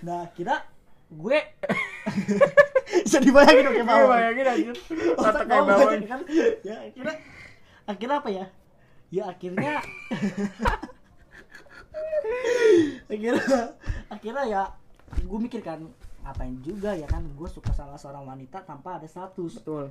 [0.00, 0.64] Nah kira
[1.10, 1.38] gue
[3.04, 4.10] bisa dibayangin dong kayak Iya, bawang.
[4.10, 4.70] bayangin aja.
[4.70, 5.92] otak Otak kayak bawang bawang.
[5.92, 6.20] aja kan?
[6.60, 7.14] Ya akhirnya
[7.84, 8.44] akhirnya apa ya?
[9.10, 9.72] Ya akhirnya
[13.10, 13.58] akhirnya
[14.08, 14.62] akhirnya ya
[15.18, 15.80] gue mikir kan
[16.22, 17.24] ngapain juga ya kan?
[17.34, 19.60] Gue suka sama seorang wanita tanpa ada status.
[19.60, 19.88] Betul.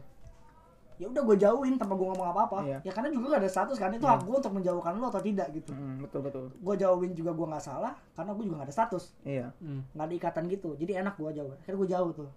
[0.99, 2.59] Ya udah gue jauhin tanpa gue ngomong apa-apa.
[2.67, 2.77] Iya.
[2.83, 4.19] ya karena juga gak ada status kan itu Iya.
[4.19, 5.71] hak gue untuk menjauhkan lo atau tidak gitu.
[5.71, 6.45] Mm, betul betul.
[6.59, 9.03] Gue jauhin juga gue nggak salah karena gue juga gak ada status.
[9.23, 9.47] Iya.
[9.63, 9.81] Hmm.
[9.95, 10.69] nggak ada ikatan gitu.
[10.75, 11.51] Jadi enak gue jauh.
[11.55, 12.29] Akhirnya gue jauh tuh.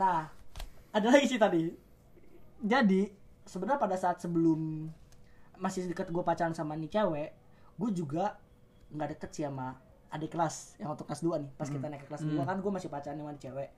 [0.00, 0.32] Nah
[0.88, 1.68] ada lagi sih tadi.
[2.64, 3.02] Jadi
[3.44, 4.88] sebenarnya pada saat sebelum
[5.58, 7.30] masih deket gue pacaran sama nih cewek
[7.78, 8.38] gue juga
[8.94, 9.74] nggak deket sih sama
[10.08, 12.44] adik kelas yang waktu kelas 2 nih pas kita naik ke kelas 2 Hmm.
[12.44, 13.68] kan gue masih pacaran sama cewek.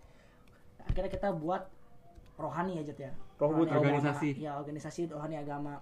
[0.80, 1.62] Akhirnya kita buat
[2.36, 3.12] rohani aja ya.
[3.36, 4.28] Rohani organisasi.
[4.32, 4.40] agama.
[4.40, 5.74] ya organisasi rohani agama.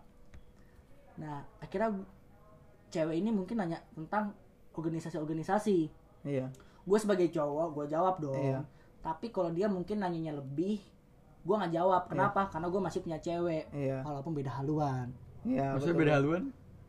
[1.16, 1.92] Nah akhirnya
[2.88, 4.32] cewek ini mungkin nanya tentang
[4.72, 5.78] organisasi-organisasi.
[6.24, 6.48] Iya.
[6.82, 8.36] Gue sebagai cowok gue jawab dong.
[8.36, 8.60] Iya.
[8.98, 10.82] tapi kalau dia mungkin nanyanya lebih
[11.40, 12.02] gue nggak jawab.
[12.08, 12.50] Kenapa?
[12.50, 13.70] Karena gue masih punya cewek.
[13.70, 14.02] Iya.
[14.02, 15.12] Walaupun beda haluan.
[15.44, 16.02] Iya Maksudnya betul.
[16.02, 16.42] beda haluan?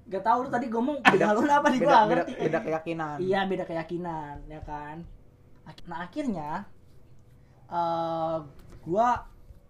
[0.09, 2.33] Gak tahu lu tadi ngomong beda haluan apa nih gue beda, gak beda, ngerti.
[2.41, 3.17] beda keyakinan.
[3.21, 4.97] Iya beda keyakinan ya kan?
[5.85, 6.49] Nah akhirnya
[7.69, 8.37] eh
[8.81, 9.07] gue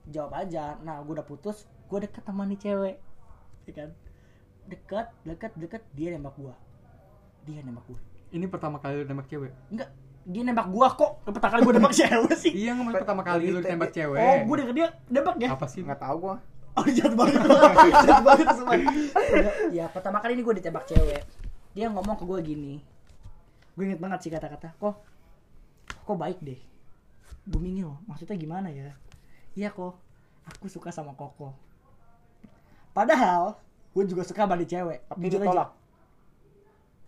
[0.09, 0.79] jawab aja.
[0.79, 2.95] Nah gue udah putus gue deket sama nih cewek
[3.67, 3.89] ya kan?
[4.71, 6.55] Deket deket deket dia nembak gue
[7.43, 9.51] dia nembak gue Ini pertama kali lu nembak cewek?
[9.73, 9.89] enggak
[10.29, 11.25] dia nembak gua kok.
[11.25, 12.53] Pertama kali gue nembak cewek sih.
[12.53, 14.21] Iya, nggak pertama kali lu nembak cewek.
[14.21, 15.49] Oh, gue denger dia nembak ya?
[15.57, 15.81] Apa sih?
[15.81, 16.35] nggak tahu gua
[16.77, 17.41] Oh, jahat banget.
[18.05, 18.75] jahat banget semua.
[19.73, 21.23] ya, pertama kali ini gue ditembak cewek.
[21.73, 22.73] Dia ngomong ke gue gini.
[23.73, 24.75] Gue inget banget sih kata-kata.
[24.77, 24.95] Kok,
[26.05, 26.59] kok baik deh.
[27.49, 28.93] Bumingil, maksudnya gimana ya?
[29.57, 29.97] Iya kok,
[30.45, 31.57] aku suka sama Koko.
[32.93, 33.57] Padahal,
[33.95, 35.05] gue juga suka sama cewek.
[35.09, 35.73] tapi ditolak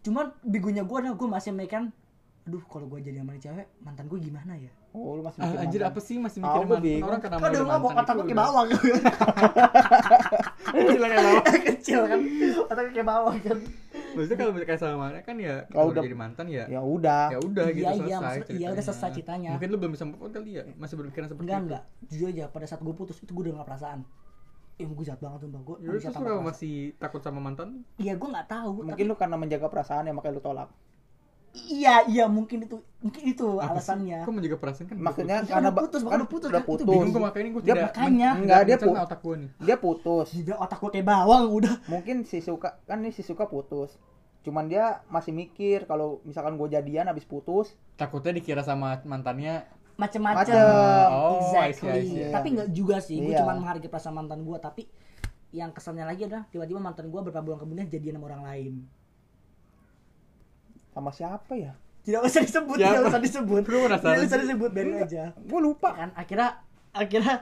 [0.02, 1.94] Cuman bigunya gue adalah gue masih mikirkan,
[2.42, 4.72] aduh kalau gue jadi sama cewek, mantan gue gimana ya?
[4.92, 5.92] oh lu masih Ah, mikir anjir mantan.
[5.92, 7.08] apa sih masih Tahu, mikirin gua mantan bingung.
[7.08, 8.68] orang karena Kan udah ngomong kata gue kayak bawang.
[10.72, 11.46] Kecil kayak bawang.
[11.64, 13.58] Kecil kan, gue kayak bawang kan.
[14.12, 17.24] Maksudnya kalau misalnya kayak sama mana kan ya Kalau udah- jadi mantan ya ya udah
[17.32, 18.68] ya udah gitu Iya, iya, selesai maksud- iya, ceritanya.
[18.68, 19.50] udah selesai ceritanya.
[19.56, 21.66] Mungkin lu belum bisa move on kali ya, masih berpikiran seperti Enggak itu.
[21.66, 24.00] enggak, jujur aja pada saat gue putus itu gue udah gak perasaan.
[24.76, 27.70] Eh gue jahat banget tuh bang, gue Ya terus lu masih takut sama mantan?
[27.96, 28.84] Iya gue nggak tahu.
[28.84, 30.68] mungkin lu karena menjaga perasaan ya makanya lu tolak
[31.54, 34.24] iya iya mungkin itu mungkin itu Apa alasannya.
[34.24, 34.96] Kok menjaga perasaan kan?
[34.96, 36.70] maksudnya Kan karena udah putus, bukan udah putus, udah kan?
[36.70, 38.30] Putus bingung gue makanya gue Dia tidak makanya.
[38.36, 39.50] Enggak, dia mencerna pu- otak gue nih.
[39.60, 41.74] dia putus Gila otak gue kayak bawang udah.
[41.86, 43.98] mungkin si suka kan nih si suka putus
[44.42, 50.50] cuman dia masih mikir kalau misalkan gue jadian habis putus Takutnya dikira sama mantannya Macem-macem.
[50.50, 51.08] Macem.
[51.12, 52.02] Oh, I see, I exactly.
[52.08, 52.32] see.
[52.32, 53.18] Tapi nggak juga sih.
[53.20, 53.46] Gue Iya.
[53.46, 54.58] cuma menghargai perasaan mantan gue.
[54.58, 54.90] Tapi
[55.52, 58.74] yang kesannya lagi adalah tiba-tiba mantan gue beberapa bulan kemudian jadian sama orang lain.
[60.92, 61.72] Sama siapa ya?
[62.02, 62.92] Tidak usah disebut, Siapa?
[62.92, 63.62] tidak usah disebut.
[63.64, 65.24] Lu penasaran Tidak usah disebut, biarin aja.
[65.32, 65.90] gue lupa.
[65.94, 66.50] Kan akhirnya
[66.92, 67.36] akhirnya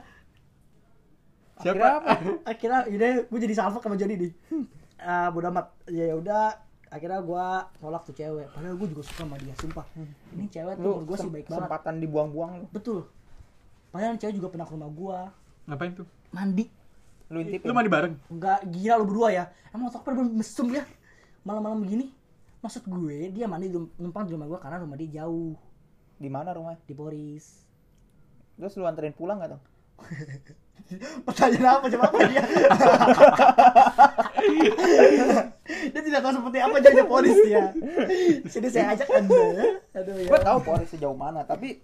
[1.60, 1.76] Siapa?
[1.76, 2.12] Akhirnya apa?
[2.46, 4.32] akhirnya udah gue jadi salfok sama Jody nih.
[4.98, 5.72] Ah bodo amat.
[5.88, 6.56] Ya udah.
[6.90, 7.46] Akhirnya gue
[7.80, 8.48] nolak tuh cewek.
[8.50, 9.86] Padahal gue juga suka sama dia sumpah.
[10.34, 11.60] Ini cewek tuh menurut gue sih baik banget.
[11.64, 12.66] kesempatan dibuang-buang lu.
[12.70, 13.00] Betul.
[13.92, 15.20] Padahal cewek juga pernah ke rumah gue
[15.68, 16.08] Ngapain tuh?
[16.30, 16.66] mandi.
[17.30, 18.14] Lu intip Lu mandi bareng?
[18.28, 19.44] nggak gila lu berdua ya.
[19.70, 20.84] Emang otak pada mesum ya?
[21.44, 22.12] Malam-malam begini
[22.60, 25.56] maksud gue dia mandi di- numpang di rumah gue karena rumah dia jauh.
[26.20, 27.66] Di mana rumahnya di Poris
[28.60, 29.62] terus lu anterin pulang gak tuh?
[31.28, 31.86] Pertanyaan apa?
[31.88, 32.44] Coba apa dia?
[35.70, 37.64] Dia tidak tahu seperti apa jadinya Poris dia.
[38.50, 39.38] Sini saya ajak anda
[39.96, 41.80] aduh ya gue tahu Polres sejauh mana tapi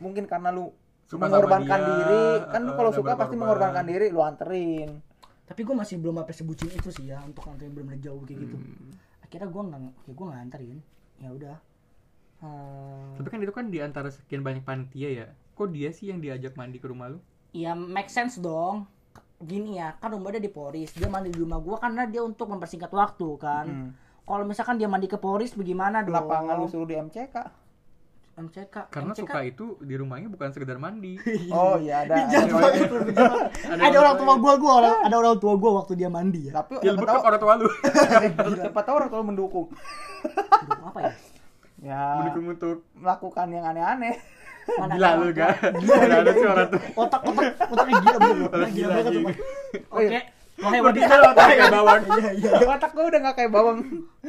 [0.00, 0.72] mungkin karena lu
[1.08, 2.24] Suka mengorbankan dia, diri.
[2.52, 5.00] Kan lu eh, kalau suka pasti mengorbankan diri lu anterin.
[5.48, 8.56] Tapi gue masih belum sampai sebutin itu sih ya untuk nanti benar-benar jauh kayak gitu.
[8.60, 8.92] Hmm.
[9.28, 10.78] Akhirnya gue nggak ya gue nggak anterin
[11.20, 11.56] ya udah.
[12.38, 15.26] Eh, Tapi kan itu kan di antara sekian banyak panitia ya.
[15.52, 17.20] Kok dia sih yang diajak mandi ke rumah lu?
[17.52, 18.84] ya make sense dong.
[19.40, 20.92] Gini ya kan rumah dia di Poris.
[20.94, 23.66] Dia mandi di rumah gue karena dia untuk mempersingkat waktu kan.
[23.66, 23.92] Hmm.
[24.28, 27.36] kalau misalkan dia mandi ke Poris bagaimana dong kenapa nggak lu suruh di MCK
[28.38, 31.18] MCK Karena MCK suka itu di rumahnya bukan sekedar mandi.
[31.54, 32.22] oh iya ada, ada.
[32.22, 32.86] lu, jahat banget.
[33.66, 36.52] Ada ada orang tua gua gua orang ada orang tua gua waktu dia mandi ya
[36.54, 37.68] tapi Ilmu tahu orang tua lu.
[38.62, 39.66] siapa tahu orang tua lu mendukung
[40.22, 41.12] Aduh, apa ya
[41.78, 44.14] ya Mendukung untuk melakukan yang aneh-aneh
[44.76, 45.48] Mana gila ada lu tua.
[45.80, 46.64] Gila, Ada ada gila, sih gila.
[49.88, 50.20] gila iya.
[50.58, 51.14] Wahai wanita.
[51.24, 52.02] otak kayak bawang.
[52.10, 52.50] iya iya.
[52.66, 53.78] Otak gua udah gak kayak bawang.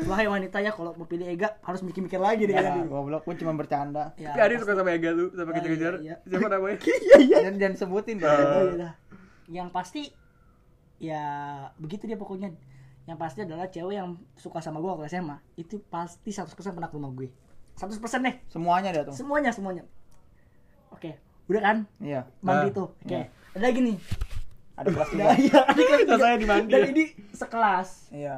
[0.06, 2.54] Wahai wanita ya kalau mau pilih Ega harus mikir-mikir lagi deh.
[2.54, 2.86] Ya kalian.
[2.86, 4.14] goblok gua cuma bercanda.
[4.16, 5.94] Ya Tapi Adi suka sama Ega lu, sama Ya, kejar-kejar.
[5.98, 6.30] iya, iya.
[6.30, 6.78] Siapa namanya?
[7.06, 7.38] iya iya.
[7.44, 8.22] Dan jangan sebutin Eh.
[8.22, 8.78] dong Oh, iya.
[8.80, 8.94] Dah.
[9.50, 10.14] yang pasti
[10.98, 11.24] ya
[11.76, 12.54] begitu dia pokoknya.
[13.04, 16.96] Yang pasti adalah cewek yang suka sama gue waktu SMA itu pasti 100% pernah ke
[16.96, 17.34] rumah gue.
[17.74, 18.36] 100% deh.
[18.46, 19.14] Semuanya dia tuh.
[19.14, 19.82] Semuanya semuanya.
[20.90, 21.78] Oke udah kan?
[21.98, 22.30] Iya.
[22.40, 22.94] Mandi tuh.
[22.96, 23.10] Oke.
[23.10, 23.26] Iya.
[23.50, 23.98] ada lagi nih
[24.80, 26.10] ada kelas tiga Nah, iya, ada kelas tiga.
[26.10, 28.36] Selesai di mandi dan ini sekelas iya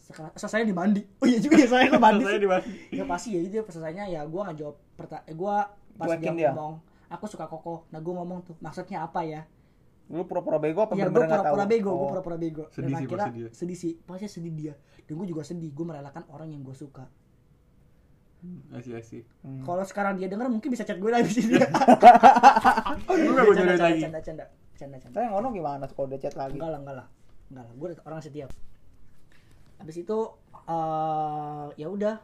[0.00, 2.36] sekelas selesai di mandi oh iya juga ya saya ke mandi sih.
[2.36, 2.68] di mandi.
[2.90, 5.54] ya pasti ya itu ya selesainya ya gue nggak jawab pertanyaan eh, gue
[5.94, 6.72] pas dia, ngomong
[7.06, 9.42] aku suka koko nah gue ngomong tuh maksudnya apa ya
[10.04, 11.54] Lu pura-pura bego apa ya gue bener-bener nggak tahu?
[11.54, 12.10] pura-pura bego gue Oh.
[12.10, 13.48] pura-pura bego Sedih dan sih akhirnya pasti dia.
[13.50, 17.04] sedih sih pasti sedih dia dan gue juga sedih gue merelakan orang yang gue suka
[18.70, 19.24] Asik asik.
[19.40, 19.64] Hmm.
[19.64, 23.72] kalau sekarang dia denger mungkin bisa chat gue lagi sih dia Lu gak mau jodohin
[23.72, 24.00] canda, lagi.
[24.02, 24.44] canda canda
[24.84, 26.54] canda canda Saya ngono gimana kalau dia chat lagi?
[26.54, 27.06] enggak lah enggak lah
[27.48, 28.46] enggak lah gue orang setia
[29.74, 30.18] habis itu
[30.64, 32.16] eh ya udah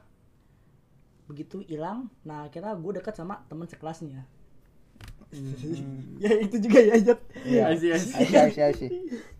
[1.24, 4.22] begitu hilang nah akhirnya gue dekat sama teman sekelasnya
[6.18, 7.20] ya itu juga ya Jat.
[7.40, 7.70] Iya.
[7.70, 7.94] Aisyah,
[8.66, 8.90] Aisyah.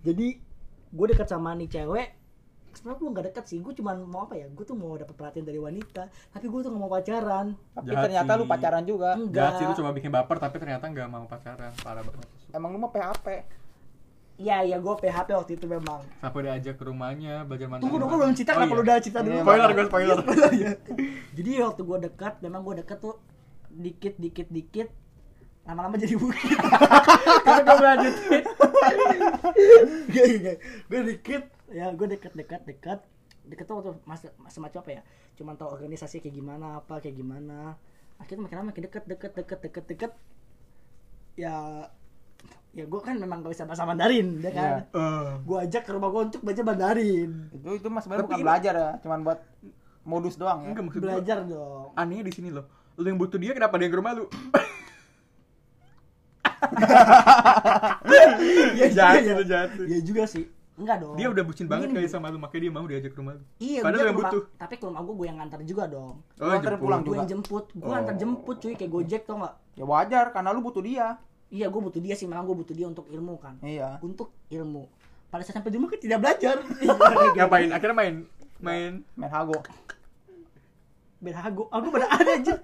[0.01, 0.27] jadi
[0.91, 2.15] gue dekat sama nih cewek
[2.71, 5.43] sebenarnya gue nggak dekat sih gue cuma mau apa ya gue tuh mau dapat perhatian
[5.43, 8.51] dari wanita tapi gue tuh nggak mau pacaran Tapi Jahat ternyata lu sih.
[8.55, 9.11] pacaran juga.
[9.13, 11.75] enggak Jahat sih lu coba bikin baper tapi ternyata nggak mau pacaran.
[11.77, 12.29] Parah banget.
[12.51, 13.27] Emang lu mah PHP.
[14.41, 16.01] Iya iya gue PHP waktu itu memang.
[16.19, 17.85] Sampai diajak ke rumahnya belajar mantan.
[17.85, 18.79] tunggu dong gue belum cerita Oh, kenapa iya.
[18.79, 19.35] lu udah cerita dulu?
[19.37, 19.71] Iya, Spoiler.
[19.71, 20.19] gue spoiler.
[21.37, 23.15] jadi waktu gue dekat memang gue dekat tuh
[23.71, 24.89] dikit dikit dikit
[25.69, 26.57] lama-lama jadi bukit.
[27.45, 28.43] Karena gue lanjutin.
[30.09, 30.57] Gak gak
[30.89, 31.43] gue dikit.
[31.71, 33.01] Ya gue dekat dekat dekat
[33.45, 35.03] deket tuh waktu mas, semacam apa ya?
[35.37, 37.77] Cuman tahu organisasi kayak gimana apa kayak gimana.
[38.17, 40.13] Akhirnya makin lama makin deket deket deket deket deket.
[41.37, 41.87] Ya
[42.71, 44.79] ya gue kan memang gak bisa bahasa Mandarin ya kan Iya.
[44.93, 48.37] Eh, gue ajak ke rumah gue untuk belajar Mandarin Itu itu mas sebenarnya Tapi bukan
[48.37, 49.39] ini- belajar ya, cuman buat
[50.03, 50.69] modus doang ya.
[50.71, 51.07] Enggak maksud gua.
[51.11, 52.65] belajar dong Anehnya di sini loh.
[52.95, 54.25] Lu yang butuh dia kenapa dia yang ke rumah lu?
[58.71, 59.47] Iya jahat juga itu ya.
[59.47, 59.69] jahat.
[59.81, 60.45] Iya juga sih.
[60.77, 61.15] Enggak dong.
[61.15, 63.45] Dia udah bucin banget kali sama lu, makanya dia mau diajak ke rumah lu.
[63.59, 64.43] Iya, Padahal yang butuh.
[64.57, 66.25] Tapi ke rumah gue gue yang ngantar juga dong.
[66.35, 66.79] Oh, jemput.
[66.79, 67.19] pulang Gue juga.
[67.19, 67.93] yang jemput, gue Oh.
[67.95, 69.55] antar jemput cuy kayak Gojek tau nggak?
[69.75, 71.21] Ya wajar karena lu butuh dia.
[71.51, 73.59] Iya, gue butuh dia sih, memang gue butuh dia untuk ilmu kan.
[73.59, 73.99] Iya.
[74.01, 74.87] Untuk ilmu.
[75.31, 76.57] Pada saat sampai di rumah kan tidak belajar.
[77.37, 77.71] Ngapain?
[77.75, 78.15] Akhirnya main
[78.63, 79.59] main Main hago.
[81.21, 82.55] Beda aku, aku pada ada aja.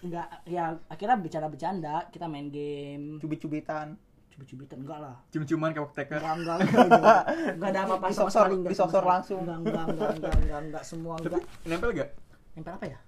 [0.00, 3.20] Enggak, ya akhirnya bercanda-bercanda, kita main game.
[3.20, 3.92] Cubit-cubitan.
[4.32, 5.16] Cubit-cubitan enggak lah.
[5.28, 6.10] cium-ciuman kayak TK.
[6.16, 7.22] Enggak, enggak, enggak, enggak.
[7.60, 9.04] Enggak ada apa-apa sama sekali, enggak sekali.
[9.04, 9.44] langsung.
[9.44, 11.42] Enggak, enggak, enggak, enggak, enggak, enggak, semua enggak.
[11.68, 12.08] nempel gak?
[12.56, 12.98] Nempel apa ya?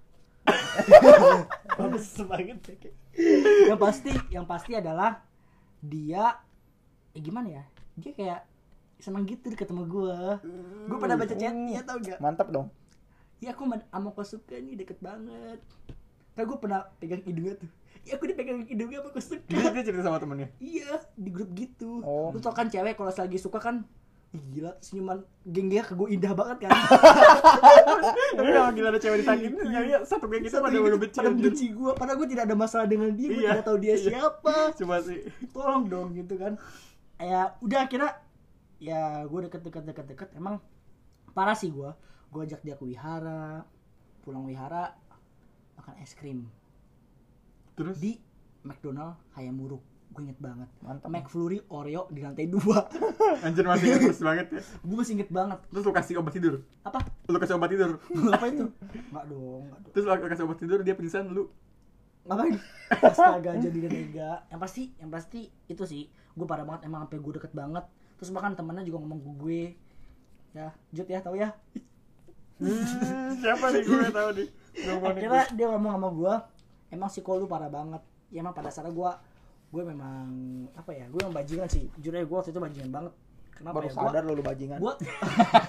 [1.81, 3.02] Bagus banget ya, kayak.
[3.13, 5.21] Yang pasti, yang pasti adalah
[5.83, 6.37] dia
[7.13, 7.63] eh gimana ya?
[7.99, 8.41] Dia kayak
[8.97, 10.41] seneng gitu sama gua.
[10.89, 12.17] Gua pada baca chatnya tau gak?
[12.17, 12.67] Mantap dong.
[13.43, 15.59] Ya aku sama suka nih deket banget.
[16.33, 17.69] Tapi gua pernah pegang hidungnya tuh.
[18.03, 19.47] Ya aku dipegang hidungnya sama kau suka.
[19.47, 20.49] Dia, dia cerita sama temennya.
[20.59, 22.03] Iya, di grup gitu.
[22.03, 22.35] Oh.
[22.35, 23.87] Lu tau kan cewek kalau lagi suka kan
[24.33, 26.71] gila senyuman geng-gengnya ke gue indah banget kan.
[28.37, 31.17] Tapi kalau gila ada cewek disakitin, ya satu geng kita pada udah benci.
[31.21, 33.93] pada benci gue padahal gue tidak ada masalah dengan dia gue Iya, tidak tahu dia
[33.93, 33.97] iya.
[34.09, 34.55] siapa.
[34.73, 35.21] Cuma sih.
[35.53, 36.57] tolong dong gitu kan.
[37.21, 38.11] Ya udah akhirnya
[38.81, 40.29] ya gue deket deket deket deket.
[40.33, 40.57] Emang
[41.37, 41.93] parah sih gue
[42.33, 43.61] gue ajak dia ke wihara
[44.25, 44.97] pulang wihara
[45.77, 46.49] makan es krim.
[47.77, 48.01] Terus?
[48.01, 48.17] Di
[48.65, 51.09] McDonald Hayamuruk gue inget banget Mantap.
[51.09, 52.85] McFlurry Oreo di lantai dua
[53.45, 54.61] anjir masih inget terus banget ya.
[54.61, 56.53] gue masih inget banget Terus lu kasih obat tidur.
[56.81, 57.91] apa Lu kasih obat tidur.
[58.29, 58.65] apa itu
[59.09, 61.49] nggak dong nggak dong Terus lu kasih obat tidur dia pingsan lu.
[62.23, 62.55] ngapain
[63.09, 67.19] astaga jadi dan ega yang pasti yang pasti itu sih gue parah banget emang sampai
[67.19, 67.83] gue deket banget
[68.15, 69.75] terus bahkan temennya juga ngomong gue
[70.53, 71.51] ya Jut ya tahu ya
[72.53, 74.47] Hmm, siapa nih gue tahu nih.
[75.09, 76.33] Akhirnya dia ngomong sama gue
[76.93, 77.99] emang lu parah banget
[78.29, 79.11] ya emang pada dasarnya gue
[79.73, 80.25] gue memang
[80.77, 83.13] apa ya gue yang bajingan sih jujur aja gue waktu itu bajingan banget
[83.53, 84.77] kenapa Baru ya sadar lu lu bajingan.
[84.77, 84.93] gue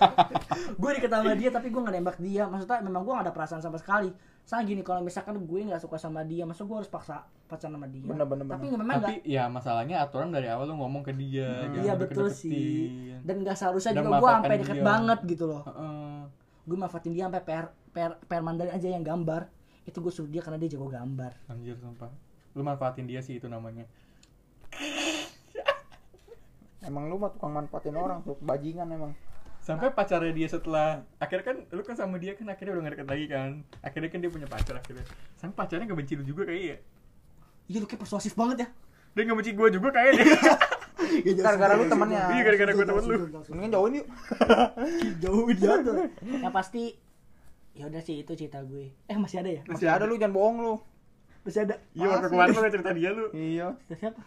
[0.81, 3.76] gue sama dia tapi gue gak nembak dia maksudnya memang gue gak ada perasaan sama
[3.76, 4.12] sekali
[4.44, 7.89] soalnya gini kalau misalkan gue nggak suka sama dia masa gue harus paksa pacaran sama
[7.89, 8.76] dia Bener, bener, tapi bener.
[8.76, 11.64] memang Tapi nggak ya masalahnya aturan dari awal lu ngomong ke dia.
[11.64, 14.85] jangan iya betul sih dan nggak seharusnya Dan juga gue sampai deket dia.
[14.85, 16.16] banget gitu loh Heeh.
[16.60, 19.48] gue manfaatin dia sampai per per per Mandarin aja yang gambar
[19.85, 22.12] itu gue suruh dia karena dia jago gambar Anjir sumpah.
[22.55, 23.85] Lu manfaatin dia sih itu namanya.
[26.85, 29.12] Emang lu mah tukang manfaatin orang tuh, bajingan emang.
[29.64, 33.09] Sampai pacarnya dia setelah akhirnya kan lu kan sama dia kan akhirnya udah gak deket
[33.09, 33.51] lagi kan.
[33.81, 35.09] Akhirnya kan dia punya pacar akhirnya.
[35.40, 36.78] Sampai pacarnya gak benci lu juga kayak ya.
[37.64, 38.68] iya lu kayak persuasif banget ya
[39.16, 40.24] Dia gak benci gua juga kayaknya.
[41.40, 42.22] Gara-gara lu temennya.
[42.36, 43.16] Iya, gara-gara gua temen lu.
[43.48, 44.06] Mendingan jauhin yuk.
[45.24, 45.94] jauh jatuh
[46.44, 47.01] yang pasti
[47.74, 50.56] ya udah sih itu cerita gue eh masih ada ya Masih ada lu jangan bohong
[50.62, 50.74] lu.
[51.44, 53.26] Masih ada Iya waktu kemarin lu cerita dia lu.
[53.36, 53.66] Iya.
[53.84, 54.22] cerita siapa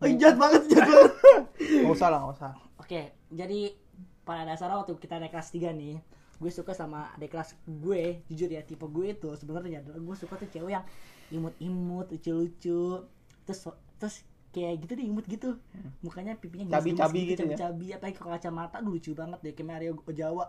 [0.00, 1.12] Oh, jahat banget, jahat banget.
[1.60, 2.52] Gak usah lah, gak usah.
[2.80, 3.76] Oke, jadi
[4.24, 6.00] pada dasarnya waktu kita naik kelas 3 nih,
[6.40, 10.40] gue suka sama adik kelas gue, jujur ya, tipe gue itu sebenarnya adalah gue suka
[10.40, 10.84] tuh cewek yang
[11.28, 13.04] imut-imut, lucu-lucu,
[13.44, 13.60] terus
[14.00, 14.24] terus
[14.56, 15.60] kayak gitu deh imut gitu,
[16.00, 17.56] mukanya pipinya gemes-gemes Cabi-cabi gitu ya?
[17.60, 20.48] cabi-cabi, apalagi kalau kacamata lucu banget deh kayak Mario Jawa.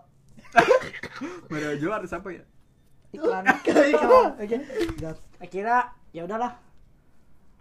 [1.52, 2.48] Mario Jawa ada siapa ya?
[3.16, 3.44] Iklan.
[4.40, 4.56] Oke,
[5.42, 5.80] Akhirnya
[6.16, 6.56] ya udahlah.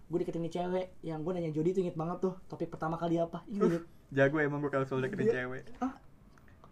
[0.06, 0.86] Gue deketin nih cewek.
[1.02, 3.42] Yang gue nanya Jody tuh inget banget tuh topik pertama kali apa?
[3.50, 5.34] Inget jago emang gue kalau soal deketin Iya.
[5.42, 5.62] cewek.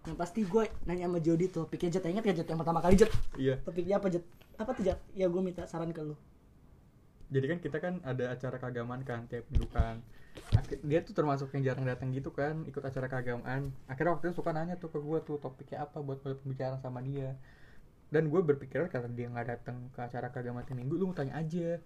[0.07, 3.11] Yang pasti gue nanya sama Jody topiknya Jet inget gak Jet yang pertama kali Jet
[3.35, 3.55] iya.
[3.63, 4.25] Topiknya apa Jet
[4.59, 6.15] apa tuh Jet ya gue minta saran ke lu.
[7.29, 10.01] Jadi kan kita kan ada acara keagamaan kan tiap minggu kan.
[10.87, 13.71] Dia tuh termasuk yang jarang datang gitu kan ikut acara keagamaan.
[13.91, 17.03] Akhirnya waktu itu suka nanya tuh ke gue tuh topiknya apa buat buat pembicaraan sama
[17.03, 17.35] dia
[18.09, 21.77] dan gue berpikir karena dia nggak datang ke acara keagamaan tiap minggu lu tanya aja.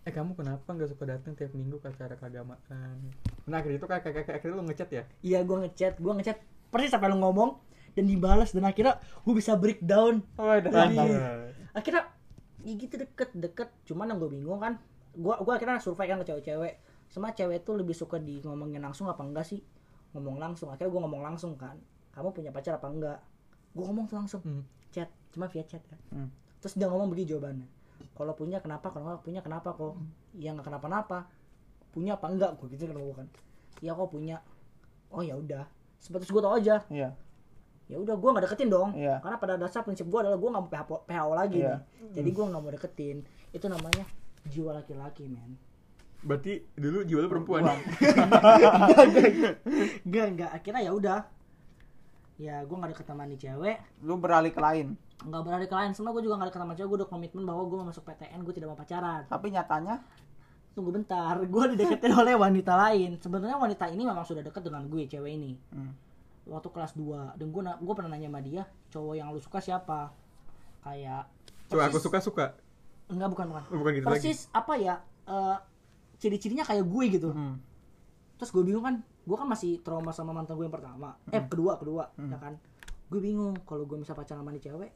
[0.00, 2.96] Eh kamu kenapa nggak suka datang tiap minggu ke acara keagamaan?
[3.50, 5.02] Nah akhirnya itu kayak kayak kayak- akhirnya lu ngechat ya?
[5.20, 5.94] Iya gue ngechat.
[5.98, 6.38] Gue ngechat
[6.70, 7.58] persis sampai lu ngomong
[7.98, 10.22] dan dibalas dan akhirnya gue bisa breakdown.
[10.38, 11.06] Oh, mantap.
[11.74, 12.02] akhirnya
[12.62, 13.68] ya gitu deket deket.
[13.84, 14.78] Cuman yang gue bingung kan
[15.10, 16.78] gue gua akhirnya survei kan ke cewek-cewek.
[17.10, 19.58] Sama cewek tuh lebih suka di ngomongin langsung apa enggak sih?
[20.14, 20.70] Ngomong langsung.
[20.70, 21.74] Akhirnya gue ngomong langsung kan.
[22.14, 23.18] Kamu punya pacar apa enggak?
[23.74, 24.40] Gue ngomong tuh langsung.
[24.46, 24.62] Hmm.
[25.30, 26.28] Cuma via chat kan Hmm.
[26.58, 27.68] terus dia ngomong begini jawabannya.
[28.12, 29.96] Kalau punya kenapa kalau nggak punya kenapa kok?
[30.34, 31.24] Ya nggak kenapa-napa.
[31.90, 32.56] Punya apa enggak?
[32.56, 33.28] Gue gitu kan kan.
[33.80, 34.44] Ya kok punya?
[35.08, 35.64] Oh ya udah.
[35.96, 36.84] Sebatas gue tau aja.
[36.88, 37.12] Iya.
[37.86, 38.94] ya udah gue nggak deketin dong.
[38.94, 39.18] Iya.
[39.18, 41.74] karena pada dasar prinsip gue adalah gue nggak mau PHO, PHO lagi Iya.
[41.74, 42.12] nih.
[42.14, 43.16] Jadi gue nggak mau deketin.
[43.50, 44.04] Itu namanya
[44.46, 45.58] jiwa laki-laki men.
[46.20, 47.62] Berarti dulu jiwa lu perempuan.
[50.04, 50.50] Enggak enggak.
[50.52, 51.18] Akhirnya ya udah
[52.40, 53.76] ya gue nggak deket sama nih cewek.
[54.00, 54.96] Lu beralih ke lain.
[55.20, 57.62] nggak berani ke lain sebenarnya gue juga nggak deket sama cewek gue udah komitmen bahwa
[57.68, 59.22] gue mau masuk PTN gue tidak mau pacaran.
[59.28, 59.94] Tapi nyatanya?
[60.72, 63.20] Tunggu bentar gue dideketin oleh wanita lain.
[63.20, 65.52] Sebenarnya wanita ini memang sudah deket dengan gue cewek ini.
[65.76, 65.92] Hmm.
[66.50, 70.10] waktu kelas 2 dan gue gue pernah nanya sama dia cowok yang lu suka siapa?
[70.82, 71.28] Kayak
[71.68, 72.46] coba aku suka suka?
[73.12, 73.64] Enggak bukan bukan.
[73.70, 74.24] Oh, bukan gitu lagi.
[74.24, 75.56] Persis apa ya eh,
[76.16, 77.30] ciri-cirinya kayak gue gitu.
[77.30, 77.60] Hmm.
[78.40, 81.14] terus gue bingung kan gue kan masih trauma sama mantan gue yang pertama.
[81.28, 82.28] Eh kedua kedua Hmm.
[82.28, 82.58] ya kan?
[83.06, 84.90] Gue bingung kalau gue bisa pacaran sama nih cewek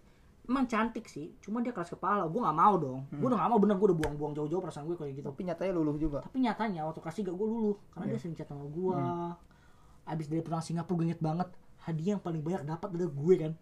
[0.44, 2.26] emang cantik sih cuma dia keras kepala.
[2.26, 3.06] Gue nggak mau dong.
[3.08, 5.26] Gue udah nggak mau bener gue udah buang-buang jauh-jauh perasaan gue kayak gitu.
[5.26, 6.18] Tapi nyatanya luluh juga.
[6.20, 8.96] tapi nyatanya waktu kelas 3 gue luluh karena dia sering chat sama gue
[10.04, 11.48] abis dari pulang Singapura gue inget banget
[11.80, 13.52] hadiah yang paling banyak dapat adalah gue kan?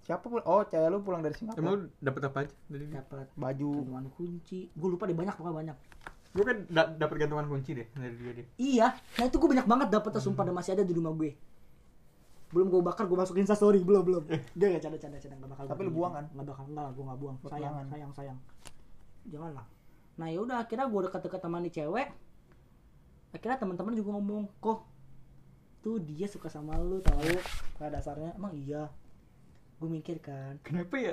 [0.00, 1.70] Siapa pul- Oh, cewek lu pulang dari emang Singapura.
[1.72, 3.70] lu dapet apa aja dari dapat Baju.
[4.10, 4.70] kunci.
[4.70, 5.76] Gue lupa deh banyak pokoknya banyak
[6.30, 8.86] gue kan da- dapet gantungan kunci deh dari dia deh Iya,
[9.18, 11.34] nah itu gue banyak banget dapet sumpah dan masih ada di rumah gue.
[12.50, 14.22] Belum gue bakar, gue masukin story belum belum.
[14.58, 15.64] Dia gak canda canda canda nggak bakal.
[15.70, 16.24] Tapi lu buang kan?
[16.34, 17.36] Nggak bakal enggak lah, gue nggak buang.
[17.42, 18.38] Buat Sayang, sayang, sayang.
[19.26, 19.66] Janganlah.
[20.18, 22.08] Nah yaudah akhirnya gue deket-deket sama nih cewek.
[23.30, 24.86] Akhirnya teman-teman juga ngomong, kok
[25.80, 27.40] tuh dia suka sama lu tahu
[27.80, 28.92] pada dasarnya emang iya
[29.80, 31.12] gue mikir kan kenapa ya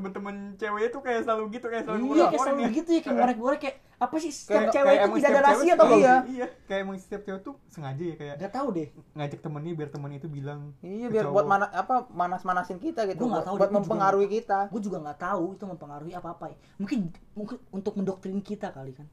[0.00, 2.68] temen-temen ceweknya tuh kayak selalu gitu kayak selalu iya kayak selalu ya.
[2.72, 5.60] gitu ya kayak ngorek-ngorek kayak apa sih setiap Kayak- cewek kayak itu tidak ada rahasia
[5.60, 8.88] cewek atau iya iya kayak emang setiap cewek tuh sengaja ya kayak gak tahu deh
[9.12, 11.34] ngajak temennya biar temennya itu bilang Iya biar cowok.
[11.36, 13.20] buat mana apa manas-manasin kita gitu.
[13.20, 14.58] Gua nggak Buat, tahu, buat dia juga mempengaruhi kita.
[14.66, 16.44] gue juga nggak tahu itu mempengaruhi apa apa
[16.74, 16.98] mungkin
[17.30, 19.04] mungkin untuk mendoktrin kita kali kan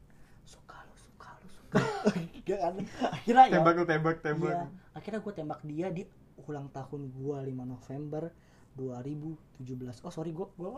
[0.41, 1.77] suka lu suka lu suka
[2.47, 2.73] Gak kan
[3.11, 6.07] akhirnya ya tembak lu tembak tembak iya, akhirnya gue tembak dia di
[6.39, 8.31] ulang tahun gue 5 November
[8.78, 10.70] 2017 oh sorry gue gue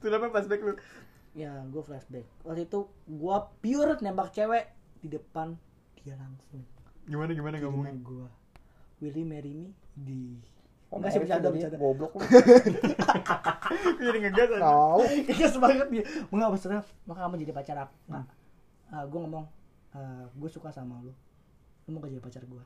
[0.00, 0.74] itu apa flashback lu
[1.36, 4.72] ya gue flashback waktu itu gue pure nembak cewek
[5.04, 5.54] di depan
[6.00, 6.64] dia langsung
[7.04, 8.28] gimana gimana ngomongnya gue
[9.04, 10.40] will you marry me di
[10.94, 12.22] Oh, Enggak sih bercanda bercanda Goblok lu.
[14.06, 15.02] jadi ngegas aja Tahu.
[15.26, 16.04] Iya banget dia.
[16.30, 17.96] Enggak maksudnya maka kamu jadi pacar aku.
[18.14, 18.22] Nah,
[19.02, 19.42] gue ngomong
[20.38, 21.10] gue suka sama lu.
[21.10, 22.62] Lu mau gak jadi pacar gue?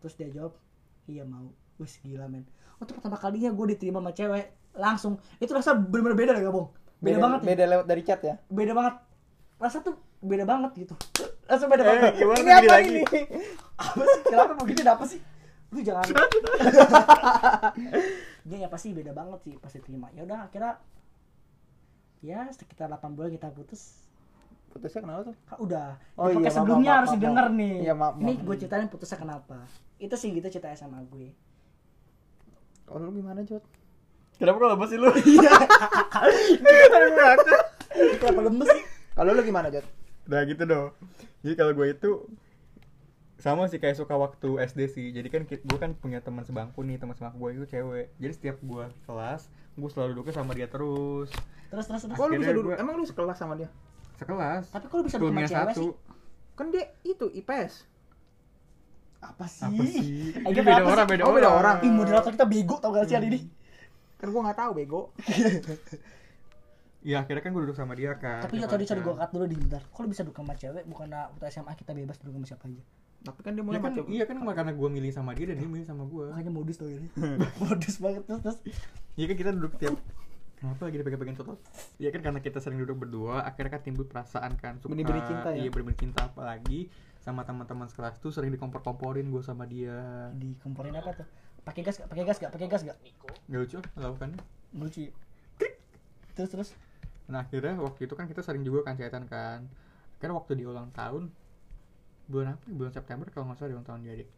[0.00, 0.56] Terus dia jawab,
[1.12, 1.52] iya mau.
[1.78, 2.44] Wis gila men.
[2.76, 5.12] Untuk pertama kalinya gue diterima sama cewek langsung.
[5.36, 6.70] Itu rasa bener-bener beda gak bohong?
[6.98, 7.48] Beda, banget nih.
[7.48, 8.34] Beda lewat dari chat ya.
[8.48, 8.94] Beda banget.
[9.56, 10.94] Rasa tuh beda banget gitu.
[11.44, 12.12] Rasa beda Eh, banget.
[12.16, 12.90] gimana Ini apa lagi?
[12.92, 13.02] ini?
[13.76, 14.20] apa sih?
[14.24, 15.20] Kenapa begini ada apa sih?
[15.68, 16.06] Lu jangan.
[18.42, 20.08] Dia ya pasti beda banget sih pasti terima.
[20.10, 20.80] Ya udah akhirnya
[22.18, 24.02] ya sekitar 8 bulan kita putus
[24.68, 25.36] Putusnya kenapa tuh?
[25.44, 27.56] Kak, udah Oh iya, maaf, sebelumnya maaf, harus maaf, didengar maaf.
[27.56, 28.44] nih Iya, maaf, ini maaf.
[28.44, 29.56] gue ceritain putusnya kenapa
[29.96, 31.28] itu sih gitu cerita SMA gue
[32.88, 33.60] Kalau lu gimana, Jod?
[34.34, 35.10] kenapa kalau lepas sih lu
[38.14, 38.68] kenapa lemes
[39.12, 39.82] Kalau lu gimana, Jod?
[40.24, 40.94] Nah gitu dong.
[41.40, 42.10] Jadi kalau gue itu
[43.36, 45.06] sama sih kayak suka waktu SD sih.
[45.10, 48.14] Jadi kan gue kan punya teman sebangku nih, teman sebangku gue itu cewek.
[48.16, 51.30] Jadi setiap gue kelas, gue selalu duduknya sama dia terus.
[51.68, 52.70] terus terus terus Kok lu bisa duduk?
[52.70, 53.68] gua- Emang lu sekelas sama dia?
[54.16, 54.70] Sekelas.
[54.70, 55.82] tapi kok lu bisa duduk sama cewek satu.
[55.82, 55.90] sih
[56.54, 57.72] Kan dia itu IPS.
[59.20, 60.30] Apa sih Apa sih?
[60.32, 61.12] Ini dia beda orang, sih?
[61.12, 61.76] beda Oh, beda orang.
[61.76, 61.76] orang.
[61.82, 63.40] Ih, moderator kita bego tau gak sih hari ini
[64.16, 65.00] Kan gua nggak tahu bego.
[67.00, 68.42] Iya, akhirnya kan gue duduk sama dia kan.
[68.42, 69.22] tapi ya tadi sorry gue kan.
[69.22, 72.16] cut dulu di bentar kok lu bisa duduk sama cewek bukan waktu SMA kita bebas
[72.18, 72.82] duduk sama siapa aja
[73.20, 74.04] Tapi kan dia Ya mulai kan, macam.
[74.08, 76.24] iya kan karena gue milih sama dia dan dia milih sama gue.
[76.28, 77.06] makanya modus tau ini
[77.62, 78.58] modus banget terus terus
[79.14, 79.94] Iya kan kita duduk tiap
[80.56, 81.58] kenapa lagi dipegang-pegang cocok
[81.96, 85.48] ya kan karena kita sering duduk berdua akhirnya kan timbul perasaan kan suka Benih-benih cinta
[85.48, 85.56] ya?
[85.56, 86.90] iya benih cinta apalagi
[87.28, 90.32] sama teman-teman sekelas tuh sering dikompor-komporin gue sama dia.
[90.32, 91.28] Di komporin apa tuh?
[91.60, 94.40] Pakai gas gak pakai gas gak pakai gas gak gak lucu melakukannya
[94.72, 95.12] lucu ya?
[96.32, 96.70] terus terus?
[97.28, 99.68] Nah akhirnya waktu itu kan kita sering juga kan chatan kan.
[100.16, 101.28] Akhirnya waktu di ulang tahun
[102.32, 102.64] Bulan apa?
[102.64, 102.72] ya?
[102.72, 104.28] Bulan September kalau nggak salah di ulang tahun dia deh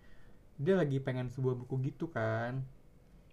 [0.59, 2.67] Dia lagi pengen sebuah buku gitu kan.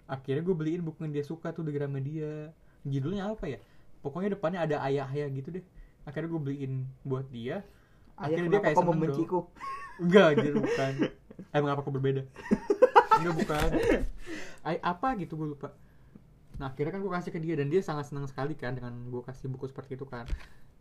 [0.05, 2.53] Akhirnya gue beliin buku yang dia suka tuh di Gramedia.
[2.85, 3.59] Judulnya apa ya?
[4.05, 5.65] Pokoknya depannya ada ayah-ayah gitu deh.
[6.05, 7.65] Akhirnya gue beliin buat dia
[8.17, 9.39] Ayah, Akhirnya dia kayak kau membenciku?
[10.01, 10.91] Enggak anjir bukan.
[11.53, 12.21] Emang apa kok berbeda?
[13.21, 13.69] Enggak bukan.
[14.67, 15.73] Ay, Apa gitu gue lupa.
[16.57, 19.21] Nah akhirnya kan gue kasih ke dia dan dia sangat senang sekali kan dengan gue
[19.21, 20.25] kasih buku seperti itu kan.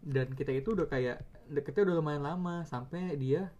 [0.01, 1.21] Dan kita itu udah kayak
[1.53, 3.53] deketnya udah lumayan lama sampai dia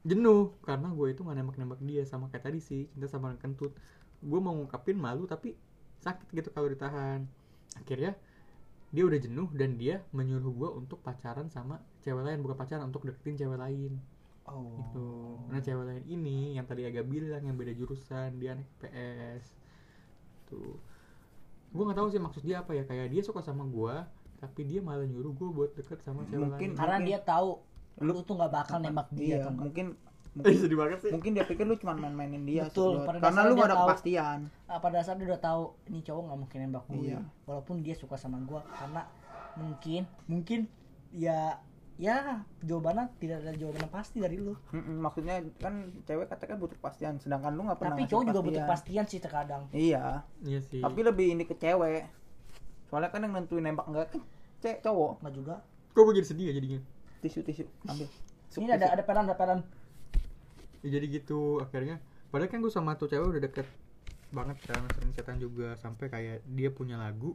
[0.00, 3.76] jenuh karena gue itu nggak nembak-nembak dia sama kayak tadi sih cinta sama kentut.
[4.24, 5.52] Gue mau ngungkapin malu tapi
[6.00, 7.28] sakit gitu kalau ditahan.
[7.76, 8.16] Akhirnya
[8.90, 13.04] dia udah jenuh dan dia menyuruh gue untuk pacaran sama cewek lain bukan pacaran untuk
[13.04, 14.02] deketin cewek lain.
[14.44, 14.66] Oh.
[14.76, 15.06] Gitu.
[15.46, 19.54] Nah cewek lain ini yang tadi agak bilang yang beda jurusan dia anak PS
[20.44, 20.74] tuh
[21.70, 23.94] gue nggak tahu sih maksud dia apa ya kayak dia suka sama gue
[24.36, 26.78] tapi dia malah nyuruh gue buat deket sama cewek Mungkin- lain.
[26.78, 27.50] Karena Mungkin- dia tahu
[28.00, 29.86] lu Lu- tuh nggak bakal nembak dia Iya, kan mungkin
[30.46, 31.10] eh sedih banget sih.
[31.10, 33.86] Mungkin dia pikir lu cuma main-mainin dia Betul, sih, pada karena lu gak ada tahu.
[33.90, 34.38] kepastian.
[34.70, 37.02] Ah, pada saat dia udah tahu ini cowok nggak mungkin nembak gue.
[37.10, 37.20] Iya.
[37.50, 39.02] walaupun dia suka sama gue karena
[39.58, 40.70] mungkin mungkin
[41.10, 41.58] ya
[42.00, 44.54] ya jawabannya tidak ada jawaban yang pasti dari lu.
[44.70, 48.62] Mm-mm, maksudnya kan cewek katakan butuh kepastian sedangkan lu gak pernah tapi cowok juga butuh
[48.64, 49.04] kepastian.
[49.10, 49.62] sih terkadang.
[49.74, 50.22] Iya.
[50.46, 50.80] Iya sih.
[50.80, 52.06] Tapi lebih ini ke cewek.
[52.88, 54.22] Soalnya kan yang nentuin nembak enggak kan
[54.62, 55.26] cewek cowok.
[55.26, 55.54] Nggak juga.
[55.90, 56.80] Kok gue jadi sedih ya jadinya?
[57.20, 58.08] Tisu tisu ambil.
[58.48, 58.94] Sup, ini ada tisu.
[58.96, 59.60] ada peran ada peran
[60.82, 61.98] ya, jadi gitu akhirnya.
[62.28, 63.66] Padahal kan gue sama tuh cewek udah deket
[64.30, 67.34] banget kan sering chatan juga sampai kayak dia punya lagu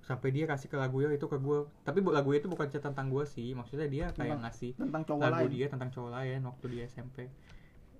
[0.00, 3.06] sampai dia kasih ke lagunya itu ke gue tapi bu- lagunya itu bukan chat tentang
[3.06, 5.52] gue sih maksudnya dia kayak Tentang- ngasih tentang cowok lagu lain.
[5.52, 7.16] dia tentang cowok lain waktu dia SMP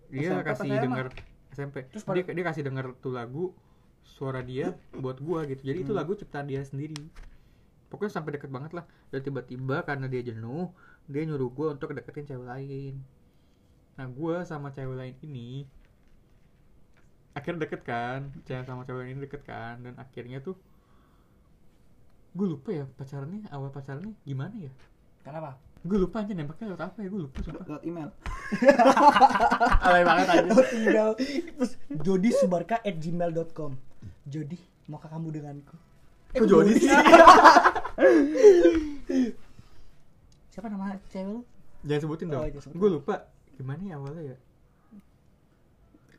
[0.09, 1.07] dia SMP kasih denger
[1.49, 3.53] SMP Terus dia, dia kasih denger tuh lagu
[4.01, 5.61] suara dia buat gua gitu.
[5.61, 6.01] Jadi itu Hmm.
[6.01, 6.97] lagu ciptaan dia sendiri.
[7.87, 8.83] Pokoknya sampai deket banget lah.
[9.09, 10.73] Dan tiba-tiba karena dia jenuh
[11.05, 12.95] dia nyuruh gua untuk deketin cewek lain
[13.99, 15.67] nah gua sama cewek lain ini
[17.35, 20.55] akhirnya deket kan cewek sama cewek ini deket kan dan akhirnya tuh
[22.39, 24.71] gue lupa ya pacarannya awal pacarannya gimana ya?
[25.27, 25.59] Kenapa?
[25.83, 27.65] Gue lupa aja nembaknya lewat apa ya gue lupa sumpah.
[27.67, 28.11] Lewat email.
[29.87, 33.75] Alay banget aja tinggal terus jodi subarka at gmail.com
[34.29, 35.77] jodi maukah kamu denganku?
[36.29, 36.93] Kok Jody sih?
[40.53, 41.43] siapa nama cewek lu?
[41.89, 42.43] Jangan sebutin dong.
[42.45, 42.79] Oh, sebutin.
[42.79, 43.15] Gue lupa
[43.59, 44.37] gimana ya awalnya ya.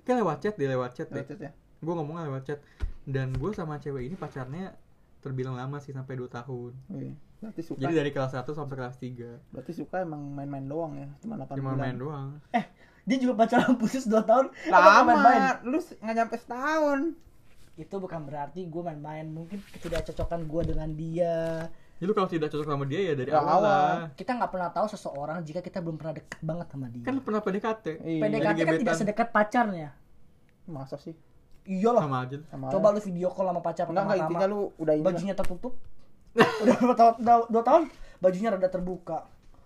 [0.02, 1.24] Kayak lewat chat deh, lewat chat deh.
[1.24, 2.60] chat ya Gue ngomongnya lewat chat.
[3.04, 4.76] Dan gue sama cewek ini pacarnya
[5.20, 6.72] terbilang lama sih sampai 2 tahun.
[6.90, 9.52] Wih, berarti suka Jadi dari kelas 1 sampai kelas 3.
[9.52, 12.28] berarti suka emang main-main doang ya cuma 8 Cuma bulan main doang.
[12.52, 12.66] eh
[13.04, 15.40] dia juga pacaran putus 2 tahun Apa main-main?
[15.42, 17.00] lama lu nggak nyampe setahun
[17.76, 21.36] itu bukan berarti gue main-main mungkin ketidakcocokan gue dengan dia
[22.00, 23.64] Jadi lu kalau tidak cocok sama dia ya dari Dari awal awal.
[23.66, 23.96] lah.
[24.16, 27.22] kita nggak pernah tahu seseorang jika kita belum pernah deket banget sama dia Kan lu
[27.22, 27.86] pernah PDKT.
[28.00, 28.22] Iya.
[28.22, 28.80] PDKT kan gebetan.
[28.80, 29.90] tidak sedekat pacarnya
[30.66, 31.12] masa sih
[31.66, 32.38] iyalah Sama aja.
[32.46, 35.08] sama coba lu video call sama pacar enggak enggak intinya lu udah ini lah.
[35.10, 35.74] bajunya tertutup
[36.62, 37.82] udah berapa tahun udah dua tahun
[38.20, 39.18] bajunya rada terbuka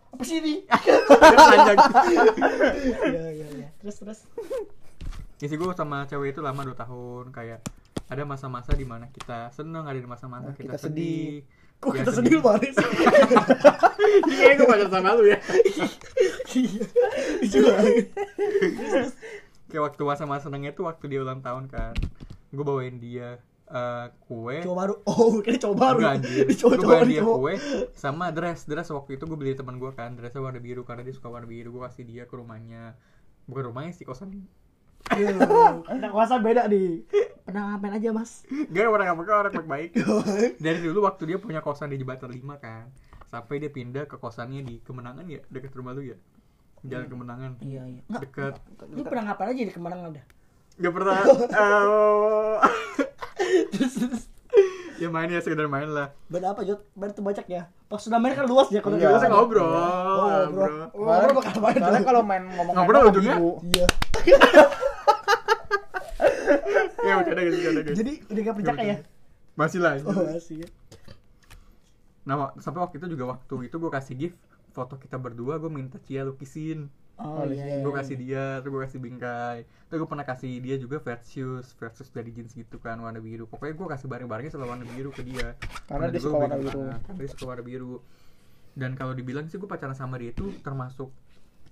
[0.10, 0.64] apa sih ini
[1.50, 1.78] Panjang.
[3.04, 4.20] iya iya iya terus terus
[5.38, 7.60] Ya sih gue sama cewek itu lama 2 tahun kayak
[8.06, 11.44] ada masa-masa di mana kita seneng, ada masa-masa Nah, kita, kita sedih.
[11.84, 12.88] Kok Ya, kita sedih banget sih?
[14.14, 15.40] Iya, gue pacar sama lu ya.
[16.54, 17.62] iya.
[17.66, 18.06] Banget
[19.74, 21.98] kayak waktu masa-masa senengnya tuh waktu dia ulang tahun kan
[22.54, 23.42] gue bawain dia
[23.74, 24.62] eh, kue.
[24.62, 24.94] Cowok baru.
[25.10, 25.98] Oh kayaknya cowok baru.
[25.98, 27.54] Enggak anjir Ini cowok gue bawain dia kue
[27.98, 28.70] sama dress.
[28.70, 31.50] Dress waktu itu gue beli teman gue kan dressnya warna biru karena dia suka warna
[31.50, 31.74] biru.
[31.74, 32.94] Gue kasih dia ke rumahnya.
[33.50, 34.30] Bukan rumahnya sih kosan
[35.92, 37.04] Anak kuasa beda nih
[37.44, 38.48] pernah ngapain aja mas?
[38.72, 39.92] Gak orang apa orang baik-baik.
[40.64, 42.88] Dari dulu waktu dia punya kosan di jembatan 5 kan
[43.28, 46.18] sampai dia pindah ke kosannya di kemenangan ya dekat rumah lu ya?
[46.84, 47.52] Jalan kemenangan.
[47.60, 48.02] Iya iya.
[48.10, 48.58] Dekat
[48.90, 50.26] lu pernah ngapain aja di kemenangan udah?
[50.74, 51.16] Gak pernah.
[51.20, 52.58] Eh,
[55.04, 56.16] ya main ya sekedar main lah.
[56.26, 56.80] Beda apa Jod?
[56.96, 59.06] beda tuh banyak ya pas sudah main kan luas ya kalau Iya.
[59.06, 59.70] di Biasa luas ngobrol.
[59.70, 59.78] Oh
[60.50, 60.74] bro ngobrol.
[60.98, 63.36] ngobrol bakal main kalau main ngomong Ngobrol ujungnya?
[63.70, 63.86] iya
[67.02, 68.98] ya udah gitu udah gitu jadi udah gak percaya ya
[69.54, 70.56] masih lah oh masih.
[70.64, 70.70] Ya
[72.24, 74.40] nah sampai waktu itu juga waktu itu gue kasih gift
[74.72, 76.90] foto kita berdua gue minta Cia lukisin.
[77.14, 77.78] Oh, Oh, iya.
[77.78, 77.86] iya.
[77.86, 79.70] gue kasih dia terus gue kasih bingkai.
[79.86, 83.46] Terus gue pernah kasih dia juga versus versus dari jeans gitu kan warna biru.
[83.46, 85.54] Pokoknya gue kasih barang-barangnya selalu warna biru ke dia.
[85.86, 86.80] Karena dia juga suka gue warna biru.
[86.82, 87.94] "Ah, karena dia suka warna biru.
[88.74, 91.14] Dan kalau dibilang sih gue pacaran sama dia itu termasuk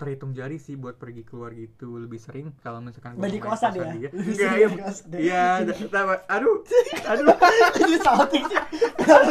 [0.01, 3.71] terhitung jari sih buat pergi keluar gitu lebih sering kalau misalkan gue Balik main kosan
[3.71, 3.85] ya?
[3.87, 4.67] dia enggak ya
[5.05, 5.19] dia.
[5.21, 6.57] iya da- da- aduh
[7.11, 7.25] aduh
[7.81, 8.57] Ini salting sih.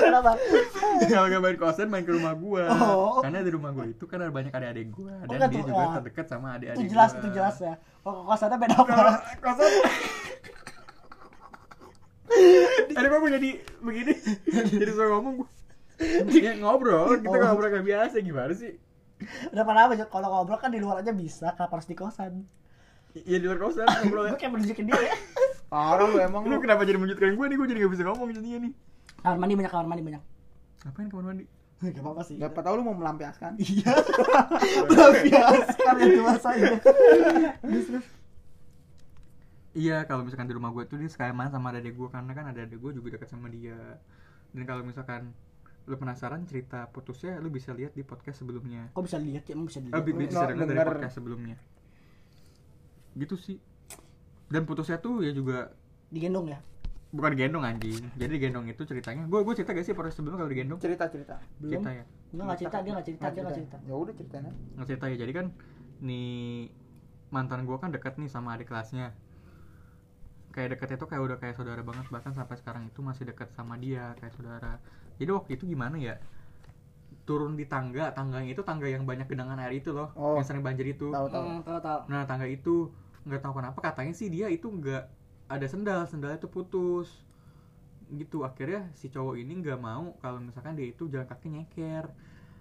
[0.01, 0.33] Kenapa?
[1.03, 3.19] Kalau nggak main kosan main ke rumah gue Oh.
[3.21, 5.83] karena di rumah gue itu kan ada banyak adik-adik gue dan enggak dia tuh, juga
[5.83, 5.91] ya.
[5.97, 7.19] terdekat sama Itu adik-adik jelas, gua.
[7.19, 7.75] itu jelas ya.
[8.01, 8.85] Oh, kosannya beda apa?
[8.89, 9.71] kalau kosan
[12.91, 14.13] ada kok gue jadi begini
[14.71, 15.49] jadi suka ngomong gue
[16.39, 17.43] ya ngobrol kita Oh.
[17.45, 18.73] ngobrol kayak biasa gimana sih
[19.53, 19.95] Udah pernah apa?
[20.09, 22.45] Kalau ngobrol kan di luar aja bisa, kenapa harus di kosan?
[23.11, 25.15] ya di luar kosan ngobrol Gue kayak menunjukin dia ya.
[25.67, 28.59] Parah lu emang lu kenapa jadi menunjukkan gue nih gue jadi gak bisa ngomong jadinya
[28.67, 28.73] nih
[29.21, 30.23] Kamar mandi banyak, kamar mandi banyak.
[30.81, 31.45] ngapain kamar mandi
[31.81, 32.37] Gak apa-apa sih.
[32.37, 33.57] Siapa tahu lu mau melampiaskan.
[33.57, 33.89] Iya.
[34.93, 36.77] Melampiaskan itu masanya.
[39.71, 42.53] Iya kalau misalkan di rumah gue tuh dia sekali main sama adik gue karena kan
[42.53, 43.79] ada adik gue juga dekat sama dia
[44.51, 45.31] dan kalau misalkan
[45.82, 49.52] lu penasaran cerita putusnya lu bisa lihat di podcast sebelumnya Kok bisa lihat ya?
[49.52, 50.02] Emang bisa Oh, dilihat?
[50.02, 51.57] bi- Lu bisa dengar dari podcast sebelumnya
[53.12, 53.59] gitu sih
[54.47, 55.74] dan putusnya tuh ya juga
[56.09, 56.59] Digendong ya?
[57.11, 60.51] bukan gendong anjing jadi gendong itu ceritanya gue gue cerita gak sih podcast sebelumnya kalau
[60.51, 61.36] digendong Cerita-cerita.
[61.59, 61.73] Belum.
[61.77, 63.77] cerita ya Enggak, enggak cerita, dia enggak cerita, dia enggak cerita.
[63.82, 64.51] Ya udah ceritanya.
[64.70, 65.47] nggak cerita ya jadi kan
[66.01, 66.70] nih
[67.28, 69.11] mantan gue kan dekat nih sama adik kelasnya
[70.51, 73.74] kayak deketnya tuh kayak udah kayak saudara banget bahkan sampai sekarang itu masih dekat sama
[73.74, 74.78] dia kayak saudara
[75.21, 76.17] jadi waktu itu gimana ya
[77.23, 80.35] turun di tangga tangganya itu tangga yang banyak genangan air itu loh Oh.
[80.35, 81.45] yang sering banjir itu Tahu tahu.
[81.47, 81.99] Hmm, tahu tahu.
[82.09, 82.91] Nah tangga itu
[83.23, 85.05] nggak tahu kenapa katanya sih dia itu nggak
[85.47, 87.07] ada sendal, sendalnya itu putus
[88.11, 92.11] gitu akhirnya si cowok ini nggak mau kalau misalkan dia itu jalan kaki nyeker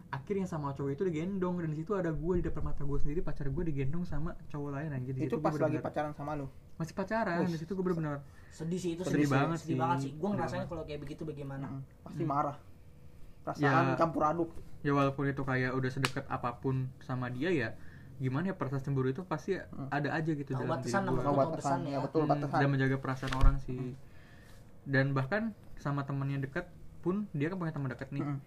[0.10, 3.22] akhirnya sama cowok itu digendong dan di situ ada gue di depan mata gue sendiri
[3.22, 6.46] pacar gue digendong sama cowok lain anjir Di Itu pas lagi pacaran sama lu.
[6.78, 9.78] masih pacaran di situ gue bener-bener Sedih sih itu Sedih sedih, banget sedih sih.
[9.78, 10.12] banget sih.
[10.12, 11.66] Gue Sedih ngerasain kalau kayak begitu bagaimana?
[11.68, 12.30] Mm, Pasti Hmm.
[12.30, 12.58] marah.
[13.40, 13.96] Perasaan Ya.
[13.96, 14.52] campur aduk.
[14.80, 17.76] ya walaupun itu kayak udah sedekat apa pun sama dia ya
[18.18, 19.88] gimana ya perasaan cemburu itu pasti Hmm.
[19.90, 22.00] ada aja gitu dalam batasan diri gue Tahu batasan, ya ya.
[22.00, 22.58] betul Hmm, batasan.
[22.58, 23.92] dan menjaga perasaan orang sih
[24.86, 28.40] dan bahkan sama temennya dekat pun dia kan punya teman dekat nih Mm.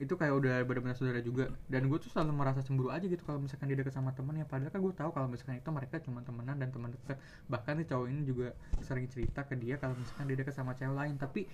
[0.00, 3.36] Itu kayak udah benar-benar saudara juga dan gue tuh selalu merasa cemburu aja gitu kalau
[3.36, 6.56] misalkan dia dekat sama temennya padahal kan gue tahu kalau misalkan itu mereka cuma temenan
[6.56, 8.48] dan teman dekat bahkan nih cowok ini juga
[8.80, 11.44] sering cerita ke dia kalau misalkan dia dekat sama cewek lain tapi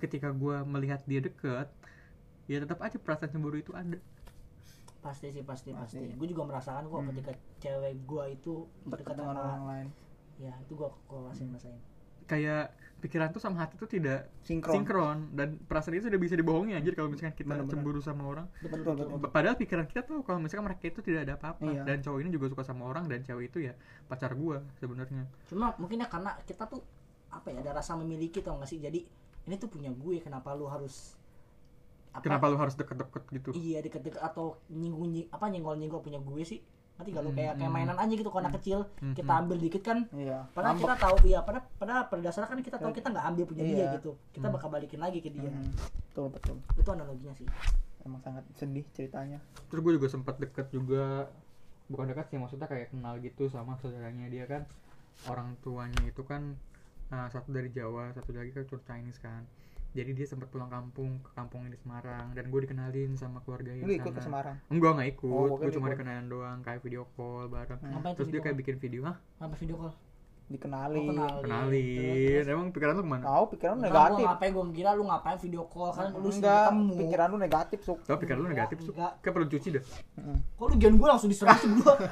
[0.00, 1.68] ketika gue melihat dia deket
[2.48, 4.00] ya tetap aja perasaan cemburu itu ada
[5.00, 5.96] Pasti sih, pasti, pasti.
[5.96, 6.12] Pasti.
[6.12, 7.08] Gue juga merasakan kok Hmm.
[7.08, 8.54] ketika cewek gue itu
[8.84, 9.86] Dekat dekat dengan sama orang lain.
[10.38, 11.80] ya itu gue gue rasain rasain.
[12.26, 12.64] kayak
[13.00, 14.72] pikiran tuh sama hati tuh tidak Sinkron.
[14.76, 17.72] sinkron dan perasaan itu sudah bisa dibohongi anjir kalau misalkan kita Bener-bener.
[17.72, 21.34] cemburu sama orang Betul, Betul, Padahal pikiran kita tuh kalau misalkan mereka itu tidak ada
[21.34, 21.82] apa-apa Iya.
[21.88, 23.74] dan cowok ini juga suka sama orang dan cewek itu ya
[24.06, 25.24] pacar gua sebenarnya.
[25.48, 26.84] Cuma mungkin ya karena kita tuh
[27.32, 28.78] apa ya ada rasa memiliki tau gak sih?
[28.78, 29.00] Jadi
[29.40, 31.16] ini tuh punya gue, kenapa lu harus
[32.12, 32.20] apa?
[32.20, 33.50] Kenapa lu harus deket-deket gitu?
[33.54, 36.60] Iya deket-deket atau nyinggung nying, apa nyenggol-nyenggol punya gue sih?
[37.00, 37.80] Nanti kalau Hmm, kayak kayak hmm.
[37.80, 39.40] mainan aja gitu kalau anak kecil Hmm, kita hmm.
[39.40, 40.38] ambil dikit kan Iya.
[40.52, 43.62] Padahal kita tahu iya, padahal padahal pada dasarnya kan kita tahu kita nggak ambil punya
[43.64, 43.88] dia Iya.
[43.96, 44.10] gitu.
[44.36, 45.48] Kita bakal balikin lagi ke dia.
[46.12, 46.56] Betul betul.
[46.76, 47.48] Itu analoginya sih.
[48.04, 49.40] Emang sangat sedih ceritanya.
[49.72, 51.32] Terus gue juga sempat deket juga
[51.90, 54.62] bukan dekat sih maksudnya kayak kenal gitu sama saudaranya dia kan
[55.26, 56.54] orang tuanya itu kan
[57.10, 59.42] nah, satu dari Jawa satu lagi kan tur Chinese kan
[59.90, 63.88] jadi dia sempat pulang kampung ke kampungnya di Semarang dan gue dikenalin sama keluarganya Lu
[63.88, 64.20] di ikut ke.
[64.20, 64.56] Semarang.
[64.66, 65.94] enggak nggak ikut Oh, gua gue cuma ikut.
[65.96, 68.02] dikenalin doang kayak video call bareng Hmm.
[68.12, 68.60] Terus dia kayak call?
[68.60, 69.94] bikin video ah Apa video call?
[70.46, 70.98] Dikenalin.
[71.00, 71.42] Oh, kenalin.
[71.44, 74.14] kenalin emang pikiran lu ke mana Tahu pikiran lu negatif.
[74.16, 76.94] gua ngapain gua kira lu ngapain video call kan lu Enggak, ketemu.
[76.96, 77.98] pikiran lu negatif, Suk.
[78.02, 79.12] Tau pikiran lu negatif Enggak.
[79.20, 80.38] Kayak perlu cuci dah Mm.
[80.52, 81.94] Kok lu jangan gua langsung diserang sih gua.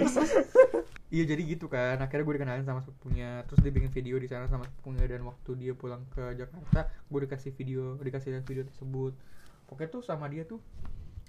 [1.10, 1.98] Iya jadi gitu kan.
[1.98, 3.42] Akhirnya gue dikenalin sama sepupunya.
[3.50, 7.26] Terus dia bikin video di sana sama sepupunya Dan waktu dia pulang ke Jakarta Gue
[7.26, 9.18] dikasih video Dikasih lihat video tersebut.
[9.66, 10.62] Pokoknya tuh sama dia tuh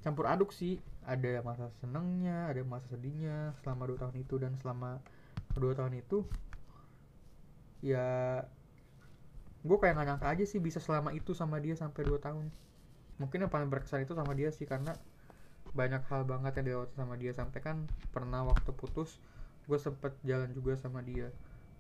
[0.05, 0.77] Campur aduk sih.
[1.01, 4.35] Ada masa senengnya Ada masa sedihnya Selama 2 tahun itu.
[4.37, 5.01] Dan selama
[5.57, 6.29] 2 tahun itu
[7.81, 8.05] Ya
[9.65, 12.53] Gue kayak gak nyangka aja sih Bisa selama itu sama dia sampai 2 tahun.
[13.17, 14.93] Mungkin yang paling berkesan itu sama dia sih Karena
[15.71, 17.31] banyak hal banget yang dilewati sama dia.
[17.31, 19.17] Sampai kan pernah waktu putus
[19.61, 21.29] gue sempet jalan juga sama dia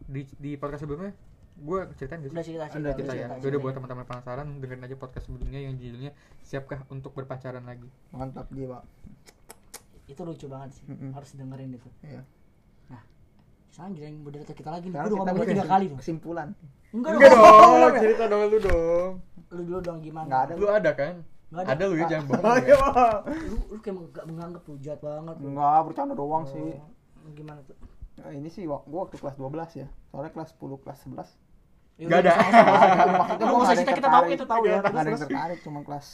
[0.01, 1.13] di di podcast sebelumnya
[1.53, 2.91] gue ceritain gak Udah sih cerita Udah, cerita.
[2.95, 3.43] cerita cerita, ya cerita.
[3.43, 8.47] Yaudah buat teman-teman penasaran dengerin aja podcast sebelumnya yang judulnya siapkah untuk berpacaran lagi Mantap
[8.49, 8.81] jiwa.
[10.05, 10.83] Itu lucu banget sih.
[10.87, 11.11] Mm-mm.
[11.11, 11.89] Harus dengerin itu.
[12.01, 12.23] Iya.
[13.71, 14.99] Sekarang giliran moderator kita lagi nih.
[14.99, 15.97] Gua udah ngomong tiga kali tuh.
[16.03, 16.47] kesimpulan.
[16.91, 17.79] Enggak enggak dong.
[17.79, 19.11] dong cerita dong lu dong
[19.47, 20.27] Lu dulu dong gimana?
[20.27, 20.53] Nggak ada.
[20.55, 21.15] lu ada kan
[21.47, 22.79] Nggak ada lu ya jangan bohong Oh, ya.
[23.47, 25.35] Lu lu kayak gak menganggap lu jahat banget.
[25.37, 25.45] lu.
[25.51, 26.69] Enggak, bercanda doang sih.
[27.21, 27.77] Oh, Gimana tuh?
[28.13, 29.87] Nah, ini sih wak- gua waktu kelas 12 ya.
[30.07, 31.27] Soalnya kelas 10, kelas 11.
[31.95, 32.61] Ya Nggak udah, ada.
[33.11, 34.77] Maksudnya gua ada yang kita tahu kita tahu ya.
[34.79, 36.07] Nggak ada yang tertarik, cuma kelas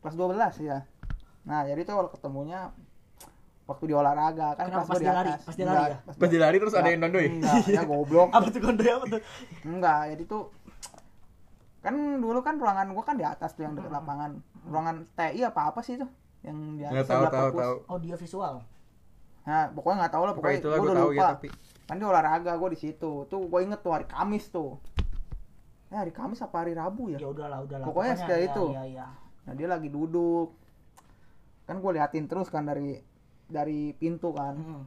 [0.00, 0.78] kelas 12 ya.
[1.42, 2.60] Nah, jadi tuh kalau ketemunya
[3.66, 5.30] waktu di olahraga kan Kenapa kelas pas gua di dia lari?
[5.30, 5.40] atas.
[5.42, 5.98] Pas dia lari Enggak, ya?
[6.16, 7.26] Pas dia lari terus ada yang nondoy.
[7.28, 8.28] Enggak, ya goblok.
[8.30, 9.20] Apa tuh konde apa tuh?
[9.62, 10.42] Enggak, jadi tuh
[11.80, 14.36] kan dulu kan ruangan gua kan di atas tuh yang dekat lapangan.
[14.62, 16.06] Ruangan TI apa apa sih itu?
[16.40, 17.76] Yang di atas Nggak tahu tahu tahu.
[17.88, 18.54] Audio visual.
[19.48, 21.20] Nah, pokoknya nggak tahu lah Pokoknya pokoknya, gue udah tahu lupa.
[21.20, 21.48] ya tapi
[21.90, 23.12] Kan di olahraga gua di situ.
[23.26, 24.78] Tuh gua inget tuh hari Kamis tuh.
[25.90, 27.18] Ya hari Kamis apa hari Rabu ya?
[27.18, 27.82] Ya udahlah, udahlah.
[27.82, 28.64] Pokoknya kayak ya, itu.
[28.70, 29.06] Ya, ya.
[29.50, 30.54] Nah dia lagi duduk.
[31.66, 32.94] Kan gue liatin terus kan dari
[33.50, 34.54] dari pintu kan.
[34.54, 34.86] Hmm.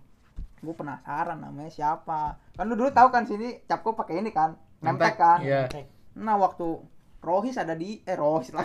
[0.63, 2.39] Gue penasaran namanya siapa.
[2.55, 4.55] Kan lu dulu tahu kan sini cap gua pakai ini kan.
[4.79, 5.43] Nemtek kan.
[5.43, 5.67] Iya.
[5.67, 6.15] Tek.
[6.23, 6.79] Nah waktu
[7.19, 8.63] Rohis ada di eh Rohis lah.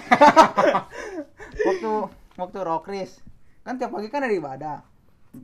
[1.66, 1.90] waktu
[2.38, 3.18] waktu Rokris
[3.66, 4.78] kan tiap pagi kan ada ibadah.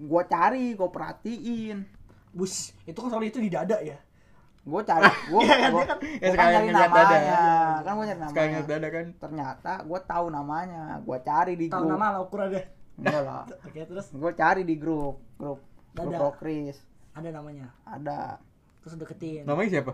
[0.00, 1.78] Gua cari, gua perhatiin.
[2.30, 3.94] Bus, itu kan soal itu di dada ya.
[4.60, 7.16] Gue cari, gue Iya kan, gua, dia kan- gua Ya, kan nyari namanya, dada.
[7.78, 8.48] kan gue nyari Sekarang namanya.
[8.50, 9.06] ingat dada kan.
[9.14, 11.92] Ternyata gue tahu namanya, gue cari di Tahu grup.
[11.92, 12.62] nama lah ukurannya.
[12.96, 13.42] Enggak lah.
[13.66, 15.60] Oke, terus gue cari di grup grup
[15.92, 16.18] grup Dada.
[16.24, 16.78] Rokris
[17.12, 17.70] ada namanya.
[17.84, 18.40] ada
[18.80, 19.44] Terus deketin.
[19.44, 19.92] Namanya siapa?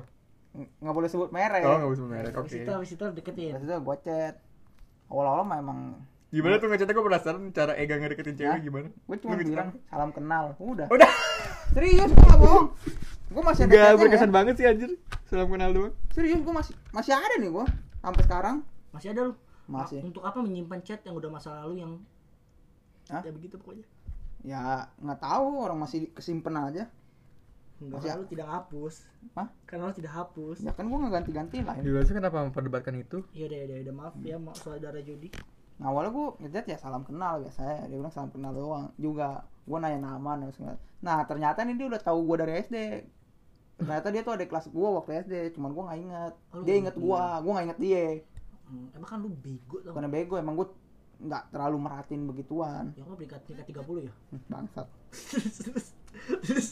[0.53, 2.33] Ng- nggak boleh sebut merek Oh, enggak usah merek.
[2.33, 2.61] Habis Oke.
[2.61, 3.51] itu habis itu deketin.
[3.53, 4.35] Terus itu gue chat
[5.07, 5.79] awal-awal mah emang
[6.31, 8.61] Gimana tuh ngechatnya gue penasaran cara Ega ngedeketin cewek Hah?
[8.61, 8.89] gimana?
[8.89, 11.11] gue cuma Lu bilang salam kenal udah Udah.
[11.71, 12.67] serius gue nggak bohong
[13.31, 14.35] gue masih ada Enggak chatnya berkesan ya.
[14.35, 14.91] banget sih anjir.
[15.27, 15.93] Salam kenal doang.
[16.11, 17.67] serius gue masih masih ada nih gue
[18.01, 18.57] sampai sekarang
[18.91, 19.35] Masih ada lu.
[19.67, 19.99] Masih.
[19.99, 21.93] Nah, Untuk apa menyimpan chat yang udah masa lalu yang
[23.07, 23.23] Hah?
[23.23, 23.87] ya begitu pokoknya.
[24.41, 24.63] ya
[24.97, 26.87] nggak tahu orang masih kesimpen aja
[27.79, 28.95] Enggak Masih- lu tidak hapus.
[29.35, 29.49] Hah?
[29.65, 30.61] Karena lu tidak hapus.
[30.61, 33.19] ya kan gue nggak ganti-ganti lah Di luar kenapa memperdebatkan itu?
[33.33, 35.31] Ya udah ya udah, ya udah maaf ya saudara Jody.
[35.81, 37.89] Nah, awalnya gue ngechat ya salam kenal biasanya.
[37.89, 38.93] Dia bilang salam kenal doang.
[39.01, 40.77] Juga gue nanya nama dan segala.
[41.01, 42.77] Nah ternyata nih dia udah tahu gue dari SD
[43.81, 46.33] ternyata dia tuh ada kelas gue waktu SD cuman gue nggak inget.
[46.53, 48.07] Oh, dia inget gue gue nggak inget dia.
[48.69, 49.97] Hmm, emang kan lu bego tau.
[49.97, 50.69] bukan bego emang gue
[51.21, 52.85] nggak terlalu merhatiin begituan.
[52.93, 54.13] Ya kok peringkat tingkat 30 ya?
[54.35, 54.89] Hmm, bangsat.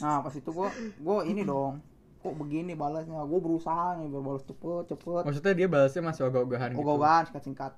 [0.03, 0.69] Nah pas itu gue
[1.01, 1.81] gue ini dong.
[2.19, 3.23] Kok begini balasnya?
[3.25, 5.23] Gue berusaha nih biar balas cepet cepet.
[5.25, 6.83] Maksudnya dia balasnya masih ogah-ogahan gitu.
[6.83, 7.73] ogah-ogahan singkat singkat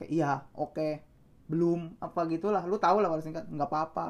[0.00, 1.02] kayak iya oke.
[1.46, 2.62] Belum apa gitulah.
[2.66, 3.46] Lu tau lah balas singkat.
[3.48, 4.06] Nggak apa-apa.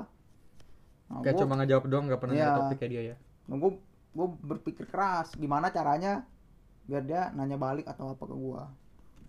[1.06, 3.16] Nah, Kayak gua- cuma ngejawab doang nggak pernah nanya topik kayak dia ya.
[3.46, 3.72] Nah, gue
[4.16, 6.24] gue berpikir keras gimana caranya
[6.88, 8.62] biar dia nanya balik atau apa ke gue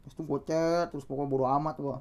[0.05, 1.97] terus tuh gue chat terus pokoknya bodo amat gue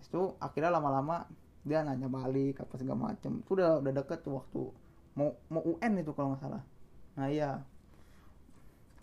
[0.00, 1.28] terus tuh akhirnya lama-lama
[1.60, 3.44] dia nanya balik apa segala macem.
[3.44, 4.62] Itu udah udah deket tuh waktu
[5.12, 6.62] mau mau UN itu kalau nggak salah.
[7.20, 7.60] Nah iya.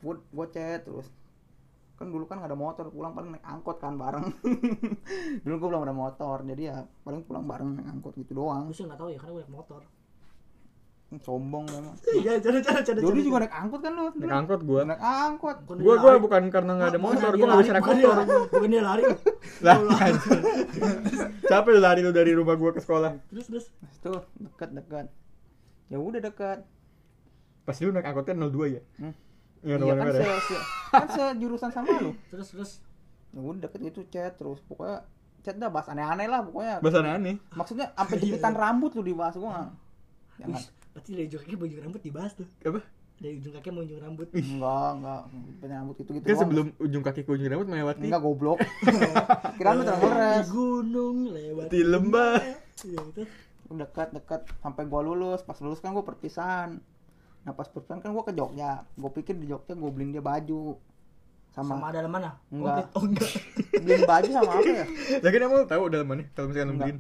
[0.02, 1.08] Gue gue chat terus
[1.98, 4.30] kan dulu kan nggak ada motor pulang paling naik angkot kan bareng
[5.44, 8.74] dulu gue belum ada motor jadi ya paling pulang bareng naik angkot gitu doang Lu
[8.74, 9.82] sih nggak tahu ya karena gue naik motor.
[11.24, 13.00] sombong memang Iya, cara cara cara.
[13.00, 14.12] Dodi juga naik angkot kan lu?
[14.12, 14.82] Naik angkot gua.
[14.84, 15.58] Naik angkot.
[15.80, 18.16] Gua gua bukan karena nggak ada motor, gua nggak bisa naik motor.
[18.52, 19.04] Bukan dia lari.
[19.66, 19.78] Lah.
[21.48, 23.24] Capek lu lari lu dari rumah gua ke sekolah.
[23.32, 23.66] Terus terus.
[23.88, 25.08] Itu dekat dekat.
[25.88, 26.68] Ya udah dekat.
[27.64, 28.82] Pas lu naik angkotnya 02 ya?
[29.00, 29.16] Hmm.
[29.68, 30.58] Iya, Iya kan se, se,
[30.96, 32.12] kan sejurusan sama lu.
[32.32, 32.72] Terus terus.
[33.36, 35.04] Ya udah deket itu chat terus pokoknya
[35.44, 36.80] chat dah bahas aneh-aneh lah pokoknya.
[36.80, 37.36] Bahasa aneh.
[37.52, 39.70] Maksudnya sampai jepitan rambut lu dibahas gua nggak.
[40.40, 40.62] Jangan.
[40.64, 40.66] Wih,
[40.96, 42.48] berarti dari ujung kaki mau ujung rambut dibahas tuh.
[42.64, 42.80] Apa?
[43.20, 44.28] Dari ujung kaki mau ujung rambut.
[44.32, 45.22] Enggak, enggak.
[45.28, 46.26] Jepitan rambut itu gitu.
[46.26, 48.60] Kan sebelum ujung kaki ke ujung rambut melewati enggak goblok.
[49.60, 52.40] Kirain lu terlalu gunung lewat di lembah.
[52.88, 53.24] Iya itu.
[53.68, 55.44] Dekat dekat sampai gua lulus.
[55.44, 56.80] Pas lulus kan gua perpisahan.
[57.48, 58.84] Nah pas perpisahan kan gua ke Jogja.
[59.00, 60.76] Gua pikir di Jogja gua beliin dia baju.
[61.56, 62.36] Sama, Sama, dalam mana?
[62.52, 62.92] Enggak.
[62.92, 63.32] Oh enggak.
[63.82, 64.86] beliin baju sama apa ya?
[65.24, 67.00] Lagi emang lu tahu dalam mana kalau misalkan beliin.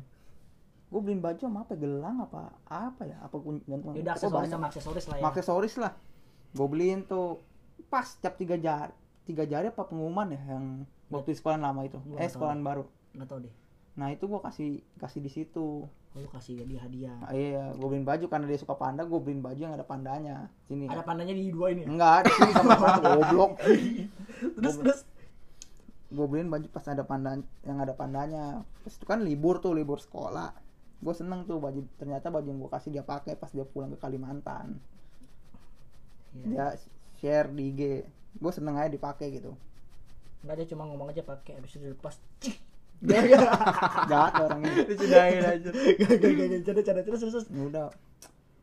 [0.88, 4.48] gue beliin baju sama apa gelang apa apa ya apa kun gantung Ya udah aksesoris
[4.48, 5.24] sama aksesoris lah ya.
[5.28, 5.91] Aksesoris lah
[6.56, 7.44] gue beliin tuh
[7.91, 8.95] pas cap tiga jari
[9.28, 12.56] tiga jari apa pengumuman ya yang waktu di sekolah lama itu Gua eh nggak sekolah
[12.64, 13.53] baru Enggak tahu deh.
[13.99, 15.84] nah itu gue kasih kasih di situ
[16.18, 17.14] Oh, lu kasih dia hadiah.
[17.22, 20.49] nah, iya gue beliin baju karena dia suka panda gue beliin baju yang ada pandanya.
[20.65, 20.89] Sini.
[20.89, 21.94] Ada pandanya di dua ini ya?
[21.94, 23.52] enggak di sini sama panda goblok.
[24.57, 24.99] Terus terus.
[26.10, 28.65] gue beliin baju pas ada panda yang ada pandanya.
[28.81, 30.57] Terus itu kan libur tuh libur sekolah.
[31.06, 34.02] Gue seneng tuh baju ternyata baju yang gue kasih dia pakai pas dia pulang ke
[34.02, 34.81] Kalimantan.
[36.34, 36.45] Iya.
[36.49, 36.65] dia
[37.22, 37.81] share di IG
[38.41, 39.53] gue seneng aja dipakai gitu.
[40.41, 41.94] Enggak dia cuma ngomong aja pakai habis itu
[44.11, 44.74] jahat orang ini.
[44.74, 45.69] Aja.
[45.69, 47.88] Gak gak gak gak cara cara terus udah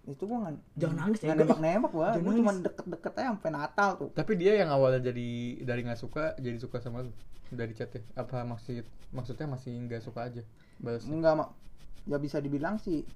[0.04, 1.56] itu gua nggak Jangan nangis ya, nggak gua.
[1.56, 4.10] nembak nembak gua cuma deket-deket aja sampai Natal tuh.
[4.12, 5.28] Tapi dia yang awalnya jadi
[5.64, 7.12] dari nggak suka jadi suka sama lu?
[7.48, 8.04] Dari chatnya.
[8.12, 8.84] Apa maksud
[9.16, 10.42] maksudnya masih nggak suka aja?
[10.76, 11.08] Balasnya?
[11.08, 11.50] enggak mak.
[12.04, 13.08] Ya bisa dibilang sih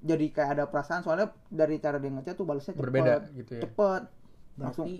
[0.00, 1.04] jadi kayak ada perasaan.
[1.04, 2.84] Soalnya dari cara dia ngechat tuh balasnya cepet.
[2.88, 3.62] Berbeda gitu ya.
[3.68, 4.02] cepet.
[4.56, 4.86] Langsung.
[4.88, 4.94] berarti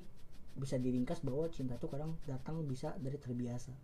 [0.54, 3.74] bisa diringkas bahwa cinta itu kadang datang bisa dari terbiasa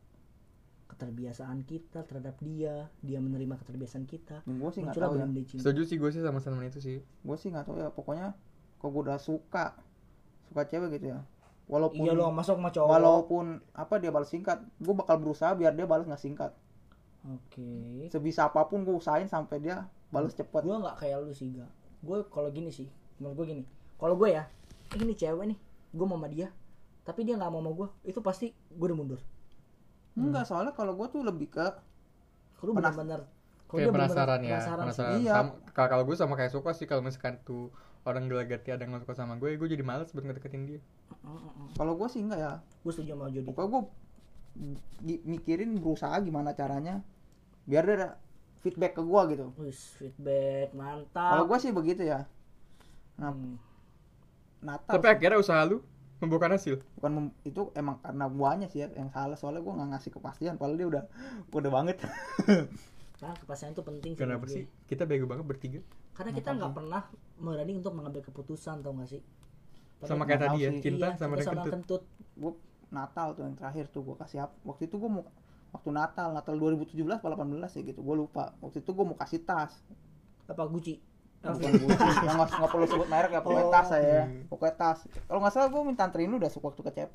[0.91, 4.43] keterbiasaan kita terhadap dia dia menerima keterbiasaan kita.
[4.45, 5.27] Gue sih nggak tahu ya.
[5.47, 6.99] cinta Setuju sih gue sih sama sama itu sih.
[7.01, 8.35] gue sih nggak tahu ya pokoknya
[8.83, 9.79] kok gue udah suka
[10.51, 11.23] suka cewek gitu ya.
[11.71, 12.89] Walaupun iya lo masuk sama cowok.
[12.91, 13.45] walaupun
[13.79, 16.51] apa dia balas singkat gue bakal berusaha biar dia balas nggak singkat.
[17.25, 18.11] Oke.
[18.11, 20.67] Sebisa apa pun gue usahain sampai dia balas cepet.
[20.67, 22.91] Gue nggak kayak lu sih gak gue kalau gini sih
[23.23, 23.65] menurut gue gini.
[24.01, 24.49] Kalau gue ya
[24.91, 25.59] eh, ini cewek nih
[25.91, 26.49] gue mau sama dia
[27.03, 29.21] tapi dia nggak mau sama gue itu pasti gue udah mundur
[30.19, 31.67] enggak soalnya kalau gue tuh lebih ke
[32.59, 33.21] kalau Penas- benar-benar
[33.71, 35.13] kalau Kayak penasaran ya, penasaran penasaran.
[35.23, 35.33] Iya.
[35.33, 37.71] Sama- Kalau kalau gue sama kayak suka sih kalau misalkan tuh
[38.03, 40.81] orang gelagati ada yang nggak suka sama gue, gue jadi males buat ngedeketin dia.
[41.75, 42.53] kalau gue sih enggak ya.
[42.83, 43.47] Gue setuju sama Jody.
[43.47, 43.83] Pokoknya gue
[45.25, 47.01] mikirin berusaha gimana caranya
[47.65, 48.09] biar dia ada
[48.61, 49.47] feedback ke gue gitu.
[49.57, 52.27] Wis, feedback kalau mantap gue sih begitu ya.
[53.17, 53.55] Nah Hmm.
[54.61, 55.81] Natal Tapi akhirnya usaha lu
[56.21, 56.77] membuahkan hasil.
[56.97, 60.55] bukan mem- itu emang karena guanya sih ya yang salah soalnya gue nggak ngasih kepastian
[60.61, 61.03] padahal dia udah
[61.51, 61.97] udah banget
[63.21, 64.21] Nah, kepastian itu penting sih.
[64.21, 64.65] Kenapa sih?
[64.65, 64.89] gue.
[64.89, 65.81] Kita bego banget bertiga.
[66.17, 67.03] Karena kita nggak pernah
[67.37, 69.21] berani untuk mengambil keputusan, tau gak sih?
[70.01, 70.81] Sama nggak kayak tadi ya, sih.
[70.81, 71.73] cinta Iya, sama dengan kentut.
[71.77, 72.03] kentut.
[72.41, 72.53] gue
[72.91, 75.23] Natal tuh yang terakhir tuh gue kasih apa waktu itu gue mau
[75.71, 79.45] waktu Natal Natal 2017 atau 18 ya gitu gue lupa waktu itu gue mau kasih
[79.45, 79.73] tas
[80.49, 80.99] Apa Gucci?
[81.41, 83.73] Bukan Gucci yang nggak nggak perlu sebut merek ya pokoknya Oh.
[83.73, 84.45] tas saya Hmm.
[84.47, 87.15] pokoknya tas kalau nggak salah gue minta anterin lu udah suka waktu ke CP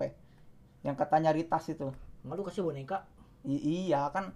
[0.81, 3.05] yang kata nyari tas itu Enggak lu kasih boneka?
[3.43, 4.33] I- iya kan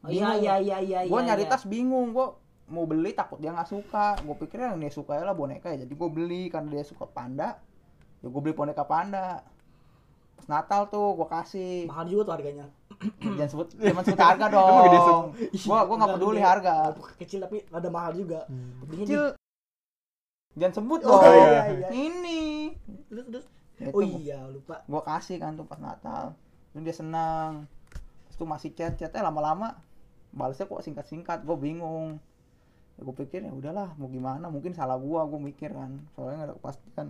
[0.00, 0.98] Oh, iya iya iya iya.
[1.04, 1.50] gue iya, nyari iya.
[1.50, 2.26] tas bingung gue
[2.68, 5.82] mau beli takut dia nggak suka gue pikirnya yang dia suka ya lah boneka ya
[5.82, 7.58] jadi gue beli karena dia suka panda
[8.18, 9.42] ya gue beli boneka panda
[10.34, 12.66] pas Natal tuh gue kasih Mahal juga tuh harganya.
[13.20, 14.58] Jangan sebut jangan sebut harga gede
[15.00, 15.24] dong.
[15.50, 16.46] Gue gue nggak peduli gede.
[16.46, 16.74] harga.
[17.16, 18.40] Kecil tapi ada mahal juga.
[18.80, 19.22] Belinya kecil.
[20.52, 21.32] jangan sebut di- Oh dong.
[21.32, 21.88] iya iya.
[21.90, 22.42] ini.
[23.08, 23.46] Terus terus.
[23.76, 24.84] Ya, Oh itu iya, lupa.
[24.84, 26.36] gue kasih kan tuh pas Natal.
[26.70, 27.66] Terus dia senang.
[28.24, 29.74] Terus tuh masih chat chatnya lama-lama
[30.30, 31.42] balasnya kok singkat-singkat.
[31.42, 32.20] Gue bingung.
[32.94, 34.46] Ya gue pikir ya udahlah mau gimana?
[34.46, 35.98] Mungkin salah gue gue mikir kan.
[36.12, 37.08] Soalnya nggak ada kepastian.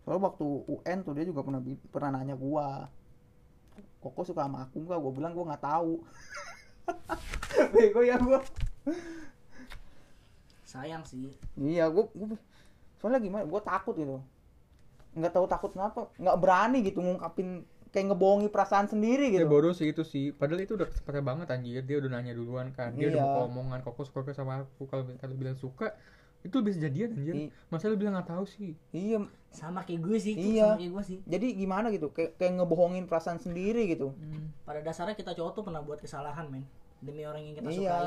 [0.00, 1.60] Soalnya waktu UN tuh dia juga pernah
[1.90, 2.66] pernah nanya gue
[4.02, 6.00] kok suka sama aku nggak gue bilang gue nggak tahu
[7.72, 8.40] bego ya gue
[10.64, 11.34] Sayang sih.
[11.58, 12.06] iya gue
[12.96, 14.22] soalnya gimana gue takut gitu
[15.10, 19.74] nggak tahu takut kenapa nggak berani gitu ngungkapin kayak ngebohongi perasaan sendiri Ya gitu bodoh
[19.74, 20.30] sih itu sih.
[20.30, 21.82] Padahal itu udah kesempatan banget anjir.
[21.82, 22.94] Dia udah nanya duluan kan.
[22.94, 23.26] Dia udah Iya.
[23.26, 24.86] mau omongan kok suka sama aku.
[24.86, 25.90] Kalau kalau bilang suka
[26.46, 27.34] itu bisa jadian anjir.
[27.34, 28.78] I- Masa lu bilang nggak tahu sih?
[28.94, 29.18] iya
[29.50, 30.62] Sama kayak gue sih, Iya.
[30.64, 31.18] sama kayak gue sih.
[31.24, 34.14] jadi gimana gitu kayak kayak ngebohongin perasaan sendiri gitu
[34.62, 36.62] Pada dasarnya kita cowok tuh pernah buat kesalahan, men.
[36.98, 37.82] Demi orang yang kita sukai.
[37.82, 37.98] iya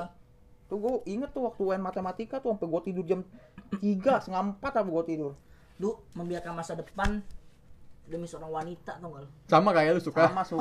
[0.64, 3.20] tuh gue inget tuh waktu UN matematika tuh sampai gue tidur jam
[3.76, 5.34] tiga setengah empat apa gue tidur
[5.76, 7.20] Lu membiarkan masa depan
[8.04, 9.30] demi seorang wanita tau gak lu?
[9.46, 10.28] Sama kayak lu suka.
[10.28, 10.56] sama su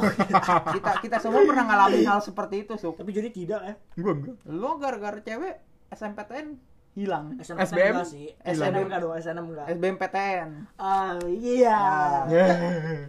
[0.72, 3.74] kita kita semua pernah ngalamin hal seperti itu su Tapi jadi tidak ya.
[3.96, 4.34] Gua enggak.
[4.44, 5.54] lo gara-gara cewek
[5.88, 6.46] SMPTN
[6.92, 7.92] hilang SNM SBM?
[7.94, 8.26] enggak sih.
[8.38, 8.68] Hilang.
[8.68, 9.66] SNM enggak dong, SNM enggak.
[9.70, 11.80] SBMPTN Ah, iya.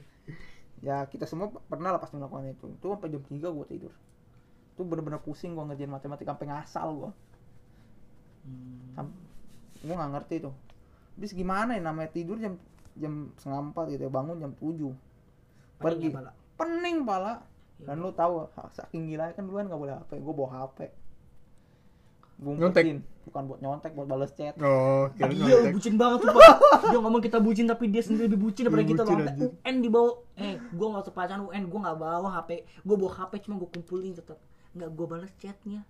[0.82, 3.94] ya kita semua pernah lah pasti melakukan itu itu sampai jam 3 gue tidur
[4.70, 7.12] itu bener-bener pusing gue ngerjain matematika sampai ngasal gue
[8.44, 9.08] Hmm.
[9.80, 10.52] gue nggak ngerti tuh
[11.16, 12.60] bis gimana ya namanya tidur jam
[12.94, 14.92] jam setengah empat gitu ya bangun jam tujuh
[15.80, 16.36] pergi Lah?
[16.54, 17.40] pening pala
[17.80, 17.88] Iya.
[17.88, 20.92] dan lu tahu saking gila kan duluan nggak boleh HP gue bawa HP
[22.34, 22.84] gue Nyontek.
[22.84, 26.56] umpetin bukan buat nyontek buat balas chat Oh, kira Dia bucin banget tuh, Pak.
[26.92, 29.54] Dia ngomong kita bucin tapi dia sendiri lebih bucin daripada Lebih kita loh.
[29.64, 30.12] UN dibawa.
[30.36, 32.50] Eh, gua enggak waktu pacaran UN, gua enggak bawa HP.
[32.84, 34.38] Gua bawa HP cuma gua kumpulin tetap.
[34.76, 35.82] Enggak gua balas chatnya.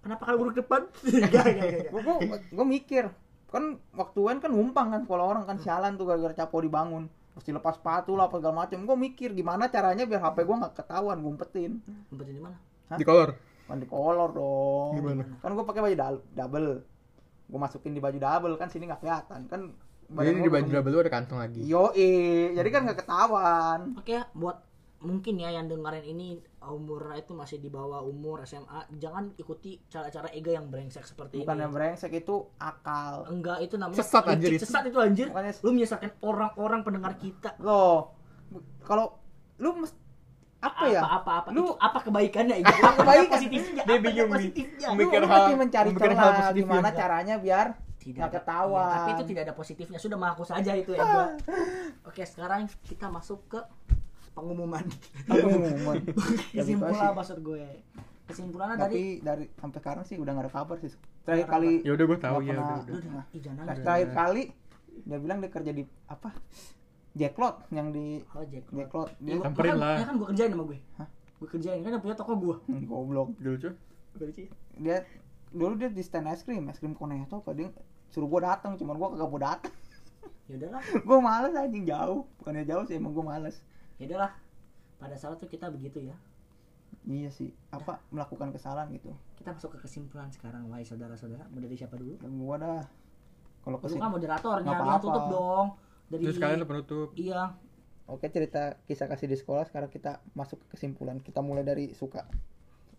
[0.00, 0.88] Kenapa kalau buruk depan?
[1.92, 2.02] Gue
[2.32, 3.04] gue mikir
[3.50, 7.50] kan waktu UN kan numpang kan kalau orang kan sialan tuh gara-gara capo dibangun pasti
[7.50, 11.18] lepas sepatu lah apa segala macam gue mikir gimana caranya biar HP gue nggak ketahuan
[11.18, 11.72] gue umpetin
[12.08, 12.56] Umpetin di mana?
[12.90, 13.34] Di kolor.
[13.70, 15.22] Kan di kolor dong Gimana?
[15.38, 15.96] kan gue pakai baju
[16.28, 16.68] double
[17.46, 19.60] gue masukin di baju double kan sini nggak kelihatan kan
[20.10, 21.60] Jadi di baju double lu ada kantong lagi.
[21.62, 21.94] yo
[22.50, 24.58] jadi kan nggak ketahuan Oke buat
[25.00, 26.28] mungkin ya yang dengerin ini
[26.60, 28.68] umur itu masih di bawah umur SMA,
[28.98, 31.62] jangan ikuti cara-cara ego yang brengsek seperti bukan ini.
[31.62, 34.60] yang brengsek itu akal Enggak, itu namanya Sesat, anjir, itu.
[34.60, 35.32] Sesat itu anjir.
[35.32, 37.56] Makanya- Lu menyesatkan orang-orang pendengar kita.
[37.58, 38.12] loh
[38.82, 39.16] kalau
[39.56, 39.72] lu
[40.60, 42.68] apa, ya Apa apa, Lu- itu apa kebaikannya itu?
[42.80, 43.30] Apa kebaikan?
[43.32, 43.82] positifnya?
[43.88, 44.34] Dia bingung nih.
[44.36, 44.86] positifnya?
[44.92, 46.96] Mikir hal- mencari mikir hal celah positif gimana ya.
[46.96, 47.66] caranya biar
[48.00, 48.40] tidak iya,
[48.96, 51.26] tapi itu tidak ada positifnya sudah mengaku saja itu ya gua.
[52.08, 53.60] oke sekarang kita masuk ke
[54.32, 54.84] pengumuman
[55.28, 56.00] Pengumuman.
[56.56, 57.64] Kesimpulan maksud gue
[58.24, 60.90] kesimpulannya dari tapi dari sampai sekarang sih udah gak ada kabar sih
[61.26, 63.22] terakhir kali Ya udah gue tahu ya udah, udah.
[63.58, 64.42] Nah, terakhir kali
[65.02, 66.30] dia bilang dia kerja di apa
[67.12, 69.96] Jacklot yang di oh Jack Jacklot dia Ya, Samperin kan- lah.
[69.96, 70.78] ya kan gue kerjain sama gue.
[70.94, 71.08] Hah?
[71.36, 73.28] gue kerjain kan yang punya toko gue Hmm, goblok.
[73.36, 74.46] Dulu cuy.
[74.76, 74.96] dia
[75.50, 77.70] dulu dia di stand es krim es krim Koneto apa dia
[78.08, 79.74] suruh gua datang cuman gua kagak mau datang
[80.46, 80.82] ya udahlah.
[81.06, 81.82] Gua males anjing.
[81.84, 82.26] Jauh.
[82.36, 83.62] Bukannya jauh sih emang gua males.
[83.96, 84.34] Ya udahlah.
[84.96, 86.14] Pada saat itu kita begitu ya.
[87.02, 87.50] Iya sih.
[87.70, 89.14] Apa melakukan kesalahan gitu.
[89.34, 91.46] Kita masuk ke kesimpulan sekarang wahai saudara-saudara.
[91.48, 92.18] Mau dari siapa dulu?
[92.20, 92.82] Gua dah.
[93.60, 95.00] Kalau lu kesim kan moderatornya dia apa-apa.
[95.00, 95.66] tutup dong
[96.10, 97.08] dari Terus kalian penutup.
[97.24, 97.42] iya
[98.12, 102.22] oke cerita kisah kasih di sekolah sekarang kita masuk ke kesimpulan kita mulai dari suka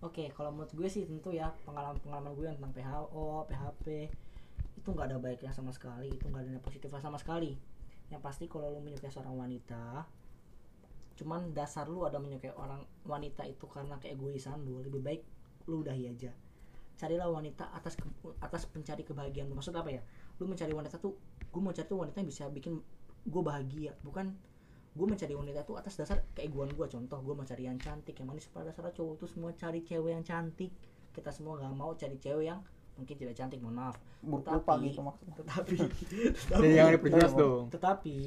[0.08, 3.86] Oke, kalau menurut gue sih tentu ya pengalaman-pengalaman gue yang tentang PHO, PHP
[4.80, 7.52] itu nggak ada baiknya sama sekali, itu nggak ada positifnya sama sekali.
[8.12, 9.84] Yang pasti kalau lu menyukai seorang wanita,
[11.20, 15.22] cuman dasar lu ada menyukai orang wanita itu karena keegoisan lu, lebih baik
[15.70, 16.32] lu udahi aja.
[16.98, 19.56] Carilah wanita atas ke- atas pencari kebahagiaan lu.
[19.58, 20.02] Maksud apa ya?
[20.42, 21.14] Lu mencari wanita tuh,
[21.52, 22.82] gue mau cari tuh wanita yang bisa bikin
[23.26, 24.34] gue bahagia, bukan
[24.92, 28.28] gue mencari wanita tuh atas dasar keegoan gue contoh gue mau cari yang cantik yang
[28.28, 30.72] manis pada dasar cowok tuh semua cari cewek yang cantik.
[31.12, 32.60] Kita semua nggak mau cari cewek yang
[33.00, 33.96] mungkin tidak cantik mohon maaf.
[34.20, 35.36] Tetapi- lupa gitu maksudnya.
[35.40, 35.76] tetapi
[37.00, 37.66] diperjelas dong.
[37.72, 38.18] tetapi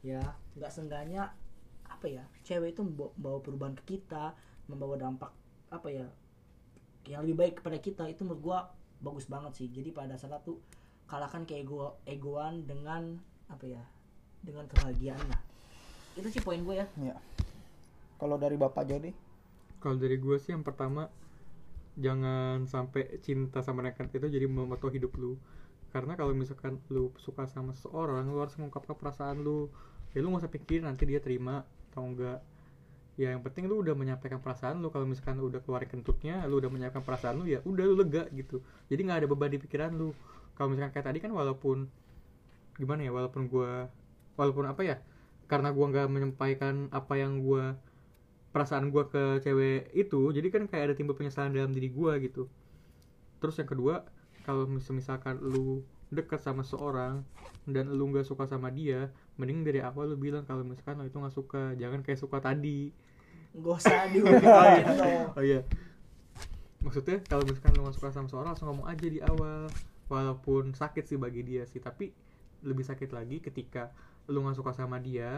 [0.00, 0.22] ya
[0.56, 1.22] nggak seenggaknya
[1.88, 4.32] apa ya cewek itu membawa, membawa perubahan ke kita
[4.70, 5.32] membawa dampak
[5.68, 6.06] apa ya
[7.04, 8.04] yang lebih baik kepada kita.
[8.08, 8.58] Itu menurut gua
[9.04, 9.68] bagus banget sih.
[9.68, 10.60] Jadi pada saat tuh
[11.08, 13.16] kalahkan keego egoan dengan
[13.48, 13.80] apa ya
[14.48, 15.40] dengan kebahagiaan lah
[16.16, 17.16] itu sih poin gue ya ya
[18.18, 19.12] kalau dari bapak Jody
[19.78, 21.06] Kalau dari gue sih yang pertama
[21.98, 25.38] jangan sampai cinta sama nekat itu jadi memoto hidup lu.
[25.90, 29.70] Karena kalau misalkan lu suka sama seseorang, lu harus mengungkapkan perasaan lu.
[30.14, 32.42] Ya lu gak usah pikirin nanti dia terima atau enggak.
[33.18, 34.90] Ya yang penting lu udah menyampaikan perasaan lu.
[34.94, 38.30] Kalau misalkan lu udah keluar kentutnya, lu udah menyampaikan perasaan lu, ya udah lu lega
[38.30, 38.62] gitu.
[38.86, 40.14] Jadi nggak ada beban di pikiran lu.
[40.54, 41.86] Kalau misalkan kayak tadi kan walaupun
[42.78, 43.90] gimana ya, walaupun gua
[44.38, 44.96] walaupun apa ya,
[45.50, 47.74] karena gua nggak menyampaikan apa yang gua
[48.54, 52.48] perasaan gua ke cewek itu jadi kan kayak ada timbul penyesalan dalam diri gua gitu.
[53.42, 54.06] Terus yang kedua
[54.46, 57.20] kalau mis- misalkan lu deket sama seorang
[57.68, 61.18] dan lu nggak suka sama dia mending dari awal lu bilang kalau misalkan lu itu
[61.20, 61.76] nggak suka.
[61.76, 62.94] Jangan kayak suka tadi.
[63.58, 65.60] Gak usah diulang dong oh iya.
[66.80, 69.68] Maksudnya kalau misalkan lu nggak suka sama seorang langsung ngomong aja di awal.
[70.08, 72.08] Walaupun sakit sih bagi dia sih tapi
[72.64, 73.92] lebih sakit lagi ketika
[74.32, 75.30] lu nggak suka sama dia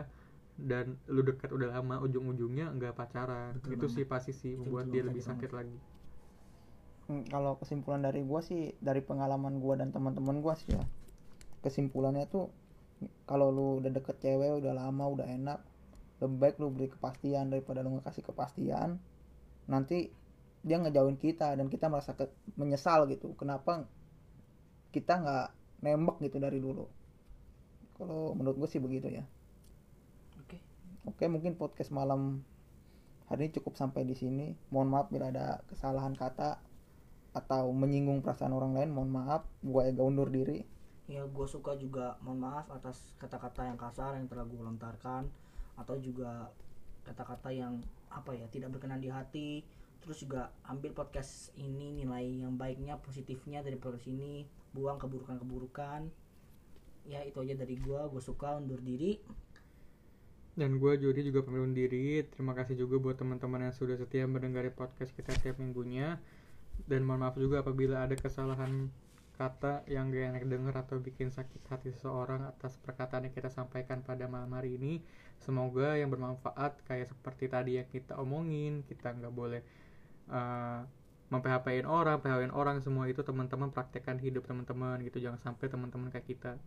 [0.70, 3.54] dan lu dekat udah lama ujung-ujungnya nggak pacaran.
[3.54, 3.94] Betul itu banget.
[3.94, 5.78] sih pasti sih membuat betul dia banget, lebih sakit sakit lagi.
[7.10, 10.82] Hmm, kalau kesimpulan dari gua sih dari pengalaman gua dan teman-teman gua sih ya
[11.64, 12.46] kesimpulannya tuh
[13.30, 15.60] kalau lu udah deket cewek udah lama udah enak
[16.22, 18.90] lebih baik lu beri kepastian daripada lu nggak kasih kepastian.
[19.72, 19.98] Nanti
[20.66, 23.32] dia ngejauhin kita dan kita merasa ke- menyesal gitu.
[23.40, 23.72] Kenapa
[24.94, 25.46] kita nggak
[25.84, 26.84] nembak gitu dari dulu
[28.01, 29.28] kalau menurut gue sih begitu ya.
[30.40, 30.56] Oke.
[31.05, 32.40] Oke mungkin podcast malam
[33.28, 34.56] hari ini cukup sampai di sini.
[34.72, 36.56] Mohon maaf bila ada kesalahan kata
[37.31, 39.44] atau menyinggung perasaan orang lain mohon maaf.
[39.60, 40.64] Gua Ega undur diri.
[41.06, 45.28] Ya gue suka juga mohon maaf atas kata-kata yang kasar yang telah gue lontarkan
[45.77, 46.48] atau juga
[47.05, 49.62] kata-kata yang apa ya tidak berkenan di hati.
[50.01, 54.48] Terus juga ambil podcast ini nilai yang baiknya positifnya dari podcast ini.
[54.72, 56.30] Buang keburukan-keburukan
[57.09, 59.20] ya itu aja dari gue gue suka undur diri.
[60.59, 62.20] Dan gue Jody juga pamit undur diri.
[62.27, 66.20] Terima kasih juga buat teman-teman yang sudah setia mendengar podcast kita setiap minggunya.
[66.85, 68.90] Dan mohon maaf juga apabila ada kesalahan
[69.40, 74.05] kata yang gak enak denger atau bikin sakit hati seseorang atas perkataan yang kita sampaikan
[74.05, 75.01] pada malam hari ini.
[75.40, 79.64] Semoga yang bermanfaat kayak seperti tadi yang kita omongin kita nggak boleh
[80.28, 80.85] uh,
[81.32, 85.24] memphp-in orang, php-in orang semua itu teman-teman praktekkan hidup teman-teman gitu.
[85.24, 86.60] Jangan sampai teman-teman kayak kita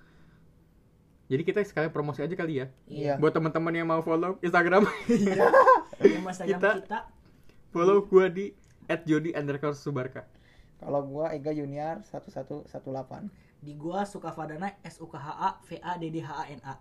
[1.32, 2.68] jadi kita sekalian promosi aja kali ya.
[2.86, 3.14] Iya.
[3.18, 4.84] buat teman-teman yang mau follow Instagram.
[6.04, 7.00] Yang Instagram Kita- kita,
[7.72, 8.52] follow gua di
[9.08, 10.28] @jody underscore subarka
[10.78, 12.68] kalau gua Ega Junior 1118
[13.64, 16.44] di gua suka Fadana S U K H A V A D D H A
[16.52, 16.76] N A.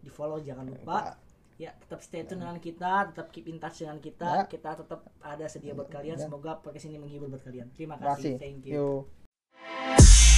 [0.00, 1.20] Di follow jangan lupa.
[1.60, 4.30] Ya tetap stay tune dengan kita tetap keep in touch dengan kita.
[4.32, 4.44] Ya.
[4.48, 6.16] kita tetap ada sedia buat kalian.
[6.16, 6.24] Ya.
[6.24, 7.68] semoga podcast ini menghibur buat kalian.
[7.76, 8.40] Terima Terima kasih.
[8.40, 8.40] kasih.
[8.40, 9.04] Thank you.
[9.04, 10.29] Yuk.